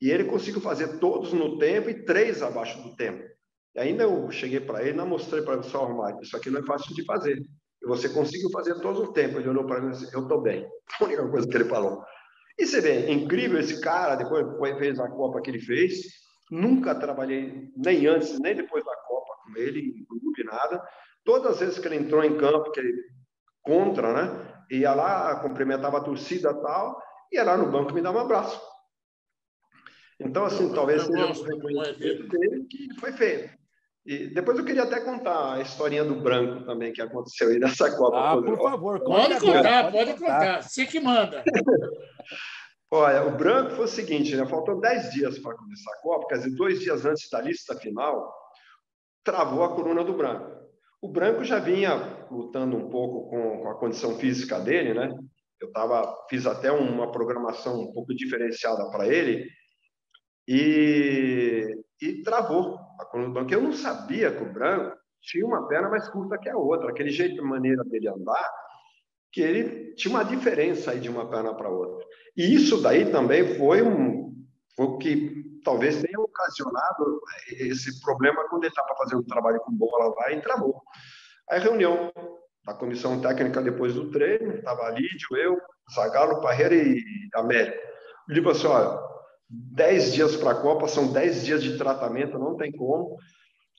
E 0.00 0.10
ele 0.10 0.24
conseguiu 0.24 0.60
fazer 0.60 0.98
todos 0.98 1.32
no 1.32 1.58
tempo 1.58 1.88
e 1.88 2.04
três 2.04 2.42
abaixo 2.42 2.82
do 2.82 2.94
tempo. 2.96 3.24
E 3.74 3.80
ainda 3.80 4.04
eu 4.04 4.30
cheguei 4.30 4.60
para 4.60 4.82
ele, 4.82 4.96
não 4.96 5.06
mostrei 5.06 5.42
para 5.42 5.54
ele, 5.54 5.62
só 5.64 5.84
Romário, 5.84 6.20
isso 6.22 6.36
aqui 6.36 6.50
não 6.50 6.60
é 6.60 6.64
fácil 6.64 6.94
de 6.94 7.04
fazer. 7.04 7.38
E 7.82 7.86
você 7.86 8.08
conseguiu 8.08 8.50
fazer 8.50 8.80
todos 8.80 9.00
no 9.00 9.12
tempo. 9.12 9.38
Ele 9.38 9.48
olhou 9.48 9.66
para 9.66 9.80
mim 9.80 9.88
e 9.88 9.90
disse, 9.92 10.14
eu 10.14 10.22
estou 10.22 10.40
bem. 10.40 10.66
A 11.00 11.04
única 11.04 11.28
coisa 11.28 11.46
que 11.46 11.56
ele 11.56 11.64
falou. 11.64 12.02
E 12.58 12.66
você 12.66 12.80
vê, 12.80 13.10
incrível 13.10 13.58
esse 13.58 13.80
cara, 13.80 14.14
depois 14.14 14.78
fez 14.78 14.98
a 15.00 15.08
Copa 15.08 15.40
que 15.40 15.50
ele 15.50 15.60
fez. 15.60 16.02
Nunca 16.50 16.94
trabalhei, 16.94 17.70
nem 17.76 18.06
antes, 18.06 18.38
nem 18.38 18.54
depois 18.54 18.84
da 18.84 18.96
Copa 19.08 19.32
com 19.44 19.58
ele, 19.58 19.80
em 19.80 20.04
clube, 20.04 20.44
nada. 20.44 20.82
Todas 21.24 21.52
as 21.52 21.60
vezes 21.60 21.78
que 21.78 21.88
ele 21.88 21.96
entrou 21.96 22.22
em 22.22 22.36
campo, 22.36 22.70
que 22.70 22.80
ele 22.80 22.92
contra, 23.62 24.12
né? 24.12 24.64
Ia 24.70 24.94
lá, 24.94 25.40
cumprimentava 25.40 25.98
a 25.98 26.04
torcida 26.04 26.54
tal, 26.54 27.00
ia 27.32 27.42
lá 27.42 27.56
no 27.56 27.70
banco 27.70 27.92
me 27.92 28.00
dar 28.00 28.12
um 28.12 28.18
abraço. 28.18 28.60
Então, 30.24 30.44
assim, 30.44 30.68
eu, 30.68 30.74
talvez 30.74 31.02
seja 31.02 31.26
um 31.26 31.32
reconhecimento 31.32 32.28
dele 32.28 32.64
que 32.64 32.88
foi 32.98 33.12
feito. 33.12 33.50
E 34.06 34.26
depois 34.28 34.58
eu 34.58 34.64
queria 34.64 34.82
até 34.82 35.00
contar 35.00 35.54
a 35.54 35.60
historinha 35.60 36.04
do 36.04 36.16
branco 36.16 36.64
também 36.64 36.92
que 36.92 37.00
aconteceu 37.00 37.48
aí 37.48 37.58
nessa 37.58 37.94
Copa. 37.96 38.18
Ah, 38.18 38.42
por 38.42 38.58
favor, 38.58 39.00
pode 39.02 39.40
contar, 39.40 39.90
pode, 39.90 40.10
pode 40.10 40.20
contar. 40.20 40.62
Você 40.62 40.84
que 40.84 41.00
manda. 41.00 41.42
Olha, 42.90 43.26
o 43.26 43.36
branco 43.36 43.70
foi 43.70 43.86
o 43.86 43.88
seguinte, 43.88 44.36
né? 44.36 44.46
Faltam 44.46 44.78
10 44.78 45.10
dias 45.10 45.38
para 45.38 45.56
começar 45.56 45.90
a 45.90 46.02
Copa, 46.02 46.28
quer 46.28 46.36
dizer, 46.36 46.54
dois 46.54 46.80
dias 46.80 47.04
antes 47.04 47.28
da 47.30 47.40
lista 47.40 47.74
final, 47.76 48.32
travou 49.24 49.64
a 49.64 49.74
coluna 49.74 50.04
do 50.04 50.12
branco. 50.12 50.54
O 51.00 51.08
branco 51.08 51.42
já 51.42 51.58
vinha 51.58 52.26
lutando 52.30 52.76
um 52.76 52.88
pouco 52.88 53.28
com, 53.30 53.62
com 53.62 53.68
a 53.68 53.74
condição 53.74 54.16
física 54.18 54.60
dele, 54.60 54.94
né? 54.94 55.12
Eu 55.60 55.72
tava, 55.72 56.14
fiz 56.28 56.46
até 56.46 56.70
uma 56.70 57.10
programação 57.10 57.80
um 57.80 57.92
pouco 57.92 58.14
diferenciada 58.14 58.88
para 58.90 59.08
ele, 59.08 59.48
e, 60.46 61.76
e 62.00 62.22
travou 62.22 62.78
a 63.00 63.04
coluna 63.06 63.28
do 63.28 63.34
banco. 63.34 63.52
Eu 63.52 63.62
não 63.62 63.72
sabia 63.72 64.30
que 64.30 64.42
o 64.42 64.52
branco 64.52 64.96
tinha 65.20 65.46
uma 65.46 65.66
perna 65.66 65.88
mais 65.88 66.08
curta 66.08 66.38
que 66.38 66.48
a 66.48 66.56
outra, 66.56 66.90
aquele 66.90 67.10
jeito, 67.10 67.44
maneira 67.44 67.82
dele 67.84 68.08
andar, 68.08 68.50
que 69.32 69.40
ele 69.40 69.94
tinha 69.94 70.14
uma 70.14 70.24
diferença 70.24 70.90
aí 70.90 71.00
de 71.00 71.08
uma 71.08 71.28
perna 71.28 71.54
para 71.54 71.68
outra. 71.68 72.06
E 72.36 72.54
isso 72.54 72.80
daí 72.80 73.10
também 73.10 73.56
foi 73.56 73.82
um 73.82 74.24
foi 74.76 74.86
o 74.86 74.98
que 74.98 75.44
talvez 75.64 76.02
tenha 76.02 76.20
ocasionado 76.20 77.20
esse 77.60 78.00
problema 78.00 78.44
quando 78.48 78.64
ele 78.64 78.72
estava 78.72 78.94
fazendo 78.96 79.20
um 79.20 79.26
trabalho 79.26 79.60
com 79.60 79.72
bola 79.72 80.12
lá 80.16 80.32
e 80.32 80.40
travou. 80.40 80.82
Aí 81.48 81.60
reunião 81.60 82.12
da 82.64 82.74
comissão 82.74 83.20
técnica 83.20 83.62
depois 83.62 83.94
do 83.94 84.10
treino, 84.10 84.54
estava 84.54 84.90
Lídio, 84.90 85.36
eu, 85.36 85.58
Zagalo, 85.94 86.40
Parreira 86.40 86.74
e 86.74 87.02
Américo. 87.34 87.76
Eu 88.28 88.34
digo 88.34 88.50
assim, 88.50 88.66
olha, 88.66 88.98
10 89.74 90.12
dias 90.12 90.36
para 90.36 90.52
a 90.52 90.60
Copa, 90.60 90.88
são 90.88 91.12
10 91.12 91.44
dias 91.44 91.62
de 91.62 91.78
tratamento, 91.78 92.38
não 92.38 92.56
tem 92.56 92.72
como. 92.72 93.16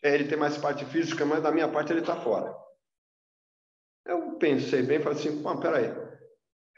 É, 0.03 0.13
ele 0.13 0.25
tem 0.25 0.37
mais 0.37 0.57
parte 0.57 0.85
física, 0.85 1.25
mas 1.25 1.41
da 1.41 1.51
minha 1.51 1.67
parte 1.67 1.91
ele 1.91 2.01
está 2.01 2.15
fora. 2.15 2.53
Eu 4.05 4.33
pensei 4.37 4.83
bem, 4.83 4.99
falei 4.99 5.17
assim, 5.17 5.41
pô, 5.41 5.57
peraí, 5.57 5.91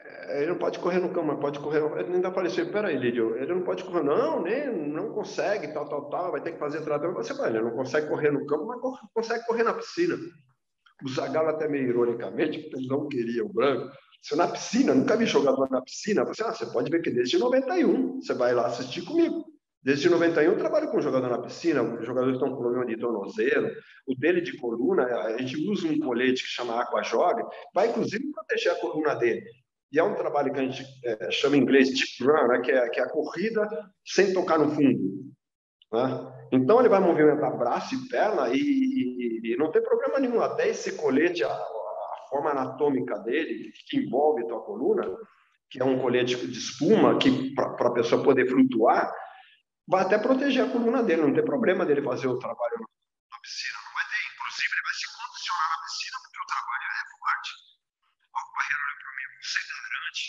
é, 0.00 0.42
ele 0.42 0.52
não 0.52 0.58
pode 0.58 0.78
correr 0.78 0.98
no 0.98 1.10
campo, 1.10 1.26
mas 1.26 1.40
pode 1.40 1.58
correr. 1.58 1.82
Ele 2.00 2.14
ainda 2.14 2.28
apareceu, 2.28 2.70
peraí, 2.72 2.96
Lídio, 2.96 3.36
ele 3.36 3.54
não 3.54 3.62
pode 3.62 3.84
correr, 3.84 4.02
não, 4.02 4.42
nem, 4.42 4.66
não 4.88 5.12
consegue, 5.12 5.68
tal, 5.68 5.88
tal, 5.88 6.08
tal, 6.08 6.32
vai 6.32 6.40
ter 6.40 6.52
que 6.52 6.58
fazer 6.58 6.80
tratamento. 6.80 7.16
Você 7.16 7.34
vai, 7.34 7.50
ele 7.50 7.60
não 7.60 7.72
consegue 7.72 8.08
correr 8.08 8.30
no 8.30 8.46
campo, 8.46 8.66
mas 8.66 8.80
consegue 9.12 9.44
correr 9.46 9.62
na 9.62 9.74
piscina. 9.74 10.16
O 11.04 11.08
Zagallo 11.08 11.50
até 11.50 11.68
meio 11.68 11.88
ironicamente, 11.88 12.58
porque 12.60 12.76
ele 12.76 12.88
não 12.88 13.08
queria 13.08 13.44
o 13.44 13.52
branco, 13.52 13.92
se 14.20 14.36
na 14.36 14.48
piscina, 14.48 14.94
nunca 14.94 15.16
vi 15.16 15.26
jogador 15.26 15.70
na 15.70 15.80
piscina. 15.80 16.24
Você, 16.24 16.42
ah, 16.42 16.52
você 16.52 16.66
pode 16.66 16.90
ver 16.90 17.00
que 17.00 17.10
desde 17.10 17.38
91 17.38 18.20
você 18.20 18.34
vai 18.34 18.52
lá 18.52 18.66
assistir 18.66 19.02
comigo. 19.02 19.44
Desde 19.82 20.10
91 20.10 20.52
eu 20.52 20.58
trabalho 20.58 20.90
com 20.90 21.00
jogador 21.00 21.30
na 21.30 21.40
piscina, 21.40 21.82
os 21.82 22.04
jogadores 22.04 22.34
estão 22.34 22.50
com 22.50 22.60
problema 22.60 22.84
de 22.84 22.98
tornozelo, 22.98 23.70
o 24.06 24.14
dele 24.16 24.40
de 24.40 24.56
coluna, 24.58 25.04
a 25.04 25.38
gente 25.38 25.56
usa 25.70 25.86
um 25.86 25.98
colete 26.00 26.42
que 26.42 26.50
chama 26.50 26.80
Aqua 26.80 27.02
Jog, 27.02 27.42
vai 27.72 27.88
inclusive 27.88 28.30
proteger 28.32 28.72
a 28.72 28.80
coluna 28.80 29.14
dele. 29.14 29.42
E 29.90 29.98
é 29.98 30.02
um 30.02 30.14
trabalho 30.14 30.52
que 30.52 30.58
a 30.58 30.62
gente 30.62 30.84
é, 31.04 31.30
chama 31.30 31.56
em 31.56 31.60
inglês 31.60 31.88
deep 31.88 32.22
run, 32.22 32.48
né, 32.48 32.60
que, 32.60 32.72
é, 32.72 32.88
que 32.90 33.00
é 33.00 33.04
a 33.04 33.08
corrida 33.08 33.66
sem 34.04 34.32
tocar 34.34 34.58
no 34.58 34.68
fundo. 34.74 35.32
Né? 35.92 36.32
Então 36.52 36.80
ele 36.80 36.88
vai 36.88 37.00
movimentar 37.00 37.56
braço 37.56 37.94
e 37.94 38.08
perna 38.08 38.48
e, 38.50 38.58
e, 38.58 39.52
e 39.52 39.56
não 39.56 39.70
tem 39.70 39.82
problema 39.82 40.18
nenhum. 40.18 40.42
Até 40.42 40.68
esse 40.68 40.92
colete, 40.92 41.44
a, 41.44 41.48
forma 42.28 42.50
anatômica 42.50 43.18
dele, 43.20 43.72
que 43.88 43.98
envolve 43.98 44.46
tua 44.46 44.62
coluna, 44.62 45.04
que 45.70 45.80
é 45.80 45.84
um 45.84 45.98
colete 45.98 46.36
de 46.36 46.58
espuma, 46.58 47.18
que 47.18 47.54
para 47.54 47.88
a 47.88 47.92
pessoa 47.92 48.22
poder 48.22 48.48
flutuar, 48.48 49.12
vai 49.86 50.02
até 50.02 50.18
proteger 50.18 50.64
a 50.64 50.70
coluna 50.70 51.02
dele, 51.02 51.22
não 51.22 51.32
tem 51.32 51.44
problema 51.44 51.84
dele 51.84 52.02
fazer 52.02 52.28
o 52.28 52.38
trabalho 52.38 52.76
na 52.78 53.38
piscina, 53.40 53.78
não 53.84 53.92
vai 53.92 54.04
ter, 54.08 54.20
inclusive 54.32 54.68
ele 54.68 54.84
vai 54.84 54.96
se 54.96 55.06
condicionar 55.12 55.68
na 55.68 55.78
piscina 55.84 56.16
porque 56.24 56.40
o 56.40 56.48
trabalho 56.48 56.84
é 56.88 57.04
forte. 57.08 57.50
O 58.28 58.40
Barreiro 58.52 58.80
olhou 58.84 58.98
para 59.00 59.12
mim, 59.16 59.26
você 59.40 59.60
garante? 59.68 60.24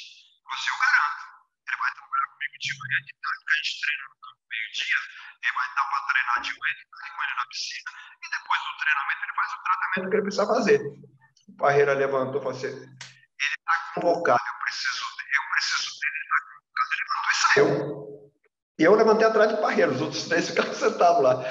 Você 0.48 0.68
eu 0.72 0.78
garanto. 0.80 1.24
Ele 1.60 1.78
vai 1.80 1.92
trabalhar 1.92 2.28
comigo 2.36 2.56
de 2.60 2.72
manhã 2.80 3.00
de 3.00 3.14
tarde, 3.20 3.40
porque 3.40 3.52
a 3.52 3.60
gente 3.60 3.74
treina 3.80 4.04
no 4.10 4.18
campo 4.20 4.42
meio-dia, 4.50 5.00
ele 5.40 5.54
vai 5.60 5.68
dar 5.76 5.86
para 5.88 6.02
treinar 6.10 6.38
de 6.40 6.52
manhã 6.60 6.74
de 6.80 6.86
tarde 6.88 7.10
com 7.16 7.20
ele 7.24 7.36
na 7.40 7.46
piscina, 7.48 7.90
e 8.20 8.26
depois 8.28 8.60
do 8.60 8.74
treinamento 8.80 9.22
ele 9.24 9.36
faz 9.40 9.50
o 9.52 9.60
tratamento 9.64 10.08
que 10.10 10.16
ele 10.16 10.28
precisa 10.28 10.48
fazer. 10.48 10.80
Parreira 11.60 11.94
levantou 11.94 12.42
e 12.42 12.44
falou 12.44 12.58
assim: 12.58 12.68
ele 12.68 12.86
está 13.38 13.94
convocado, 13.94 14.40
eu 14.40 14.64
preciso 14.64 15.10
eu 15.30 15.44
preciso 15.54 16.00
dele, 16.00 16.16
ele 16.16 16.26
está 16.26 16.40
convocado. 16.50 16.90
Ele 16.92 17.04
levantou 17.04 17.30
e 17.30 17.38
saiu. 17.54 18.00
E 18.80 18.84
eu 18.84 18.96
levantei 18.96 19.28
atrás 19.28 19.50
de 19.52 19.62
Parreira, 19.62 19.92
os 19.92 20.02
outros 20.02 20.28
três 20.28 20.50
ficaram 20.50 20.74
sentados 20.74 21.22
lá. 21.22 21.44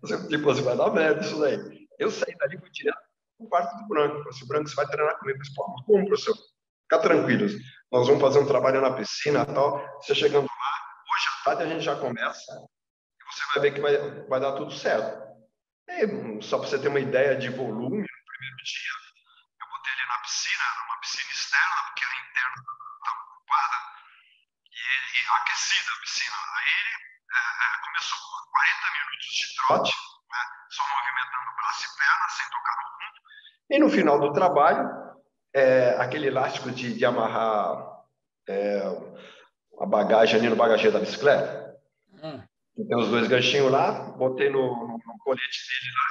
Você, 0.00 0.28
tipo, 0.28 0.44
você 0.44 0.62
vai 0.62 0.76
dar 0.76 0.90
merda 0.90 1.20
isso 1.20 1.38
daí. 1.40 1.86
Eu 1.98 2.10
saí 2.10 2.34
dali 2.36 2.58
fui 2.58 2.70
direto 2.70 2.98
para 3.38 3.46
o 3.46 3.48
quarto 3.48 3.76
do 3.76 3.88
Branco. 3.88 4.16
Falei 4.18 4.30
assim, 4.30 4.46
Branco, 4.46 4.68
você 4.68 4.76
vai 4.76 4.86
treinar 4.86 5.18
comigo. 5.18 5.38
Eu 5.38 5.54
Pô, 5.54 5.82
como, 5.84 6.06
professor? 6.06 6.36
Fica 6.82 7.00
tranquilos. 7.00 7.52
Nós 7.90 8.06
vamos 8.06 8.22
fazer 8.22 8.38
um 8.38 8.46
trabalho 8.46 8.80
na 8.80 8.92
piscina 8.92 9.42
e 9.42 9.52
tal. 9.52 10.00
Você 10.00 10.14
chegando 10.14 10.46
lá, 10.46 10.72
hoje 11.12 11.26
à 11.28 11.44
tarde 11.44 11.62
a 11.62 11.66
gente 11.66 11.84
já 11.84 11.96
começa. 11.96 12.52
E 12.52 13.34
você 13.34 13.42
vai 13.54 13.62
ver 13.62 13.74
que 13.74 13.80
vai, 13.80 14.26
vai 14.26 14.40
dar 14.40 14.52
tudo 14.52 14.72
certo. 14.72 15.26
E, 15.88 16.42
só 16.42 16.58
para 16.58 16.68
você 16.68 16.78
ter 16.78 16.88
uma 16.88 17.00
ideia 17.00 17.36
de 17.36 17.48
volume, 17.48 17.98
no 17.98 18.24
primeiro 18.26 18.56
dia, 18.64 19.05
piscina, 20.26 20.64
numa 20.82 20.98
piscina 20.98 21.30
externa, 21.30 21.76
porque 21.86 22.04
a 22.04 22.14
interna 22.18 22.58
estava 22.58 23.22
ocupada, 23.30 23.78
e, 24.66 24.82
e 24.82 25.20
aquecida 25.38 25.90
a 25.92 26.00
piscina. 26.02 26.36
Aí 26.56 26.70
ele 26.82 26.94
é, 27.30 27.38
é, 27.38 27.86
começou 27.86 28.18
com 28.18 28.50
40 28.50 28.90
minutos 28.96 29.28
de 29.30 29.46
trote, 29.54 29.94
né, 30.26 30.42
só 30.70 30.82
movimentando 30.82 31.56
braço 31.56 31.86
e 31.86 31.90
perna, 31.94 32.26
sem 32.28 32.46
tocar 32.50 32.74
no 32.74 32.84
fundo. 32.90 33.18
E 33.70 33.78
no 33.78 33.88
final 33.88 34.18
do 34.18 34.32
trabalho, 34.32 34.84
é, 35.54 35.96
aquele 36.00 36.26
elástico 36.26 36.70
de, 36.72 36.92
de 36.92 37.04
amarrar 37.06 38.02
é, 38.48 38.82
a 39.78 39.86
bagagem 39.86 40.40
ali 40.40 40.48
no 40.48 40.56
bagageiro 40.56 40.92
da 40.92 40.98
bicicleta. 40.98 41.78
Hum. 42.22 42.42
Tem 42.76 42.96
os 42.96 43.08
dois 43.08 43.26
ganchinhos 43.26 43.70
lá, 43.70 43.92
botei 43.92 44.50
no, 44.50 44.58
no, 44.58 44.98
no 44.98 45.18
colete 45.20 45.60
dele 45.66 45.92
lá, 45.94 46.06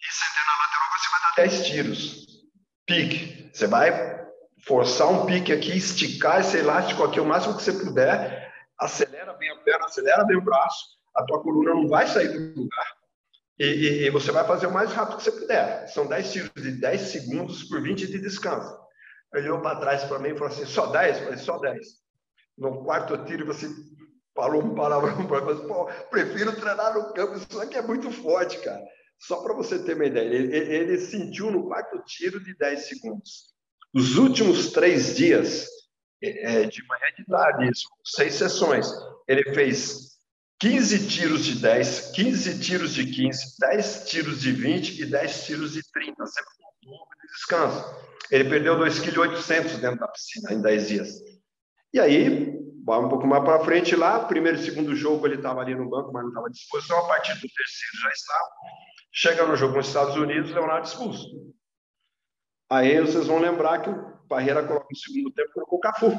e 0.00 0.12
sentei 0.12 0.44
na 0.44 0.52
lateral, 0.58 0.98
você 0.98 1.10
vai 1.10 1.20
dar 1.20 1.34
10 1.36 1.66
tiros 1.66 2.27
pique. 2.88 3.50
Você 3.52 3.66
vai 3.66 4.18
forçar 4.66 5.08
um 5.08 5.26
pique 5.26 5.52
aqui, 5.52 5.76
esticar 5.76 6.40
esse 6.40 6.56
elástico 6.56 7.04
aqui 7.04 7.20
o 7.20 7.24
máximo 7.24 7.56
que 7.56 7.62
você 7.62 7.72
puder, 7.72 8.52
acelera 8.78 9.34
bem 9.34 9.50
a 9.50 9.56
perna, 9.56 9.84
acelera 9.84 10.24
bem 10.24 10.36
o 10.36 10.44
braço, 10.44 10.84
a 11.14 11.24
tua 11.24 11.40
coluna 11.42 11.74
não 11.74 11.86
vai 11.86 12.06
sair 12.06 12.28
do 12.28 12.60
lugar. 12.62 12.98
E, 13.58 13.64
e, 13.64 14.06
e 14.06 14.10
você 14.10 14.32
vai 14.32 14.44
fazer 14.44 14.66
o 14.66 14.72
mais 14.72 14.92
rápido 14.92 15.18
que 15.18 15.24
você 15.24 15.32
puder. 15.32 15.86
São 15.88 16.06
10 16.06 16.32
tiros 16.32 16.50
de 16.56 16.72
10 16.72 17.00
segundos 17.00 17.64
por 17.64 17.82
20 17.82 18.06
de 18.06 18.18
descanso. 18.18 18.76
Ele 19.34 19.48
olhou 19.48 19.60
para 19.60 19.80
trás 19.80 20.04
para 20.04 20.18
mim 20.20 20.30
e 20.30 20.34
falou 20.34 20.48
assim: 20.48 20.64
só 20.64 20.86
10? 20.86 21.18
Eu 21.18 21.24
falei: 21.24 21.38
só 21.38 21.58
10. 21.58 21.86
No 22.56 22.84
quarto 22.84 23.24
tiro, 23.24 23.44
você 23.44 23.68
falou 24.34 24.62
um 24.62 24.74
palavrão 24.74 25.26
para 25.26 25.40
mim: 25.40 25.66
pô, 25.66 25.86
prefiro 26.08 26.54
treinar 26.54 26.94
no 26.94 27.12
campo, 27.12 27.36
isso 27.36 27.60
aqui 27.60 27.76
é 27.76 27.82
muito 27.82 28.10
forte, 28.12 28.58
cara. 28.60 28.80
Só 29.18 29.42
para 29.42 29.54
você 29.54 29.78
ter 29.82 29.94
uma 29.94 30.06
ideia, 30.06 30.26
ele, 30.26 30.56
ele, 30.56 30.98
sentiu 30.98 31.50
no 31.50 31.66
quarto 31.66 32.00
tiro 32.04 32.42
de 32.42 32.56
10 32.56 32.88
segundos. 32.88 33.52
Os 33.92 34.16
últimos 34.16 34.70
três 34.70 35.16
dias, 35.16 35.66
é, 36.22 36.64
de 36.66 36.86
manhã 36.86 37.06
e 37.12 37.22
de 37.22 37.26
tarde, 37.26 37.70
isso, 37.70 37.88
seis 38.04 38.34
sessões, 38.34 38.86
ele 39.26 39.52
fez 39.54 40.18
15 40.60 41.08
tiros 41.08 41.44
de 41.44 41.56
10, 41.56 42.12
15 42.12 42.60
tiros 42.60 42.94
de 42.94 43.06
15, 43.06 43.58
10 43.60 44.04
tiros 44.08 44.40
de 44.40 44.52
20 44.52 45.02
e 45.02 45.06
10 45.06 45.46
tiros 45.46 45.72
de 45.72 45.82
30, 45.92 46.26
sempre 46.26 46.50
com 46.58 46.88
de 46.90 47.32
descanso. 47.32 48.08
Ele 48.30 48.48
perdeu 48.48 48.76
2,8 48.76 49.12
kg 49.12 49.80
dentro 49.80 49.98
da 49.98 50.08
piscina 50.08 50.52
em 50.52 50.60
10 50.60 50.88
dias. 50.88 51.08
E 51.92 51.98
aí, 51.98 52.58
vai 52.84 52.98
um 52.98 53.08
pouco 53.08 53.26
mais 53.26 53.44
para 53.44 53.64
frente 53.64 53.94
lá, 53.94 54.24
primeiro 54.24 54.58
e 54.58 54.64
segundo 54.64 54.94
jogo 54.94 55.26
ele 55.26 55.36
estava 55.36 55.60
ali 55.60 55.74
no 55.74 55.88
banco, 55.88 56.12
mas 56.12 56.22
não 56.22 56.30
estava 56.30 56.46
à 56.46 56.50
disposição, 56.50 56.98
a 56.98 57.08
partir 57.08 57.34
do 57.34 57.48
terceiro 57.48 57.98
já 58.02 58.10
estava. 58.10 58.48
Chega 59.12 59.46
no 59.46 59.56
jogo 59.56 59.76
nos 59.76 59.88
Estados 59.88 60.16
Unidos, 60.16 60.50
Leonardo 60.50 60.86
expulso. 60.86 61.26
Aí 62.70 63.00
vocês 63.00 63.26
vão 63.26 63.38
lembrar 63.38 63.80
que 63.80 63.90
o 63.90 64.18
Parreira 64.28 64.62
coloca 64.62 64.86
no 64.90 64.96
segundo 64.96 65.32
tempo, 65.32 65.52
colocou 65.54 65.78
o 65.78 65.80
Cafu. 65.80 66.10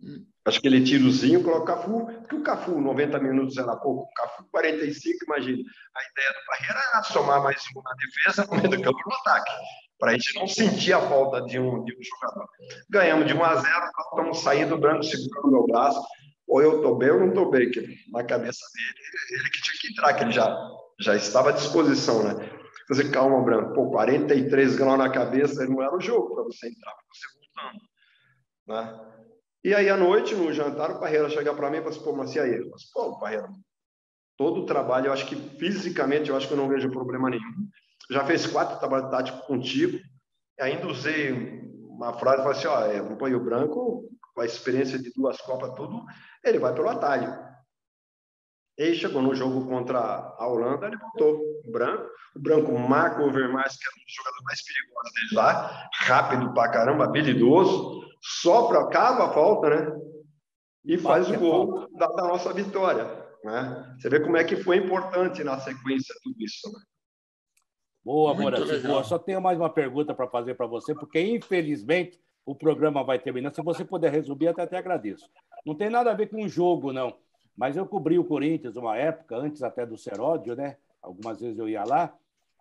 Hum. 0.00 0.26
Acho 0.44 0.60
que 0.60 0.66
ele 0.66 0.82
tirozinho, 0.82 1.44
coloca 1.44 1.62
o 1.62 1.76
Cafu, 1.76 2.06
porque 2.06 2.34
o 2.34 2.42
Cafu, 2.42 2.80
90 2.80 3.20
minutos 3.20 3.56
era 3.56 3.76
pouco, 3.76 4.02
o 4.02 4.14
Cafu, 4.14 4.44
45, 4.50 5.24
imagina. 5.24 5.62
A 5.94 6.10
ideia 6.10 6.30
do 6.30 6.46
Parreira 6.46 6.80
era 6.92 7.02
somar 7.04 7.42
mais 7.44 7.62
um 7.76 7.80
na 7.80 7.94
defesa, 7.94 8.46
no 8.50 8.56
meio 8.56 8.68
do 8.68 8.82
campo 8.82 8.98
no 9.06 9.14
ataque, 9.14 9.52
para 10.00 10.10
a 10.10 10.14
gente 10.14 10.34
não 10.34 10.48
sentir 10.48 10.92
a 10.94 11.00
falta 11.00 11.42
de 11.42 11.60
um, 11.60 11.84
de 11.84 11.96
um 11.96 12.02
jogador. 12.02 12.48
Ganhamos 12.90 13.28
de 13.28 13.34
1 13.34 13.44
a 13.44 13.54
0, 13.54 13.90
estamos 14.10 14.38
saindo, 14.40 14.78
Branco 14.78 15.04
segurando 15.04 15.52
meu 15.52 15.66
braço, 15.68 16.02
ou 16.48 16.60
eu 16.60 16.76
estou 16.78 16.98
bem 16.98 17.10
ou 17.10 17.20
não 17.20 17.28
estou 17.28 17.48
bem, 17.48 17.70
que 17.70 17.96
na 18.10 18.24
cabeça 18.24 18.60
dele, 18.74 19.40
ele 19.40 19.50
que 19.50 19.62
tinha 19.62 19.78
que 19.80 19.88
entrar, 19.92 20.14
que 20.14 20.24
ele 20.24 20.32
já, 20.32 20.48
já 21.00 21.14
estava 21.16 21.50
à 21.50 21.52
disposição, 21.52 22.22
né? 22.22 22.50
Você, 22.88 23.08
calma, 23.10 23.42
Branco, 23.42 23.74
pô, 23.74 23.90
43 23.90 24.76
graus 24.76 24.98
na 24.98 25.10
cabeça, 25.10 25.66
não 25.66 25.82
era 25.82 25.94
o 25.94 26.00
jogo 26.00 26.34
para 26.34 26.44
você 26.44 26.68
entrar, 26.68 26.92
para 26.92 27.04
você 27.12 27.26
voltando, 27.38 27.82
né? 28.68 29.12
E 29.64 29.74
aí, 29.74 29.88
à 29.88 29.96
noite, 29.96 30.34
no 30.34 30.52
jantar, 30.52 30.90
o 30.90 30.98
Parreira 30.98 31.30
chega 31.30 31.54
para 31.54 31.70
mim 31.70 31.76
e 31.76 31.80
fala 31.80 31.90
assim, 31.90 32.02
pô, 32.04 32.12
mas 32.12 32.34
e 32.34 32.40
aí? 32.40 32.56
Eu 32.56 32.70
falo, 32.92 33.12
pô, 33.12 33.20
Parreira, 33.20 33.48
todo 34.36 34.62
o 34.62 34.66
trabalho, 34.66 35.06
eu 35.06 35.12
acho 35.12 35.26
que 35.26 35.36
fisicamente, 35.36 36.30
eu 36.30 36.36
acho 36.36 36.48
que 36.48 36.54
eu 36.54 36.58
não 36.58 36.68
vejo 36.68 36.90
problema 36.90 37.30
nenhum. 37.30 37.68
Já 38.10 38.24
fez 38.24 38.46
quatro 38.46 38.78
trabalhos 38.78 39.10
táticos 39.10 39.46
contigo, 39.46 39.98
ainda 40.60 40.88
usei 40.88 41.32
uma 41.88 42.12
frase, 42.14 42.42
falei 42.42 42.58
assim, 42.58 42.66
ó, 42.66 42.80
é, 42.86 43.00
o 43.00 43.44
Branco, 43.44 44.10
com 44.34 44.40
a 44.40 44.44
experiência 44.44 44.98
de 44.98 45.12
duas 45.14 45.40
Copas, 45.40 45.74
tudo, 45.74 46.04
ele 46.44 46.58
vai 46.58 46.74
pelo 46.74 46.88
atalho. 46.88 47.51
E 48.78 48.94
chegou 48.94 49.20
no 49.20 49.34
jogo 49.34 49.66
contra 49.66 49.98
a 49.98 50.46
Holanda, 50.46 50.86
ele 50.86 50.96
botou 50.96 51.40
o 51.64 51.70
branco. 51.70 52.10
O 52.34 52.40
branco 52.40 52.78
marca 52.78 53.20
o 53.20 53.28
Overmars, 53.28 53.76
que 53.76 53.84
é 53.86 53.90
um 53.90 54.04
dos 54.04 54.14
jogadores 54.14 54.44
mais 54.44 54.62
perigosos 54.64 55.12
dele 55.12 55.34
lá, 55.34 55.88
rápido 55.92 56.54
pra 56.54 56.70
caramba, 56.70 57.04
habilidoso, 57.04 58.02
sopra, 58.20 58.88
cava 58.88 59.26
a 59.26 59.32
falta, 59.32 59.68
né? 59.68 60.00
E 60.84 60.96
faz 60.96 61.28
o 61.30 61.38
gol 61.38 61.86
da, 61.96 62.06
da, 62.06 62.26
nossa 62.26 62.52
vitória. 62.52 63.04
Né? 63.44 63.96
Você 63.98 64.08
vê 64.08 64.20
como 64.20 64.36
é 64.36 64.44
que 64.44 64.56
foi 64.56 64.78
importante 64.78 65.44
na 65.44 65.60
sequência 65.60 66.14
tudo 66.22 66.36
isso. 66.40 66.72
Né? 66.72 66.80
Boa. 68.04 68.34
Boa. 68.34 69.04
Só 69.04 69.18
tenho 69.18 69.40
mais 69.40 69.58
uma 69.58 69.70
pergunta 69.70 70.14
para 70.14 70.28
fazer 70.28 70.54
para 70.54 70.66
você, 70.66 70.94
porque 70.94 71.20
infelizmente 71.20 72.18
o 72.44 72.54
programa 72.54 73.04
vai 73.04 73.18
terminar. 73.18 73.54
Se 73.54 73.62
você 73.62 73.84
puder 73.84 74.10
resumir, 74.10 74.48
até, 74.48 74.62
até 74.62 74.78
agradeço. 74.78 75.28
Não 75.64 75.76
tem 75.76 75.88
nada 75.88 76.10
a 76.10 76.14
ver 76.14 76.28
com 76.28 76.42
o 76.42 76.48
jogo, 76.48 76.92
não. 76.92 77.16
Mas 77.56 77.76
eu 77.76 77.86
cobri 77.86 78.18
o 78.18 78.24
Corinthians 78.24 78.76
uma 78.76 78.96
época, 78.96 79.36
antes 79.36 79.62
até 79.62 79.84
do 79.84 79.96
Seródio, 79.96 80.56
né? 80.56 80.76
Algumas 81.00 81.40
vezes 81.40 81.58
eu 81.58 81.68
ia 81.68 81.84
lá. 81.84 82.14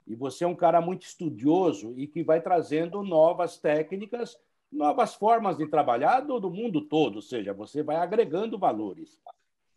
E 0.08 0.16
você 0.16 0.44
é 0.44 0.48
um 0.48 0.56
cara 0.56 0.82
muito 0.82 1.04
estudioso 1.04 1.94
e 1.96 2.08
que 2.08 2.24
vai 2.24 2.42
trazendo 2.42 3.04
novas 3.04 3.58
técnicas, 3.58 4.38
novas 4.72 5.14
formas 5.14 5.58
de 5.58 5.68
trabalhar 5.68 6.22
do, 6.22 6.40
do 6.40 6.50
mundo 6.50 6.82
todo. 6.82 7.18
Ou 7.18 7.22
seja, 7.22 7.54
você 7.54 7.84
vai 7.84 7.96
agregando 7.96 8.58
valores. 8.58 9.20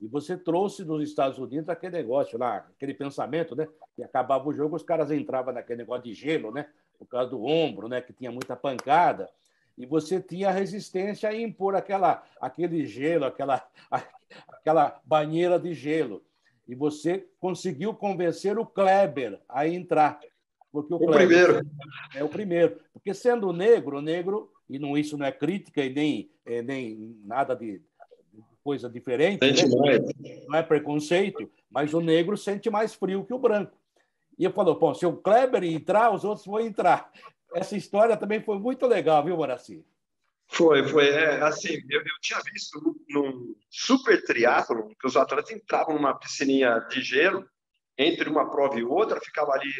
E 0.01 0.07
você 0.07 0.37
trouxe 0.37 0.85
dos 0.85 1.03
Estados 1.03 1.39
Unidos 1.39 1.69
aquele 1.69 1.97
negócio 1.97 2.39
lá, 2.39 2.57
aquele 2.57 2.95
pensamento, 2.95 3.55
né? 3.55 3.69
Que 3.95 4.03
acabava 4.03 4.49
o 4.49 4.53
jogo, 4.53 4.77
os 4.77 4.83
caras 4.83 5.11
entravam 5.11 5.55
naquele 5.55 5.79
negócio 5.79 6.05
de 6.05 6.15
gelo, 6.15 6.51
né? 6.51 6.67
Por 6.99 7.07
causa 7.07 7.31
do 7.31 7.45
ombro, 7.45 7.89
né? 7.89 8.01
Que 8.01 8.13
tinha 8.13 8.31
muita 8.31 8.57
pancada. 8.57 9.31
E 9.77 9.87
você 9.87 10.21
tinha 10.21 10.51
resistência 10.51 11.29
a 11.29 11.37
impor 11.37 11.75
aquela, 11.75 12.23
aquele 12.41 12.87
gelo, 12.87 13.25
aquela, 13.25 13.67
aquela 14.49 15.01
banheira 15.05 15.59
de 15.59 15.75
gelo. 15.75 16.23
E 16.67 16.75
você 16.75 17.27
conseguiu 17.41 17.93
convencer 17.95 18.59
o 18.59 18.65
Kleber 18.65 19.41
a 19.49 19.69
entrar. 19.69 20.21
Porque 20.73 20.95
o, 20.95 20.97
o 20.97 21.01
Kleber 21.01 21.27
primeiro. 21.27 21.71
É 22.15 22.25
o 22.25 22.29
primeiro. 22.29 22.81
Porque 22.93 23.13
sendo 23.13 23.53
negro, 23.53 24.01
negro, 24.01 24.51
e 24.69 24.79
não, 24.79 24.97
isso 24.97 25.19
não 25.19 25.27
é 25.27 25.33
crítica 25.33 25.85
e 25.85 25.93
nem, 25.93 26.31
é, 26.47 26.63
nem 26.63 27.19
nada 27.25 27.55
de 27.55 27.83
coisa 28.63 28.89
diferente, 28.89 29.41
né? 29.43 29.99
não 30.49 30.59
é 30.59 30.63
preconceito, 30.63 31.51
mas 31.71 31.93
o 31.93 32.01
negro 32.01 32.35
sente 32.35 32.71
mais 32.71 32.95
frio 32.95 33.25
que 33.25 33.35
o 33.35 33.39
branco. 33.39 33.77
E 34.39 34.45
eu 34.45 34.53
falou, 34.53 34.77
pô, 34.77 34.95
se 34.95 35.05
o 35.05 35.17
Kleber 35.17 35.63
entrar, 35.65 36.13
os 36.13 36.25
outros 36.25 36.47
vão 36.47 36.59
entrar. 36.59 37.13
Essa 37.55 37.77
história 37.77 38.17
também 38.17 38.43
foi 38.43 38.59
muito 38.59 38.87
legal, 38.87 39.25
viu, 39.25 39.37
Moraci? 39.37 39.85
Foi, 40.49 40.87
foi. 40.89 41.09
É, 41.09 41.41
assim, 41.43 41.75
eu, 41.89 42.01
eu 42.01 42.21
tinha 42.21 42.41
visto 42.53 42.79
num 43.09 43.55
super 43.71 44.23
triatlo 44.25 44.89
que 45.01 45.07
os 45.07 45.17
atletas 45.17 45.51
entravam 45.53 45.95
numa 45.95 46.19
piscininha 46.19 46.81
de 46.91 47.01
gelo, 47.01 47.49
entre 47.97 48.29
uma 48.29 48.51
prova 48.51 48.79
e 48.79 48.85
outra, 48.85 49.21
ficava 49.21 49.53
ali 49.53 49.73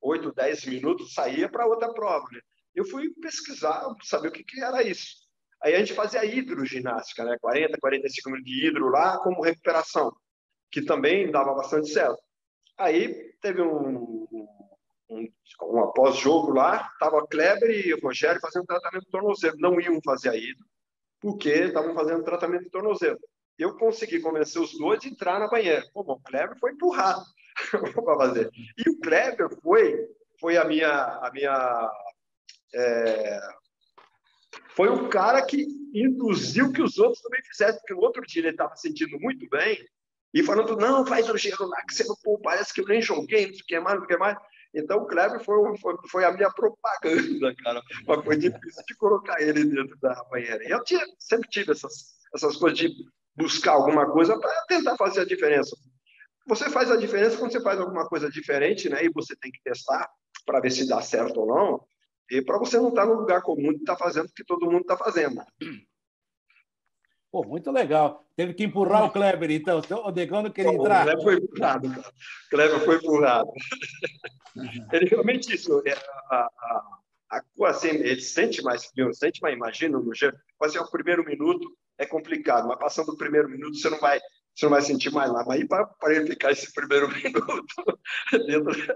8, 0.00 0.32
10 0.34 0.66
minutos, 0.66 1.14
saía 1.14 1.48
para 1.48 1.66
outra 1.66 1.92
prova. 1.92 2.26
Né? 2.30 2.40
Eu 2.74 2.84
fui 2.84 3.10
pesquisar, 3.20 3.86
saber 4.02 4.28
o 4.28 4.32
que, 4.32 4.44
que 4.44 4.62
era 4.62 4.82
isso. 4.82 5.24
Aí 5.62 5.74
a 5.74 5.78
gente 5.78 5.94
fazia 5.94 6.24
hidroginástica, 6.24 7.24
né? 7.24 7.38
40, 7.40 7.78
45 7.78 8.30
minutos 8.30 8.52
de 8.52 8.66
hidro 8.66 8.90
lá, 8.90 9.18
como 9.18 9.42
recuperação, 9.42 10.14
que 10.70 10.82
também 10.82 11.30
dava 11.30 11.54
bastante 11.54 11.88
certo. 11.88 12.18
Aí 12.76 13.32
teve 13.40 13.62
um, 13.62 14.26
um, 15.08 15.28
um 15.62 15.80
após-jogo 15.80 16.52
lá, 16.52 16.90
estava 16.92 17.26
Kleber 17.26 17.70
e 17.70 17.98
Rogério 18.00 18.40
fazendo 18.40 18.66
tratamento 18.66 19.04
de 19.04 19.10
tornozelo. 19.10 19.56
Não 19.58 19.80
iam 19.80 20.00
fazer 20.04 20.30
a 20.30 20.36
ida, 20.36 20.64
porque 21.20 21.50
estavam 21.50 21.94
fazendo 21.94 22.24
tratamento 22.24 22.64
de 22.64 22.70
tornozelo. 22.70 23.18
Eu 23.58 23.76
consegui 23.76 24.20
convencer 24.20 24.60
os 24.60 24.76
dois 24.76 25.00
de 25.00 25.08
entrar 25.08 25.38
na 25.38 25.48
banheira. 25.48 25.84
Pô, 25.92 26.02
bom, 26.02 26.14
o 26.14 26.22
Kleber 26.22 26.58
foi 26.58 26.72
empurrado 26.72 27.24
para 27.70 28.16
fazer. 28.16 28.50
E 28.76 28.90
o 28.90 29.00
Kleber 29.00 29.48
foi, 29.62 30.08
foi 30.40 30.56
a 30.56 30.64
minha, 30.64 30.90
a 30.90 31.30
minha 31.32 31.90
é, 32.74 33.40
foi 34.74 34.88
o 34.88 35.08
cara 35.08 35.40
que 35.44 35.64
induziu 35.94 36.72
que 36.72 36.82
os 36.82 36.98
outros 36.98 37.22
também 37.22 37.40
fizessem, 37.44 37.78
porque 37.78 37.94
no 37.94 38.00
outro 38.00 38.22
dia 38.26 38.42
ele 38.42 38.50
estava 38.50 38.74
sentindo 38.76 39.18
muito 39.20 39.48
bem 39.48 39.78
e 40.32 40.42
falando, 40.42 40.76
não, 40.76 41.06
faz 41.06 41.30
o 41.30 41.36
gelo 41.36 41.68
lá, 41.68 41.80
que 41.86 41.94
você 41.94 42.02
não 42.04 42.16
pô, 42.16 42.38
parece 42.40 42.74
que 42.74 42.80
eu 42.80 42.86
nem 42.86 43.00
joguei, 43.00 43.46
não 43.46 43.54
sei 43.54 43.62
o 43.62 43.66
que 43.66 43.80
mais, 43.80 44.00
não 44.00 44.06
sei 44.06 44.16
o 44.16 44.18
que 44.18 44.24
mais. 44.24 44.36
Então, 44.74 44.98
o 44.98 45.06
Kleber 45.06 45.42
foi, 45.44 45.76
foi, 45.78 45.94
foi, 46.10 46.24
a 46.24 46.32
minha 46.32 46.50
propaganda, 46.50 47.54
cara. 47.62 47.80
Mas 48.06 48.24
foi 48.24 48.36
difícil 48.36 48.82
de 48.86 48.96
colocar 48.96 49.40
ele 49.40 49.64
dentro 49.64 49.96
da 50.00 50.14
banheira. 50.24 50.62
Eu 50.68 50.82
tinha, 50.82 51.04
sempre 51.18 51.48
tive 51.48 51.72
essas, 51.72 52.14
essas 52.34 52.56
coisas 52.56 52.78
de 52.78 52.90
buscar 53.36 53.72
alguma 53.72 54.10
coisa 54.10 54.38
para 54.38 54.64
tentar 54.66 54.96
fazer 54.96 55.20
a 55.20 55.26
diferença. 55.26 55.76
Você 56.46 56.68
faz 56.68 56.90
a 56.90 56.96
diferença 56.96 57.36
quando 57.38 57.52
você 57.52 57.60
faz 57.60 57.80
alguma 57.80 58.06
coisa 58.08 58.28
diferente, 58.28 58.88
né? 58.88 59.04
E 59.04 59.10
você 59.10 59.34
tem 59.36 59.50
que 59.50 59.62
testar 59.62 60.08
para 60.44 60.60
ver 60.60 60.70
se 60.70 60.86
dá 60.86 61.00
certo 61.00 61.40
ou 61.40 61.46
não. 61.46 61.86
E 62.30 62.42
para 62.42 62.58
você 62.58 62.76
não 62.76 62.88
estar 62.88 63.02
tá 63.02 63.08
no 63.08 63.20
lugar 63.20 63.42
comum 63.42 63.72
de 63.72 63.78
estar 63.78 63.96
tá 63.96 64.04
fazendo 64.04 64.26
o 64.26 64.32
que 64.32 64.44
todo 64.44 64.66
mundo 64.66 64.80
está 64.80 64.96
fazendo. 64.96 65.40
Pô, 67.34 67.42
muito 67.42 67.68
legal. 67.72 68.24
Teve 68.36 68.54
que 68.54 68.62
empurrar 68.62 69.06
o 69.06 69.10
Kleber, 69.10 69.50
então. 69.50 69.82
O 70.04 70.12
Negão 70.12 70.40
não 70.40 70.52
queria 70.52 70.70
entrar. 70.70 71.00
O 71.00 71.04
Kleber 71.04 71.24
foi 71.24 71.34
empurrado, 71.34 71.90
cara. 71.90 72.08
O 72.08 72.50
Kleber 72.50 72.80
foi 72.84 72.96
empurrado. 72.96 73.50
Ele 74.92 75.06
realmente 75.06 75.52
isso. 75.52 75.82
É, 75.84 75.94
a, 76.30 76.46
a, 76.46 77.00
a, 77.32 77.68
assim, 77.68 77.88
ele 77.88 78.20
sente 78.20 78.62
mais 78.62 78.84
frio, 78.86 79.12
sente 79.12 79.42
mais, 79.42 79.52
imagina, 79.52 79.98
no 79.98 80.14
jeito. 80.14 80.38
Fazer 80.60 80.78
o 80.78 80.88
primeiro 80.88 81.24
minuto 81.24 81.76
é 81.98 82.06
complicado, 82.06 82.68
mas 82.68 82.78
passando 82.78 83.08
o 83.08 83.16
primeiro 83.16 83.48
minuto 83.48 83.74
você 83.78 83.90
não 83.90 83.98
vai 83.98 84.20
você 84.54 84.66
não 84.66 84.70
vai 84.70 84.82
sentir 84.82 85.10
mais 85.10 85.32
nada. 85.32 85.44
Mas 85.46 85.66
para 85.66 86.14
ele 86.14 86.26
ficar 86.26 86.52
esse 86.52 86.72
primeiro 86.72 87.08
minuto 87.12 87.98
dentro 88.46 88.94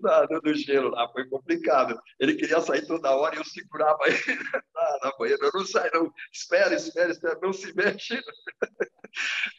da, 0.00 0.26
do 0.26 0.54
gelo 0.54 0.90
lá, 0.90 1.10
foi 1.10 1.28
complicado. 1.28 2.00
Ele 2.20 2.34
queria 2.34 2.60
sair 2.60 2.86
toda 2.86 3.10
hora 3.10 3.34
e 3.34 3.38
eu 3.38 3.44
segurava 3.44 3.98
ele 4.06 4.16
na, 4.74 4.98
na 5.02 5.12
banheira. 5.18 5.50
Não 5.52 5.66
sai, 5.66 5.90
não. 5.92 6.12
Espera, 6.32 6.74
espera, 6.74 7.10
espera, 7.10 7.38
não 7.42 7.52
se 7.52 7.74
mexe. 7.74 8.20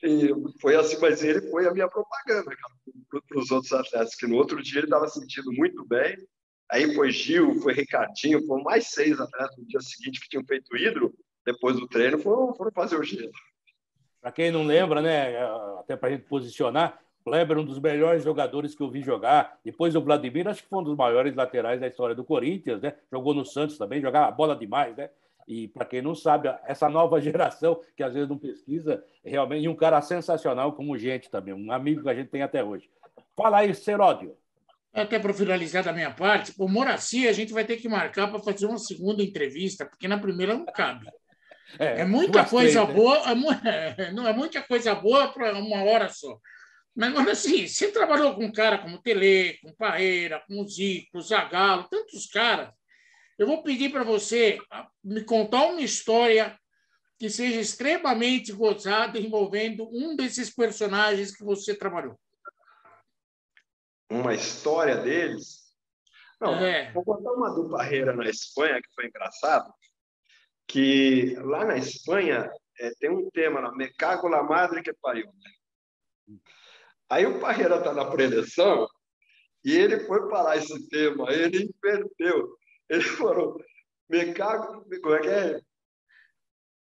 E 0.02 0.30
foi 0.60 0.76
assim, 0.76 0.98
mas 1.00 1.24
ele 1.24 1.40
foi 1.52 1.68
a 1.68 1.72
minha 1.72 1.88
propaganda 1.88 2.56
para 3.30 3.40
os 3.40 3.52
outros 3.52 3.72
atletas, 3.72 4.16
que 4.16 4.26
no 4.26 4.36
outro 4.36 4.64
dia 4.64 4.80
ele 4.80 4.88
estava 4.88 5.08
sentindo 5.08 5.52
muito 5.52 5.86
bem. 5.86 6.18
Aí 6.72 6.96
foi 6.96 7.12
Gil, 7.12 7.62
foi 7.62 7.74
Ricardinho, 7.74 8.44
foram 8.48 8.64
mais 8.64 8.90
seis 8.90 9.20
atletas 9.20 9.56
no 9.56 9.68
dia 9.68 9.80
seguinte 9.80 10.20
que 10.20 10.28
tinham 10.28 10.44
feito 10.44 10.76
hidro. 10.76 11.14
Depois 11.46 11.76
do 11.76 11.88
treino, 11.88 12.18
foram, 12.18 12.56
foram 12.56 12.72
fazer 12.72 13.00
o 13.00 13.04
gelo. 13.04 13.32
Para 14.24 14.32
quem 14.32 14.50
não 14.52 14.64
lembra, 14.64 15.02
né, 15.02 15.38
até 15.82 15.98
para 15.98 16.08
a 16.08 16.12
gente 16.14 16.24
posicionar, 16.24 16.98
Kleber, 17.26 17.58
um 17.58 17.66
dos 17.66 17.78
melhores 17.78 18.24
jogadores 18.24 18.74
que 18.74 18.82
eu 18.82 18.90
vi 18.90 19.02
jogar. 19.02 19.60
Depois 19.66 19.98
o 19.98 20.02
Vladimir, 20.02 20.48
acho 20.48 20.64
que 20.64 20.70
foi 20.70 20.80
um 20.80 20.84
dos 20.84 20.96
maiores 20.96 21.36
laterais 21.36 21.82
da 21.82 21.88
história 21.88 22.16
do 22.16 22.24
Corinthians, 22.24 22.82
né? 22.82 22.94
Jogou 23.12 23.34
no 23.34 23.46
Santos 23.46 23.78
também, 23.78 24.00
jogava 24.00 24.32
bola 24.32 24.56
demais, 24.56 24.96
né? 24.96 25.10
E, 25.46 25.68
para 25.68 25.84
quem 25.84 26.02
não 26.02 26.16
sabe, 26.16 26.48
essa 26.66 26.88
nova 26.88 27.20
geração, 27.22 27.82
que 27.98 28.02
às 28.02 28.14
vezes 28.14 28.30
não 28.30 28.38
pesquisa, 28.38 29.04
realmente, 29.26 29.66
e 29.66 29.68
um 29.68 29.76
cara 29.76 30.02
sensacional 30.02 30.72
como 30.72 30.98
gente 30.98 31.30
também, 31.30 31.54
um 31.54 31.70
amigo 31.70 32.04
que 32.04 32.10
a 32.10 32.16
gente 32.16 32.30
tem 32.30 32.44
até 32.44 32.64
hoje. 32.64 32.90
Fala 33.36 33.58
aí, 33.58 33.76
Seródio. 33.76 34.38
Até 34.94 35.20
para 35.20 35.34
finalizar 35.34 35.84
da 35.84 35.92
minha 35.92 36.12
parte, 36.12 36.54
o 36.58 36.70
Moraci 36.70 37.28
a 37.28 37.34
gente 37.34 37.52
vai 37.52 37.66
ter 37.66 37.76
que 37.76 37.90
marcar 37.90 38.30
para 38.30 38.40
fazer 38.40 38.68
uma 38.68 38.78
segunda 38.78 39.22
entrevista, 39.22 39.86
porque 39.86 40.08
na 40.08 40.18
primeira 40.18 40.54
não 40.54 40.66
cabe. 40.66 41.08
É, 41.80 42.02
é 42.02 42.06
muita 42.06 42.46
coisa 42.46 42.86
três, 42.86 42.98
boa, 42.98 43.36
né? 43.36 43.96
é, 43.98 44.12
não 44.12 44.28
é 44.28 44.34
muita 44.34 44.62
coisa 44.62 44.94
boa 44.94 45.32
para 45.32 45.54
uma 45.58 45.84
hora 45.84 46.10
só. 46.10 46.38
Mas 46.96 47.10
agora 47.10 47.32
assim, 47.32 47.68
você 47.68 47.92
trabalhou 47.92 48.36
com 48.36 48.46
um 48.46 48.52
cara 48.52 48.78
como 48.78 49.02
Tele, 49.02 49.58
com 49.60 49.74
Parreira, 49.74 50.44
com 50.48 50.68
Zico, 50.68 51.22
Zagalo, 51.22 51.88
tantos 51.90 52.28
caras. 52.28 52.70
Eu 53.38 53.48
vou 53.48 53.64
pedir 53.64 53.92
para 53.92 54.04
você 54.04 54.60
me 55.04 55.24
contar 55.24 55.66
uma 55.66 55.82
história 55.82 56.58
que 57.18 57.30
seja 57.30 57.60
extremamente 57.60 58.52
gozada 58.52 59.18
envolvendo 59.18 59.90
um 59.92 60.16
desses 60.16 60.54
personagens 60.54 61.36
que 61.36 61.44
você 61.44 61.74
trabalhou. 61.74 62.20
Uma 64.12 64.36
história 64.36 64.98
deles? 64.98 65.64
Não, 66.40 66.56
é. 66.56 66.92
vou 66.92 67.04
contar 67.04 67.32
uma 67.32 67.50
do 67.50 67.70
Parreira 67.70 68.14
na 68.14 68.30
Espanha 68.30 68.80
que 68.80 68.94
foi 68.94 69.08
engraçado 69.08 69.74
que 70.68 71.36
lá 71.36 71.66
na 71.66 71.78
Espanha 71.78 72.50
é, 72.80 72.92
tem 73.00 73.10
um 73.10 73.30
tema, 73.32 73.60
lá, 73.60 73.72
Me 73.74 73.92
cago 73.94 74.28
la 74.28 74.44
madre 74.44 74.82
que 74.82 74.94
pariu. 74.94 75.28
Aí 77.10 77.26
o 77.26 77.40
Parreira 77.40 77.78
está 77.78 77.94
na 77.94 78.06
preleção 78.06 78.88
e 79.64 79.72
ele 79.78 80.00
foi 80.02 80.30
falar 80.30 80.58
esse 80.58 80.90
tema, 80.90 81.32
ele 81.32 81.70
inverteu. 81.70 82.58
Ele 82.90 83.04
falou, 83.04 83.64
me 84.10 84.34
cago, 84.34 84.86
como 85.02 85.16
é 85.16 85.20
que 85.20 85.30
é? 85.30 85.62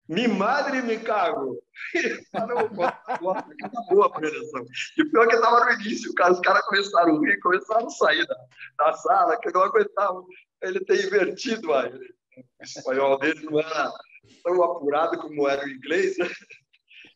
Me 0.09 0.29
madre 0.29 0.83
me 0.83 0.99
cago. 0.99 1.61
Acabou 2.33 4.05
a 4.05 4.11
preleção. 4.11 4.65
E 4.97 5.05
pior 5.05 5.27
que 5.27 5.35
estava 5.35 5.65
no 5.65 5.73
início, 5.81 6.11
os 6.11 6.41
caras 6.41 6.65
começaram 6.67 7.17
a 7.17 7.21
rir, 7.21 7.41
começaram 7.41 7.87
a 7.87 7.91
sair 7.91 8.27
da, 8.27 8.37
da 8.79 8.93
sala, 8.95 9.39
que 9.41 9.53
não 9.53 9.63
aguentavam. 9.63 10.25
Ele 10.63 10.81
tem 10.85 10.97
invertido 10.99 11.75
aí 11.75 11.93
o 12.37 12.63
espanhol 12.63 13.19
dele 13.19 13.41
não 13.45 13.61
era 13.61 13.93
tão 14.43 14.63
apurado 14.63 15.19
como 15.19 15.49
era 15.49 15.65
o 15.65 15.69
inglês, 15.69 16.17
né? 16.19 16.29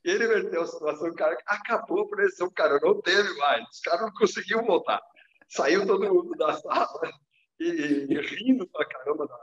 E 0.05 0.11
ele 0.11 0.25
inverteu 0.25 0.62
a 0.62 0.66
situação, 0.66 1.09
o 1.09 1.14
cara 1.14 1.37
acabou 1.47 2.09
por 2.09 2.21
esse 2.21 2.43
o 2.43 2.51
cara 2.51 2.79
não 2.81 3.01
teve 3.03 3.33
mais, 3.35 3.68
os 3.68 3.81
caras 3.81 4.01
não 4.03 4.12
conseguiam 4.12 4.64
voltar. 4.64 5.01
Saiu 5.49 5.87
todo 5.87 6.14
mundo 6.14 6.31
da 6.37 6.55
sala 6.55 7.12
e, 7.59 8.07
e 8.09 8.21
rindo 8.21 8.66
pra 8.68 8.87
caramba 8.87 9.27
da, 9.27 9.39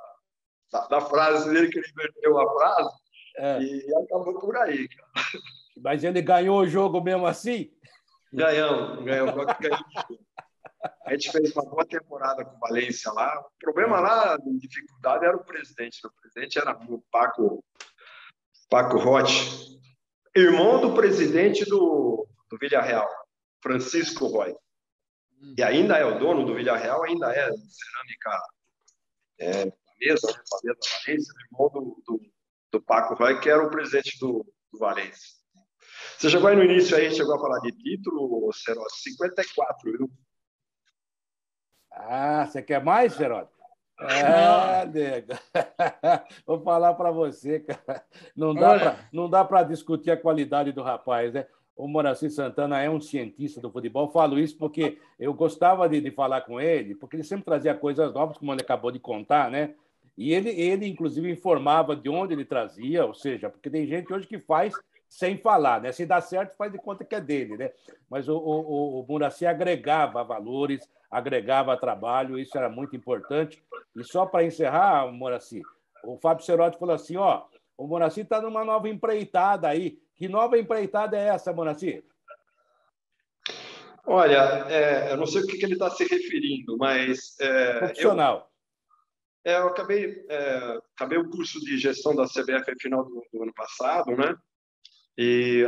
da, 0.71 0.87
da, 0.87 1.01
frase 1.01 1.49
dele, 1.51 1.69
que 1.69 1.77
ele 1.77 1.89
inverteu 1.89 2.39
a 2.39 2.53
frase, 2.53 2.95
é. 3.37 3.61
e 3.61 3.95
acabou 4.03 4.39
por 4.39 4.57
aí, 4.57 4.87
cara. 4.87 5.11
Mas 5.79 6.03
ele 6.03 6.21
ganhou 6.21 6.61
o 6.61 6.67
jogo 6.67 7.01
mesmo 7.01 7.27
assim? 7.27 7.71
Ganhamos, 8.33 9.03
ganhamos, 9.03 9.35
ganhamos. 9.59 10.17
A 11.05 11.11
gente 11.11 11.31
fez 11.31 11.51
uma 11.53 11.65
boa 11.65 11.85
temporada 11.85 12.43
com 12.43 12.55
o 12.55 12.59
Valência 12.59 13.11
lá. 13.11 13.39
O 13.39 13.59
problema 13.59 13.99
lá, 13.99 14.37
de 14.37 14.57
dificuldade, 14.57 15.25
era 15.25 15.35
o 15.35 15.43
presidente. 15.43 16.05
O 16.05 16.11
presidente 16.21 16.59
era 16.59 16.77
o 16.89 17.01
Paco, 17.11 17.63
Paco 18.69 18.97
Rotti, 18.97 19.79
irmão 20.35 20.81
do 20.81 20.93
presidente 20.93 21.65
do, 21.65 22.27
do 22.49 22.57
Villarreal, 22.57 23.07
Francisco 23.61 24.27
Roy. 24.27 24.55
E 25.57 25.63
ainda 25.63 25.97
é 25.97 26.05
o 26.05 26.17
dono 26.19 26.45
do 26.45 26.55
Villarreal, 26.55 27.03
ainda 27.03 27.31
é 27.31 27.45
cerâmica 27.45 28.41
é, 29.39 29.65
mesa, 29.65 29.71
né? 29.71 29.73
Mesa 29.99 30.37
Valência, 30.49 31.33
irmão 31.51 31.69
do, 31.69 32.03
do, 32.05 32.21
do, 32.71 32.81
Paco 32.81 33.13
Roy, 33.15 33.39
que 33.39 33.49
era 33.49 33.63
o 33.63 33.69
presidente 33.69 34.17
do, 34.19 34.45
do 34.71 34.79
Valência. 34.79 35.37
Você 36.17 36.29
chegou 36.29 36.49
aí 36.49 36.55
no 36.55 36.63
início 36.63 36.97
aí, 36.97 37.13
chegou 37.13 37.35
a 37.35 37.39
falar 37.39 37.59
de 37.59 37.71
título, 37.71 38.51
Ceró, 38.53 38.83
54, 38.89 39.91
viu? 39.91 40.11
Ah, 41.99 42.45
você 42.45 42.61
quer 42.61 42.83
mais, 42.83 43.15
Geraldo? 43.15 43.49
É, 43.99 44.85
nego. 44.85 45.33
Vou 46.45 46.61
falar 46.61 46.93
para 46.93 47.09
você, 47.11 47.59
cara. 47.59 48.03
Não 49.11 49.29
dá 49.29 49.43
para 49.43 49.63
discutir 49.63 50.11
a 50.11 50.17
qualidade 50.17 50.71
do 50.71 50.83
rapaz, 50.83 51.33
né? 51.33 51.47
O 51.75 51.87
Moraci 51.87 52.29
Santana 52.29 52.81
é 52.81 52.89
um 52.89 53.01
cientista 53.01 53.61
do 53.61 53.71
futebol. 53.71 54.09
Falo 54.09 54.39
isso 54.39 54.57
porque 54.57 54.97
eu 55.19 55.33
gostava 55.33 55.87
de, 55.87 56.01
de, 56.01 56.11
falar 56.11 56.41
com 56.41 56.59
ele, 56.59 56.95
porque 56.95 57.15
ele 57.15 57.23
sempre 57.23 57.45
trazia 57.45 57.73
coisas 57.75 58.13
novas, 58.13 58.37
como 58.37 58.51
ele 58.51 58.61
acabou 58.61 58.91
de 58.91 58.99
contar, 58.99 59.51
né? 59.51 59.75
E 60.17 60.33
ele, 60.33 60.49
ele, 60.49 60.87
inclusive, 60.87 61.29
informava 61.29 61.95
de 61.95 62.09
onde 62.09 62.33
ele 62.33 62.45
trazia, 62.45 63.05
ou 63.05 63.13
seja, 63.13 63.49
porque 63.49 63.69
tem 63.69 63.85
gente 63.85 64.11
hoje 64.11 64.25
que 64.25 64.39
faz 64.39 64.73
sem 65.09 65.37
falar, 65.37 65.81
né? 65.81 65.91
Se 65.91 66.05
dá 66.05 66.19
certo, 66.21 66.55
faz 66.55 66.71
de 66.71 66.77
conta 66.77 67.05
que 67.05 67.15
é 67.15 67.21
dele, 67.21 67.57
né? 67.57 67.71
Mas 68.09 68.27
o, 68.27 68.37
o, 68.37 69.01
o 69.01 69.05
Muraci 69.07 69.45
agregava 69.45 70.23
valores, 70.23 70.87
agregava 71.09 71.77
trabalho, 71.77 72.37
isso 72.37 72.57
era 72.57 72.69
muito 72.69 72.95
importante. 72.95 73.63
E 73.95 74.03
só 74.03 74.25
para 74.25 74.43
encerrar, 74.43 75.11
Muraci, 75.11 75.61
o 76.03 76.17
Fábio 76.17 76.45
Cerotti 76.45 76.77
falou 76.77 76.95
assim: 76.95 77.17
ó, 77.17 77.45
o 77.77 77.87
Muraci 77.87 78.21
está 78.21 78.41
numa 78.41 78.65
nova 78.65 78.89
empreitada 78.89 79.67
aí. 79.67 79.99
Que 80.15 80.27
nova 80.27 80.57
empreitada 80.57 81.17
é 81.17 81.27
essa, 81.27 81.53
Muraci? 81.53 82.03
Olha, 84.05 84.65
é, 84.69 85.11
eu 85.11 85.17
não 85.17 85.25
sei 85.25 85.41
o 85.41 85.47
que, 85.47 85.57
que 85.57 85.65
ele 85.65 85.73
está 85.73 85.89
se 85.89 86.05
referindo, 86.05 86.77
mas. 86.77 87.37
É, 87.39 87.79
Profissional. 87.79 88.49
Eu, 89.43 89.51
é, 89.51 89.57
eu 89.59 89.67
acabei, 89.67 90.25
é, 90.29 90.79
acabei 90.95 91.17
o 91.17 91.29
curso 91.29 91.59
de 91.59 91.77
gestão 91.77 92.15
da 92.15 92.25
CBF 92.25 92.71
no 92.71 92.79
final 92.81 93.03
do, 93.03 93.23
do 93.31 93.43
ano 93.43 93.53
passado, 93.53 94.15
né? 94.15 94.35
E 95.17 95.63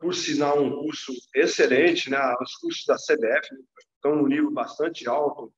por 0.00 0.14
sinal 0.14 0.62
um 0.62 0.82
curso 0.82 1.12
excelente, 1.34 2.10
né? 2.10 2.18
Os 2.40 2.54
cursos 2.56 2.84
da 2.84 2.96
CBF 2.96 3.48
estão 3.94 4.16
num 4.16 4.26
nível 4.26 4.50
bastante 4.50 5.08
alto 5.08 5.52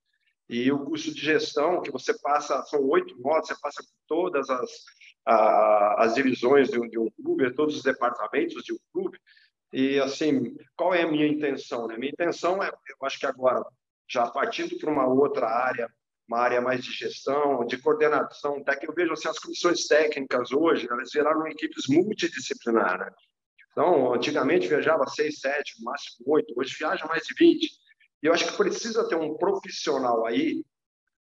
e 0.49 0.71
o 0.71 0.85
curso 0.85 1.13
de 1.13 1.21
gestão 1.21 1.83
que 1.83 1.91
você 1.91 2.17
passa 2.21 2.63
são 2.65 2.81
oito 2.89 3.21
modos, 3.21 3.49
você 3.49 3.57
passa 3.61 3.83
por 3.83 3.93
todas 4.07 4.49
as 4.49 4.71
a, 5.27 6.05
as 6.05 6.15
divisões 6.15 6.69
de 6.69 6.79
um, 6.79 6.89
de 6.89 6.99
um, 6.99 7.09
clube, 7.11 7.55
todos 7.55 7.77
os 7.77 7.83
departamentos 7.83 8.63
de 8.65 8.73
um 8.73 8.79
clube 8.93 9.19
e 9.73 9.99
assim 10.01 10.57
qual 10.77 10.95
é 10.95 11.03
a 11.03 11.11
minha 11.11 11.27
intenção? 11.27 11.87
Né? 11.89 11.97
Minha 11.97 12.13
intenção 12.13 12.63
é, 12.63 12.69
eu 12.69 13.07
acho 13.07 13.19
que 13.19 13.27
agora 13.27 13.65
já 14.09 14.29
partindo 14.31 14.79
para 14.79 14.91
uma 14.91 15.07
outra 15.07 15.49
área 15.49 15.89
uma 16.29 16.39
área 16.39 16.61
mais 16.61 16.83
de 16.83 16.93
gestão, 16.93 17.67
de 17.67 17.77
coordenação 17.77 18.63
técnica. 18.63 18.87
Eu 18.91 18.95
vejo 18.95 19.13
assim, 19.13 19.29
as 19.29 19.39
comissões 19.39 19.87
técnicas 19.87 20.51
hoje, 20.53 20.89
elas 20.91 21.11
viraram 21.13 21.47
equipes 21.47 21.89
multidisciplinares. 21.89 23.13
Então, 23.73 24.13
antigamente 24.13 24.69
viajava 24.69 25.07
seis, 25.07 25.41
sete, 25.41 25.79
no 25.79 25.87
máximo 25.87 26.25
oito, 26.27 26.53
hoje 26.57 26.77
viaja 26.79 27.07
mais 27.07 27.23
de 27.25 27.35
20. 27.35 27.67
E 28.23 28.27
eu 28.27 28.33
acho 28.33 28.47
que 28.47 28.57
precisa 28.57 29.09
ter 29.09 29.17
um 29.17 29.37
profissional 29.37 30.27
aí 30.27 30.63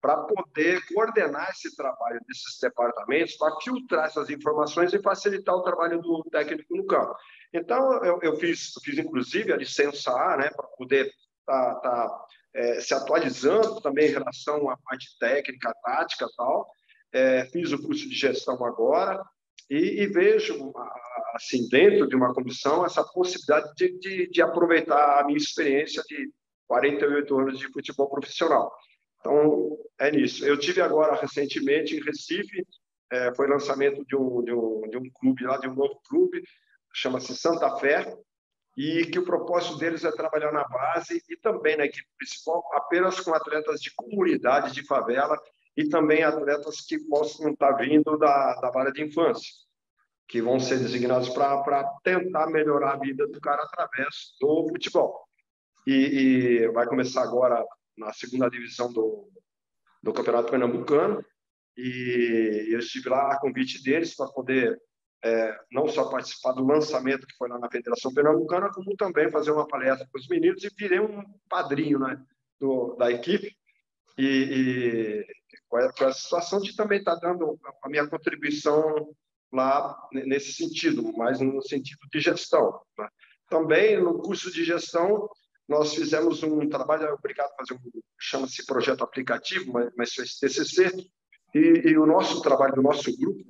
para 0.00 0.18
poder 0.18 0.80
coordenar 0.94 1.50
esse 1.50 1.74
trabalho 1.74 2.20
desses 2.28 2.58
departamentos, 2.60 3.36
para 3.36 3.56
filtrar 3.60 4.06
essas 4.06 4.30
informações 4.30 4.92
e 4.92 5.02
facilitar 5.02 5.56
o 5.56 5.62
trabalho 5.62 6.00
do 6.00 6.22
técnico 6.30 6.76
no 6.76 6.86
campo. 6.86 7.12
Então, 7.52 8.04
eu, 8.04 8.20
eu 8.22 8.36
fiz, 8.36 8.74
fiz 8.84 8.96
inclusive 8.98 9.52
a 9.52 9.56
licença 9.56 10.12
A, 10.12 10.36
né, 10.36 10.50
para 10.50 10.68
poder 10.68 11.06
estar 11.40 11.74
tá, 11.76 11.80
tá, 11.80 12.26
é, 12.54 12.80
se 12.80 12.94
atualizando 12.94 13.80
também 13.80 14.08
em 14.08 14.12
relação 14.12 14.70
à 14.70 14.76
parte 14.76 15.18
técnica, 15.18 15.74
tática 15.82 16.26
e 16.26 16.36
tal. 16.36 16.70
É, 17.12 17.44
fiz 17.46 17.72
o 17.72 17.82
curso 17.82 18.08
de 18.08 18.14
gestão 18.14 18.64
agora 18.64 19.20
e, 19.68 20.02
e 20.02 20.06
vejo 20.06 20.72
assim, 21.34 21.68
dentro 21.68 22.08
de 22.08 22.16
uma 22.16 22.32
comissão, 22.32 22.84
essa 22.84 23.04
possibilidade 23.04 23.72
de, 23.74 23.98
de, 23.98 24.30
de, 24.30 24.42
aproveitar 24.42 25.20
a 25.20 25.24
minha 25.24 25.36
experiência 25.36 26.02
de 26.08 26.30
48 26.66 27.38
anos 27.38 27.58
de 27.58 27.68
futebol 27.68 28.08
profissional. 28.08 28.72
Então, 29.20 29.76
é 29.98 30.10
nisso. 30.10 30.44
Eu 30.46 30.58
tive 30.58 30.80
agora, 30.80 31.20
recentemente, 31.20 31.96
em 31.96 32.02
Recife, 32.02 32.66
é, 33.10 33.34
foi 33.34 33.48
lançamento 33.48 34.04
de 34.04 34.16
um, 34.16 34.42
de, 34.42 34.52
um, 34.52 34.88
de 34.88 34.96
um 34.96 35.10
clube 35.10 35.44
lá, 35.44 35.58
de 35.58 35.68
um 35.68 35.74
novo 35.74 36.00
clube, 36.08 36.42
chama-se 36.92 37.36
Santa 37.36 37.76
Fé, 37.76 38.16
e 38.76 39.06
que 39.06 39.18
o 39.18 39.24
propósito 39.24 39.78
deles 39.78 40.04
é 40.04 40.10
trabalhar 40.12 40.52
na 40.52 40.66
base 40.68 41.22
e 41.28 41.36
também 41.38 41.76
na 41.76 41.86
equipe 41.86 42.06
principal, 42.18 42.62
apenas 42.74 43.18
com 43.20 43.34
atletas 43.34 43.80
de 43.80 43.90
comunidade, 43.94 44.74
de 44.74 44.84
favela, 44.84 45.38
e 45.76 45.88
também 45.88 46.22
atletas 46.22 46.80
que 46.80 46.98
possam 46.98 47.50
estar 47.50 47.72
vindo 47.72 48.16
da, 48.16 48.54
da 48.60 48.80
área 48.80 48.92
de 48.92 49.04
infância 49.04 49.66
que 50.28 50.42
vão 50.42 50.58
ser 50.58 50.78
designados 50.78 51.28
para 51.28 51.84
tentar 52.02 52.48
melhorar 52.48 52.94
a 52.94 52.98
vida 52.98 53.26
do 53.28 53.40
cara 53.40 53.62
através 53.62 54.34
do 54.40 54.68
futebol. 54.68 55.24
E, 55.86 55.92
e, 55.92 56.68
vai 56.72 56.86
começar 56.86 57.22
agora 57.22 57.64
na 57.96 58.12
segunda 58.12 58.50
divisão 58.50 58.92
do, 58.92 59.30
do 60.02 60.12
Campeonato 60.12 60.50
Pernambucano. 60.50 61.24
E 61.76 62.68
eu 62.70 62.78
estive 62.80 63.08
lá 63.08 63.32
a 63.32 63.38
convite 63.38 63.82
deles 63.82 64.16
para 64.16 64.26
poder 64.26 64.80
é, 65.22 65.58
não 65.70 65.86
só 65.86 66.08
participar 66.10 66.52
do 66.52 66.66
lançamento 66.66 67.26
que 67.26 67.36
foi 67.36 67.48
lá 67.48 67.58
na 67.58 67.70
Federação 67.70 68.12
Pernambucana, 68.12 68.72
como 68.72 68.96
também 68.96 69.30
fazer 69.30 69.52
uma 69.52 69.68
palestra 69.68 70.08
para 70.10 70.18
os 70.18 70.26
meninos 70.28 70.64
e 70.64 70.70
virei 70.76 70.98
um 70.98 71.22
padrinho 71.48 72.00
né, 72.00 72.20
do, 72.58 72.96
da 72.96 73.12
equipe. 73.12 73.56
E, 74.18 74.24
e 74.24 75.26
com 75.68 75.78
essa 75.78 76.12
situação 76.12 76.60
de 76.60 76.74
também 76.74 76.98
estar 76.98 77.16
tá 77.18 77.28
dando 77.28 77.58
a 77.82 77.88
minha 77.88 78.06
contribuição 78.06 79.14
lá 79.52 79.96
nesse 80.12 80.52
sentido, 80.52 81.12
mas 81.16 81.40
no 81.40 81.62
sentido 81.62 82.00
de 82.12 82.20
gestão. 82.20 82.80
Né? 82.98 83.08
Também 83.48 84.00
no 84.00 84.18
curso 84.18 84.50
de 84.50 84.64
gestão 84.64 85.28
nós 85.68 85.94
fizemos 85.94 86.42
um 86.42 86.68
trabalho, 86.68 87.12
obrigado 87.12 87.50
a 87.52 87.56
fazer 87.56 87.74
um 87.74 88.00
chama-se 88.18 88.64
projeto 88.64 89.02
aplicativo, 89.02 89.72
mas, 89.96 90.14
fez 90.14 90.38
TCC, 90.38 90.92
e, 91.54 91.58
e, 91.58 91.98
o 91.98 92.06
nosso 92.06 92.40
trabalho 92.40 92.74
do 92.74 92.82
nosso 92.82 93.14
grupo 93.16 93.44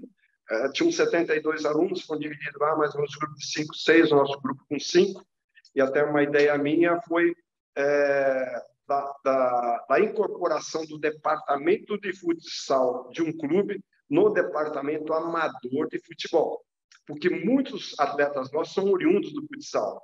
é, 0.49 0.71
tinha 0.71 0.89
uns 0.89 0.97
72 0.97 1.65
alunos, 1.65 2.03
foram 2.03 2.21
divididos 2.21 2.61
lá, 2.61 2.77
mais 2.77 2.95
ou 2.95 3.01
menos 3.01 3.17
grupo 3.17 3.35
de 3.35 3.47
5, 3.47 3.75
6, 3.75 4.13
o 4.13 4.17
nosso 4.17 4.41
grupo 4.41 4.65
com 4.69 4.79
5, 4.79 5.27
e 5.75 5.81
até 5.81 6.05
uma 6.05 6.23
ideia 6.23 6.57
minha 6.57 7.01
foi 7.03 7.35
é, 7.77 8.63
da, 8.87 9.15
da, 9.25 9.87
da, 9.89 10.01
incorporação 10.01 10.85
do 10.87 10.99
departamento 10.99 11.99
de 11.99 12.13
futsal 12.13 13.11
de 13.11 13.23
um 13.23 13.37
clube 13.37 13.83
no 14.09 14.31
departamento 14.31 15.13
amador 15.13 15.89
de 15.89 15.99
futebol. 16.05 16.65
Porque 17.07 17.29
muitos 17.29 17.99
atletas 17.99 18.51
nossos 18.53 18.75
são 18.75 18.91
oriundos 18.91 19.33
do 19.33 19.47
futsal. 19.47 20.03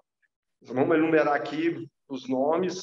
Vamos 0.63 0.97
enumerar 0.97 1.35
aqui 1.35 1.89
os 2.09 2.29
nomes, 2.29 2.83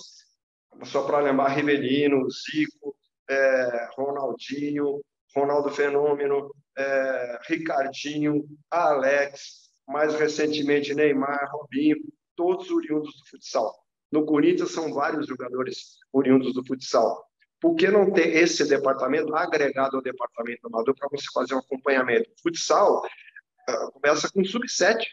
só 0.84 1.06
para 1.06 1.20
lembrar 1.20 1.50
Rivelino, 1.50 2.28
Zico, 2.30 2.96
é, 3.30 3.90
Ronaldinho, 3.96 5.02
Ronaldo 5.36 5.70
Fenômeno, 5.70 6.54
é, 6.78 7.40
Ricardinho, 7.48 8.46
Alex, 8.70 9.70
mais 9.88 10.16
recentemente 10.16 10.94
Neymar, 10.94 11.50
Robinho, 11.52 11.98
todos 12.36 12.70
oriundos 12.72 13.14
do 13.16 13.30
futsal. 13.30 13.74
No 14.12 14.26
Corinthians 14.26 14.72
são 14.72 14.94
vários 14.94 15.28
jogadores 15.28 15.98
oriundos 16.12 16.54
do 16.54 16.66
futsal. 16.66 17.26
Por 17.60 17.76
que 17.76 17.90
não 17.90 18.12
ter 18.12 18.36
esse 18.38 18.68
departamento 18.68 19.36
agregado 19.36 19.98
ao 19.98 20.02
departamento 20.02 20.66
amador 20.68 20.96
para 20.96 21.10
você 21.10 21.26
fazer 21.34 21.54
um 21.56 21.60
acompanhamento? 21.60 22.30
O 22.32 22.42
futsal 22.42 23.06
uh, 23.06 23.92
começa 23.92 24.32
com 24.32 24.44
sub-7, 24.44 25.04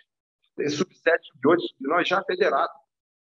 tem 0.56 0.68
sub-7, 0.68 1.18
sub-8, 1.32 1.58
nós 1.80 2.08
já 2.08 2.22
federado. 2.22 2.72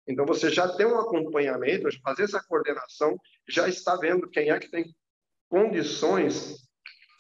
Então 0.08 0.26
você 0.26 0.50
já 0.50 0.68
tem 0.68 0.86
um 0.86 0.98
acompanhamento, 0.98 1.88
fazer 2.02 2.24
essa 2.24 2.42
coordenação, 2.42 3.16
já 3.48 3.68
está 3.68 3.96
vendo 3.96 4.28
quem 4.28 4.50
é 4.50 4.58
que 4.58 4.70
tem 4.70 4.92
condições 5.48 6.56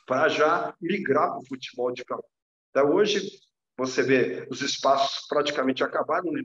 para 0.06 0.28
já 0.28 0.74
migrar 0.80 1.30
para 1.30 1.38
o 1.38 1.46
futebol 1.46 1.92
de 1.92 2.04
campo. 2.04 2.24
Então, 2.70 2.90
hoje, 2.90 3.30
você 3.76 4.02
vê, 4.02 4.46
os 4.50 4.62
espaços 4.62 5.26
praticamente 5.28 5.84
acabaram, 5.84 6.32
né? 6.32 6.42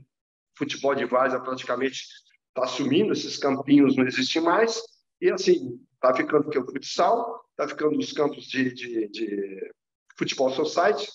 Futebol 0.57 0.95
de 0.95 1.05
várzea 1.05 1.39
praticamente 1.39 2.01
está 2.49 2.67
sumindo, 2.67 3.13
esses 3.13 3.37
campinhos 3.37 3.95
não 3.95 4.05
existem 4.05 4.41
mais, 4.41 4.81
e 5.21 5.29
assim, 5.31 5.79
está 5.93 6.13
ficando 6.15 6.49
que 6.49 6.57
o 6.57 6.65
futsal, 6.65 7.43
está 7.51 7.67
ficando 7.67 7.97
os 7.97 8.11
campos 8.11 8.45
de, 8.45 8.73
de, 8.73 9.07
de 9.09 9.71
futebol 10.17 10.49
society, 10.49 11.07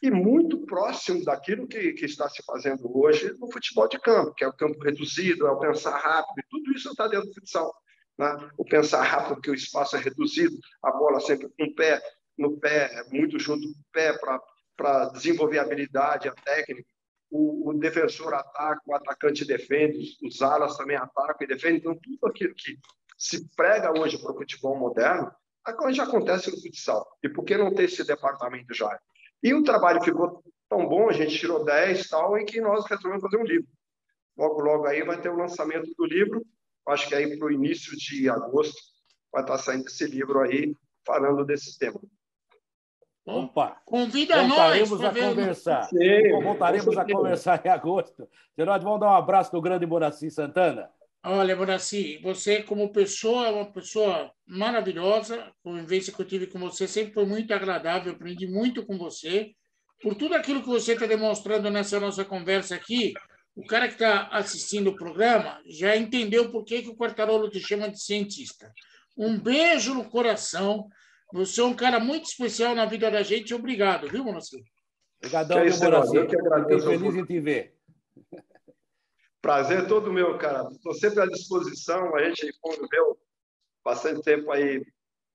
e 0.00 0.10
muito 0.10 0.64
próximo 0.64 1.24
daquilo 1.24 1.66
que, 1.66 1.92
que, 1.92 2.04
está 2.04 2.28
se 2.28 2.42
fazendo 2.44 2.88
hoje 2.96 3.34
no 3.38 3.50
futebol 3.50 3.88
de 3.88 3.98
campo, 3.98 4.32
que 4.34 4.44
é 4.44 4.48
o 4.48 4.52
campo 4.52 4.78
reduzido, 4.80 5.46
é 5.46 5.50
o 5.50 5.58
pensar 5.58 5.98
rápido, 5.98 6.46
tudo 6.48 6.72
isso 6.72 6.90
está 6.90 7.08
dentro 7.08 7.28
do 7.28 7.34
futsal. 7.34 7.74
Né? 8.16 8.50
O 8.56 8.64
pensar 8.64 9.02
rápido, 9.02 9.34
porque 9.34 9.50
o 9.50 9.54
espaço 9.54 9.96
é 9.96 10.00
reduzido, 10.00 10.56
a 10.84 10.92
bola 10.92 11.20
sempre 11.20 11.48
com 11.48 11.64
o 11.64 11.74
pé, 11.74 12.00
no 12.36 12.58
pé, 12.58 12.90
muito 13.10 13.38
junto 13.38 13.62
com 13.62 13.80
o 13.80 13.84
pé 13.92 14.16
para 14.76 15.06
desenvolver 15.06 15.58
a 15.58 15.62
habilidade, 15.62 16.28
a 16.28 16.32
técnica. 16.32 16.88
O, 17.30 17.70
o, 17.70 17.74
defensor 17.74 18.32
ataca, 18.32 18.80
o 18.86 18.94
atacante 18.94 19.44
defende, 19.44 20.16
os, 20.22 20.40
alas 20.40 20.76
também 20.76 20.96
atacam 20.96 21.36
e 21.42 21.46
defendem. 21.46 21.78
Então, 21.78 21.94
tudo 21.94 22.26
aquilo 22.26 22.54
que 22.54 22.78
se 23.18 23.46
prega 23.54 23.92
hoje 23.98 24.18
para 24.18 24.32
o 24.32 24.36
futebol 24.36 24.76
moderno, 24.78 25.30
já 25.90 26.04
acontece 26.04 26.50
no 26.50 26.60
futsal. 26.60 27.06
E 27.22 27.28
por 27.28 27.44
que 27.44 27.56
não 27.56 27.74
ter 27.74 27.84
esse 27.84 28.04
departamento 28.04 28.72
já? 28.72 28.98
E 29.42 29.52
o 29.52 29.62
trabalho 29.62 30.02
ficou 30.02 30.42
tão 30.68 30.88
bom, 30.88 31.08
a 31.08 31.12
gente 31.12 31.38
tirou 31.38 31.64
10 31.64 32.08
tal, 32.08 32.38
e 32.38 32.44
que 32.44 32.60
nós 32.60 32.86
resolvemos 32.86 33.22
fazer 33.22 33.36
um 33.36 33.44
livro. 33.44 33.68
Logo, 34.36 34.60
logo 34.60 34.86
aí 34.86 35.02
vai 35.02 35.20
ter 35.20 35.28
o 35.28 35.36
lançamento 35.36 35.92
do 35.96 36.06
livro, 36.06 36.44
acho 36.86 37.08
que 37.08 37.14
aí 37.14 37.36
para 37.36 37.48
o 37.48 37.52
início 37.52 37.96
de 37.96 38.28
agosto 38.30 38.80
vai 39.32 39.42
estar 39.42 39.58
saindo 39.58 39.86
esse 39.86 40.06
livro 40.06 40.40
aí, 40.40 40.74
falando 41.04 41.44
desse 41.44 41.78
tema. 41.78 42.00
Opa! 43.28 43.80
Convida 43.84 44.42
voltaremos 44.42 45.00
nós! 45.00 45.16
a 45.16 45.28
conversar. 45.28 45.82
Sim, 45.84 46.42
voltaremos 46.42 46.96
a 46.96 47.04
conversar 47.04 47.62
em 47.64 47.68
agosto. 47.68 48.28
Geraldo, 48.56 48.84
vamos 48.84 49.00
dar 49.00 49.10
um 49.10 49.16
abraço 49.16 49.52
do 49.52 49.60
grande 49.60 49.84
Moraci 49.86 50.30
Santana. 50.30 50.88
Olha, 51.24 51.54
Moraci, 51.54 52.18
você 52.22 52.62
como 52.62 52.92
pessoa 52.92 53.48
é 53.48 53.50
uma 53.50 53.70
pessoa 53.70 54.30
maravilhosa. 54.46 55.42
A 55.42 55.52
convivência 55.62 56.12
que 56.12 56.20
eu 56.20 56.26
tive 56.26 56.46
com 56.46 56.58
você 56.58 56.88
sempre 56.88 57.12
foi 57.12 57.26
muito 57.26 57.52
agradável. 57.52 58.12
aprendi 58.12 58.46
muito 58.46 58.86
com 58.86 58.96
você. 58.96 59.52
Por 60.00 60.14
tudo 60.14 60.34
aquilo 60.34 60.62
que 60.62 60.68
você 60.68 60.92
está 60.92 61.06
demonstrando 61.06 61.68
nessa 61.70 61.98
nossa 62.00 62.24
conversa 62.24 62.76
aqui, 62.76 63.12
o 63.54 63.66
cara 63.66 63.88
que 63.88 63.94
está 63.94 64.28
assistindo 64.28 64.90
o 64.90 64.96
programa 64.96 65.60
já 65.66 65.96
entendeu 65.96 66.50
por 66.50 66.64
que, 66.64 66.82
que 66.82 66.88
o 66.88 66.96
Quartarolo 66.96 67.50
te 67.50 67.58
chama 67.58 67.90
de 67.90 68.00
cientista. 68.00 68.72
Um 69.16 69.38
beijo 69.38 69.92
no 69.94 70.08
coração. 70.08 70.88
Você 71.32 71.60
é 71.60 71.64
um 71.64 71.74
cara 71.74 72.00
muito 72.00 72.24
especial 72.24 72.74
na 72.74 72.86
vida 72.86 73.10
da 73.10 73.22
gente. 73.22 73.54
Obrigado, 73.54 74.08
viu, 74.08 74.24
Moacir? 74.24 74.62
Obrigadão, 75.18 75.58
meu 75.58 75.90
Moacir. 75.90 76.20
Eu 76.20 76.26
que 76.26 76.36
agradeço. 76.36 76.86
feliz 76.86 77.14
em 77.14 77.24
te 77.24 77.40
ver. 77.40 77.76
Prazer 79.40 79.86
todo 79.86 80.12
meu, 80.12 80.36
cara. 80.38 80.68
Estou 80.70 80.94
sempre 80.94 81.20
à 81.20 81.26
disposição. 81.26 82.14
A 82.16 82.24
gente 82.24 82.52
conviveu 82.60 83.18
bastante 83.84 84.22
tempo 84.22 84.50
aí, 84.50 84.84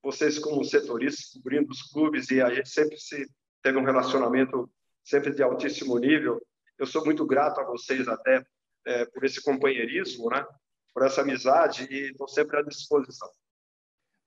vocês 0.02 0.38
como 0.38 0.64
setoristas, 0.64 1.32
cobrindo 1.32 1.70
os 1.70 1.82
clubes, 1.82 2.30
e 2.30 2.40
a 2.40 2.52
gente 2.52 2.68
sempre 2.68 2.96
se 2.98 3.26
teve 3.62 3.78
um 3.78 3.84
relacionamento 3.84 4.70
sempre 5.02 5.34
de 5.34 5.42
altíssimo 5.42 5.98
nível. 5.98 6.40
Eu 6.78 6.86
sou 6.86 7.04
muito 7.04 7.26
grato 7.26 7.60
a 7.60 7.64
vocês 7.64 8.06
até 8.06 8.44
é, 8.86 9.06
por 9.06 9.24
esse 9.24 9.42
companheirismo, 9.42 10.28
né? 10.28 10.44
por 10.92 11.04
essa 11.04 11.22
amizade, 11.22 11.88
e 11.90 12.10
estou 12.10 12.28
sempre 12.28 12.58
à 12.58 12.62
disposição. 12.62 13.28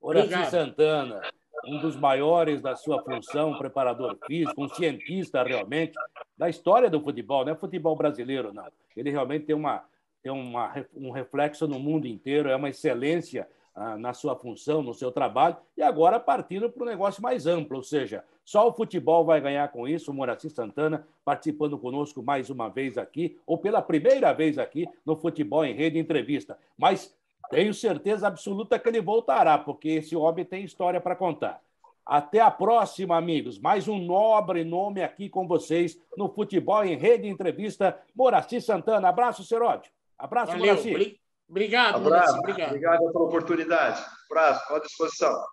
Horácio 0.01 0.51
Santana, 0.51 1.21
um 1.65 1.79
dos 1.79 1.95
maiores 1.95 2.61
da 2.61 2.75
sua 2.75 3.01
função, 3.03 3.57
preparador 3.57 4.17
físico, 4.25 4.63
um 4.63 4.69
cientista 4.69 5.43
realmente 5.43 5.93
da 6.37 6.49
história 6.49 6.89
do 6.89 7.01
futebol, 7.01 7.43
não 7.43 7.53
é 7.53 7.55
futebol 7.55 7.95
brasileiro, 7.95 8.53
não. 8.53 8.65
Ele 8.95 9.09
realmente 9.09 9.45
tem, 9.45 9.55
uma, 9.55 9.83
tem 10.21 10.31
uma, 10.31 10.73
um 10.95 11.11
reflexo 11.11 11.67
no 11.67 11.79
mundo 11.79 12.07
inteiro, 12.07 12.49
é 12.49 12.55
uma 12.55 12.69
excelência 12.69 13.47
ah, 13.75 13.97
na 13.97 14.13
sua 14.13 14.35
função, 14.35 14.81
no 14.81 14.93
seu 14.93 15.11
trabalho, 15.11 15.57
e 15.75 15.83
agora 15.83 16.19
partindo 16.19 16.69
para 16.69 16.83
um 16.83 16.87
negócio 16.87 17.21
mais 17.21 17.45
amplo, 17.45 17.77
ou 17.77 17.83
seja, 17.83 18.23
só 18.47 18.67
o 18.67 18.73
futebol 18.73 19.25
vai 19.25 19.41
ganhar 19.41 19.67
com 19.73 19.85
isso. 19.85 20.09
O 20.09 20.13
Moraci 20.13 20.49
Santana 20.49 21.05
participando 21.25 21.77
conosco 21.77 22.23
mais 22.23 22.49
uma 22.49 22.69
vez 22.69 22.97
aqui, 22.97 23.37
ou 23.45 23.57
pela 23.57 23.81
primeira 23.81 24.31
vez 24.31 24.57
aqui 24.57 24.87
no 25.05 25.17
Futebol 25.17 25.65
em 25.65 25.73
Rede 25.73 25.99
Entrevista. 25.99 26.57
Mas 26.77 27.13
tenho 27.49 27.73
certeza 27.73 28.27
absoluta 28.27 28.77
que 28.79 28.89
ele 28.89 29.01
voltará, 29.01 29.57
porque 29.57 29.89
esse 29.89 30.15
homem 30.15 30.45
tem 30.45 30.63
história 30.63 30.99
para 30.99 31.15
contar. 31.15 31.61
Até 32.05 32.39
a 32.39 32.49
próxima, 32.49 33.17
amigos. 33.17 33.59
Mais 33.59 33.87
um 33.87 33.99
nobre 33.99 34.63
nome 34.63 35.03
aqui 35.03 35.27
com 35.27 35.45
vocês 35.45 35.99
no 36.17 36.29
Futebol 36.29 36.83
em 36.85 36.95
Rede 36.95 37.27
Entrevista. 37.27 37.99
Moraci 38.15 38.61
Santana. 38.61 39.09
Abraço, 39.09 39.43
Seródio. 39.43 39.91
Abraço, 40.17 40.53
Valeu. 40.53 40.67
Moraci. 40.67 41.19
Obrigado, 41.49 41.95
Abraço. 41.97 42.37
Moraci. 42.37 42.39
Obrigado. 42.39 42.69
Obrigado 42.69 43.11
pela 43.11 43.25
oportunidade. 43.25 44.05
Abraço, 44.29 44.73
à 44.73 44.79
disposição. 44.79 45.45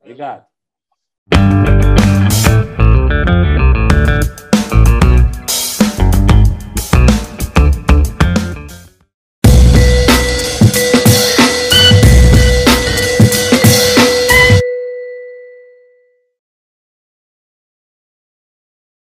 Obrigado. 0.00 0.46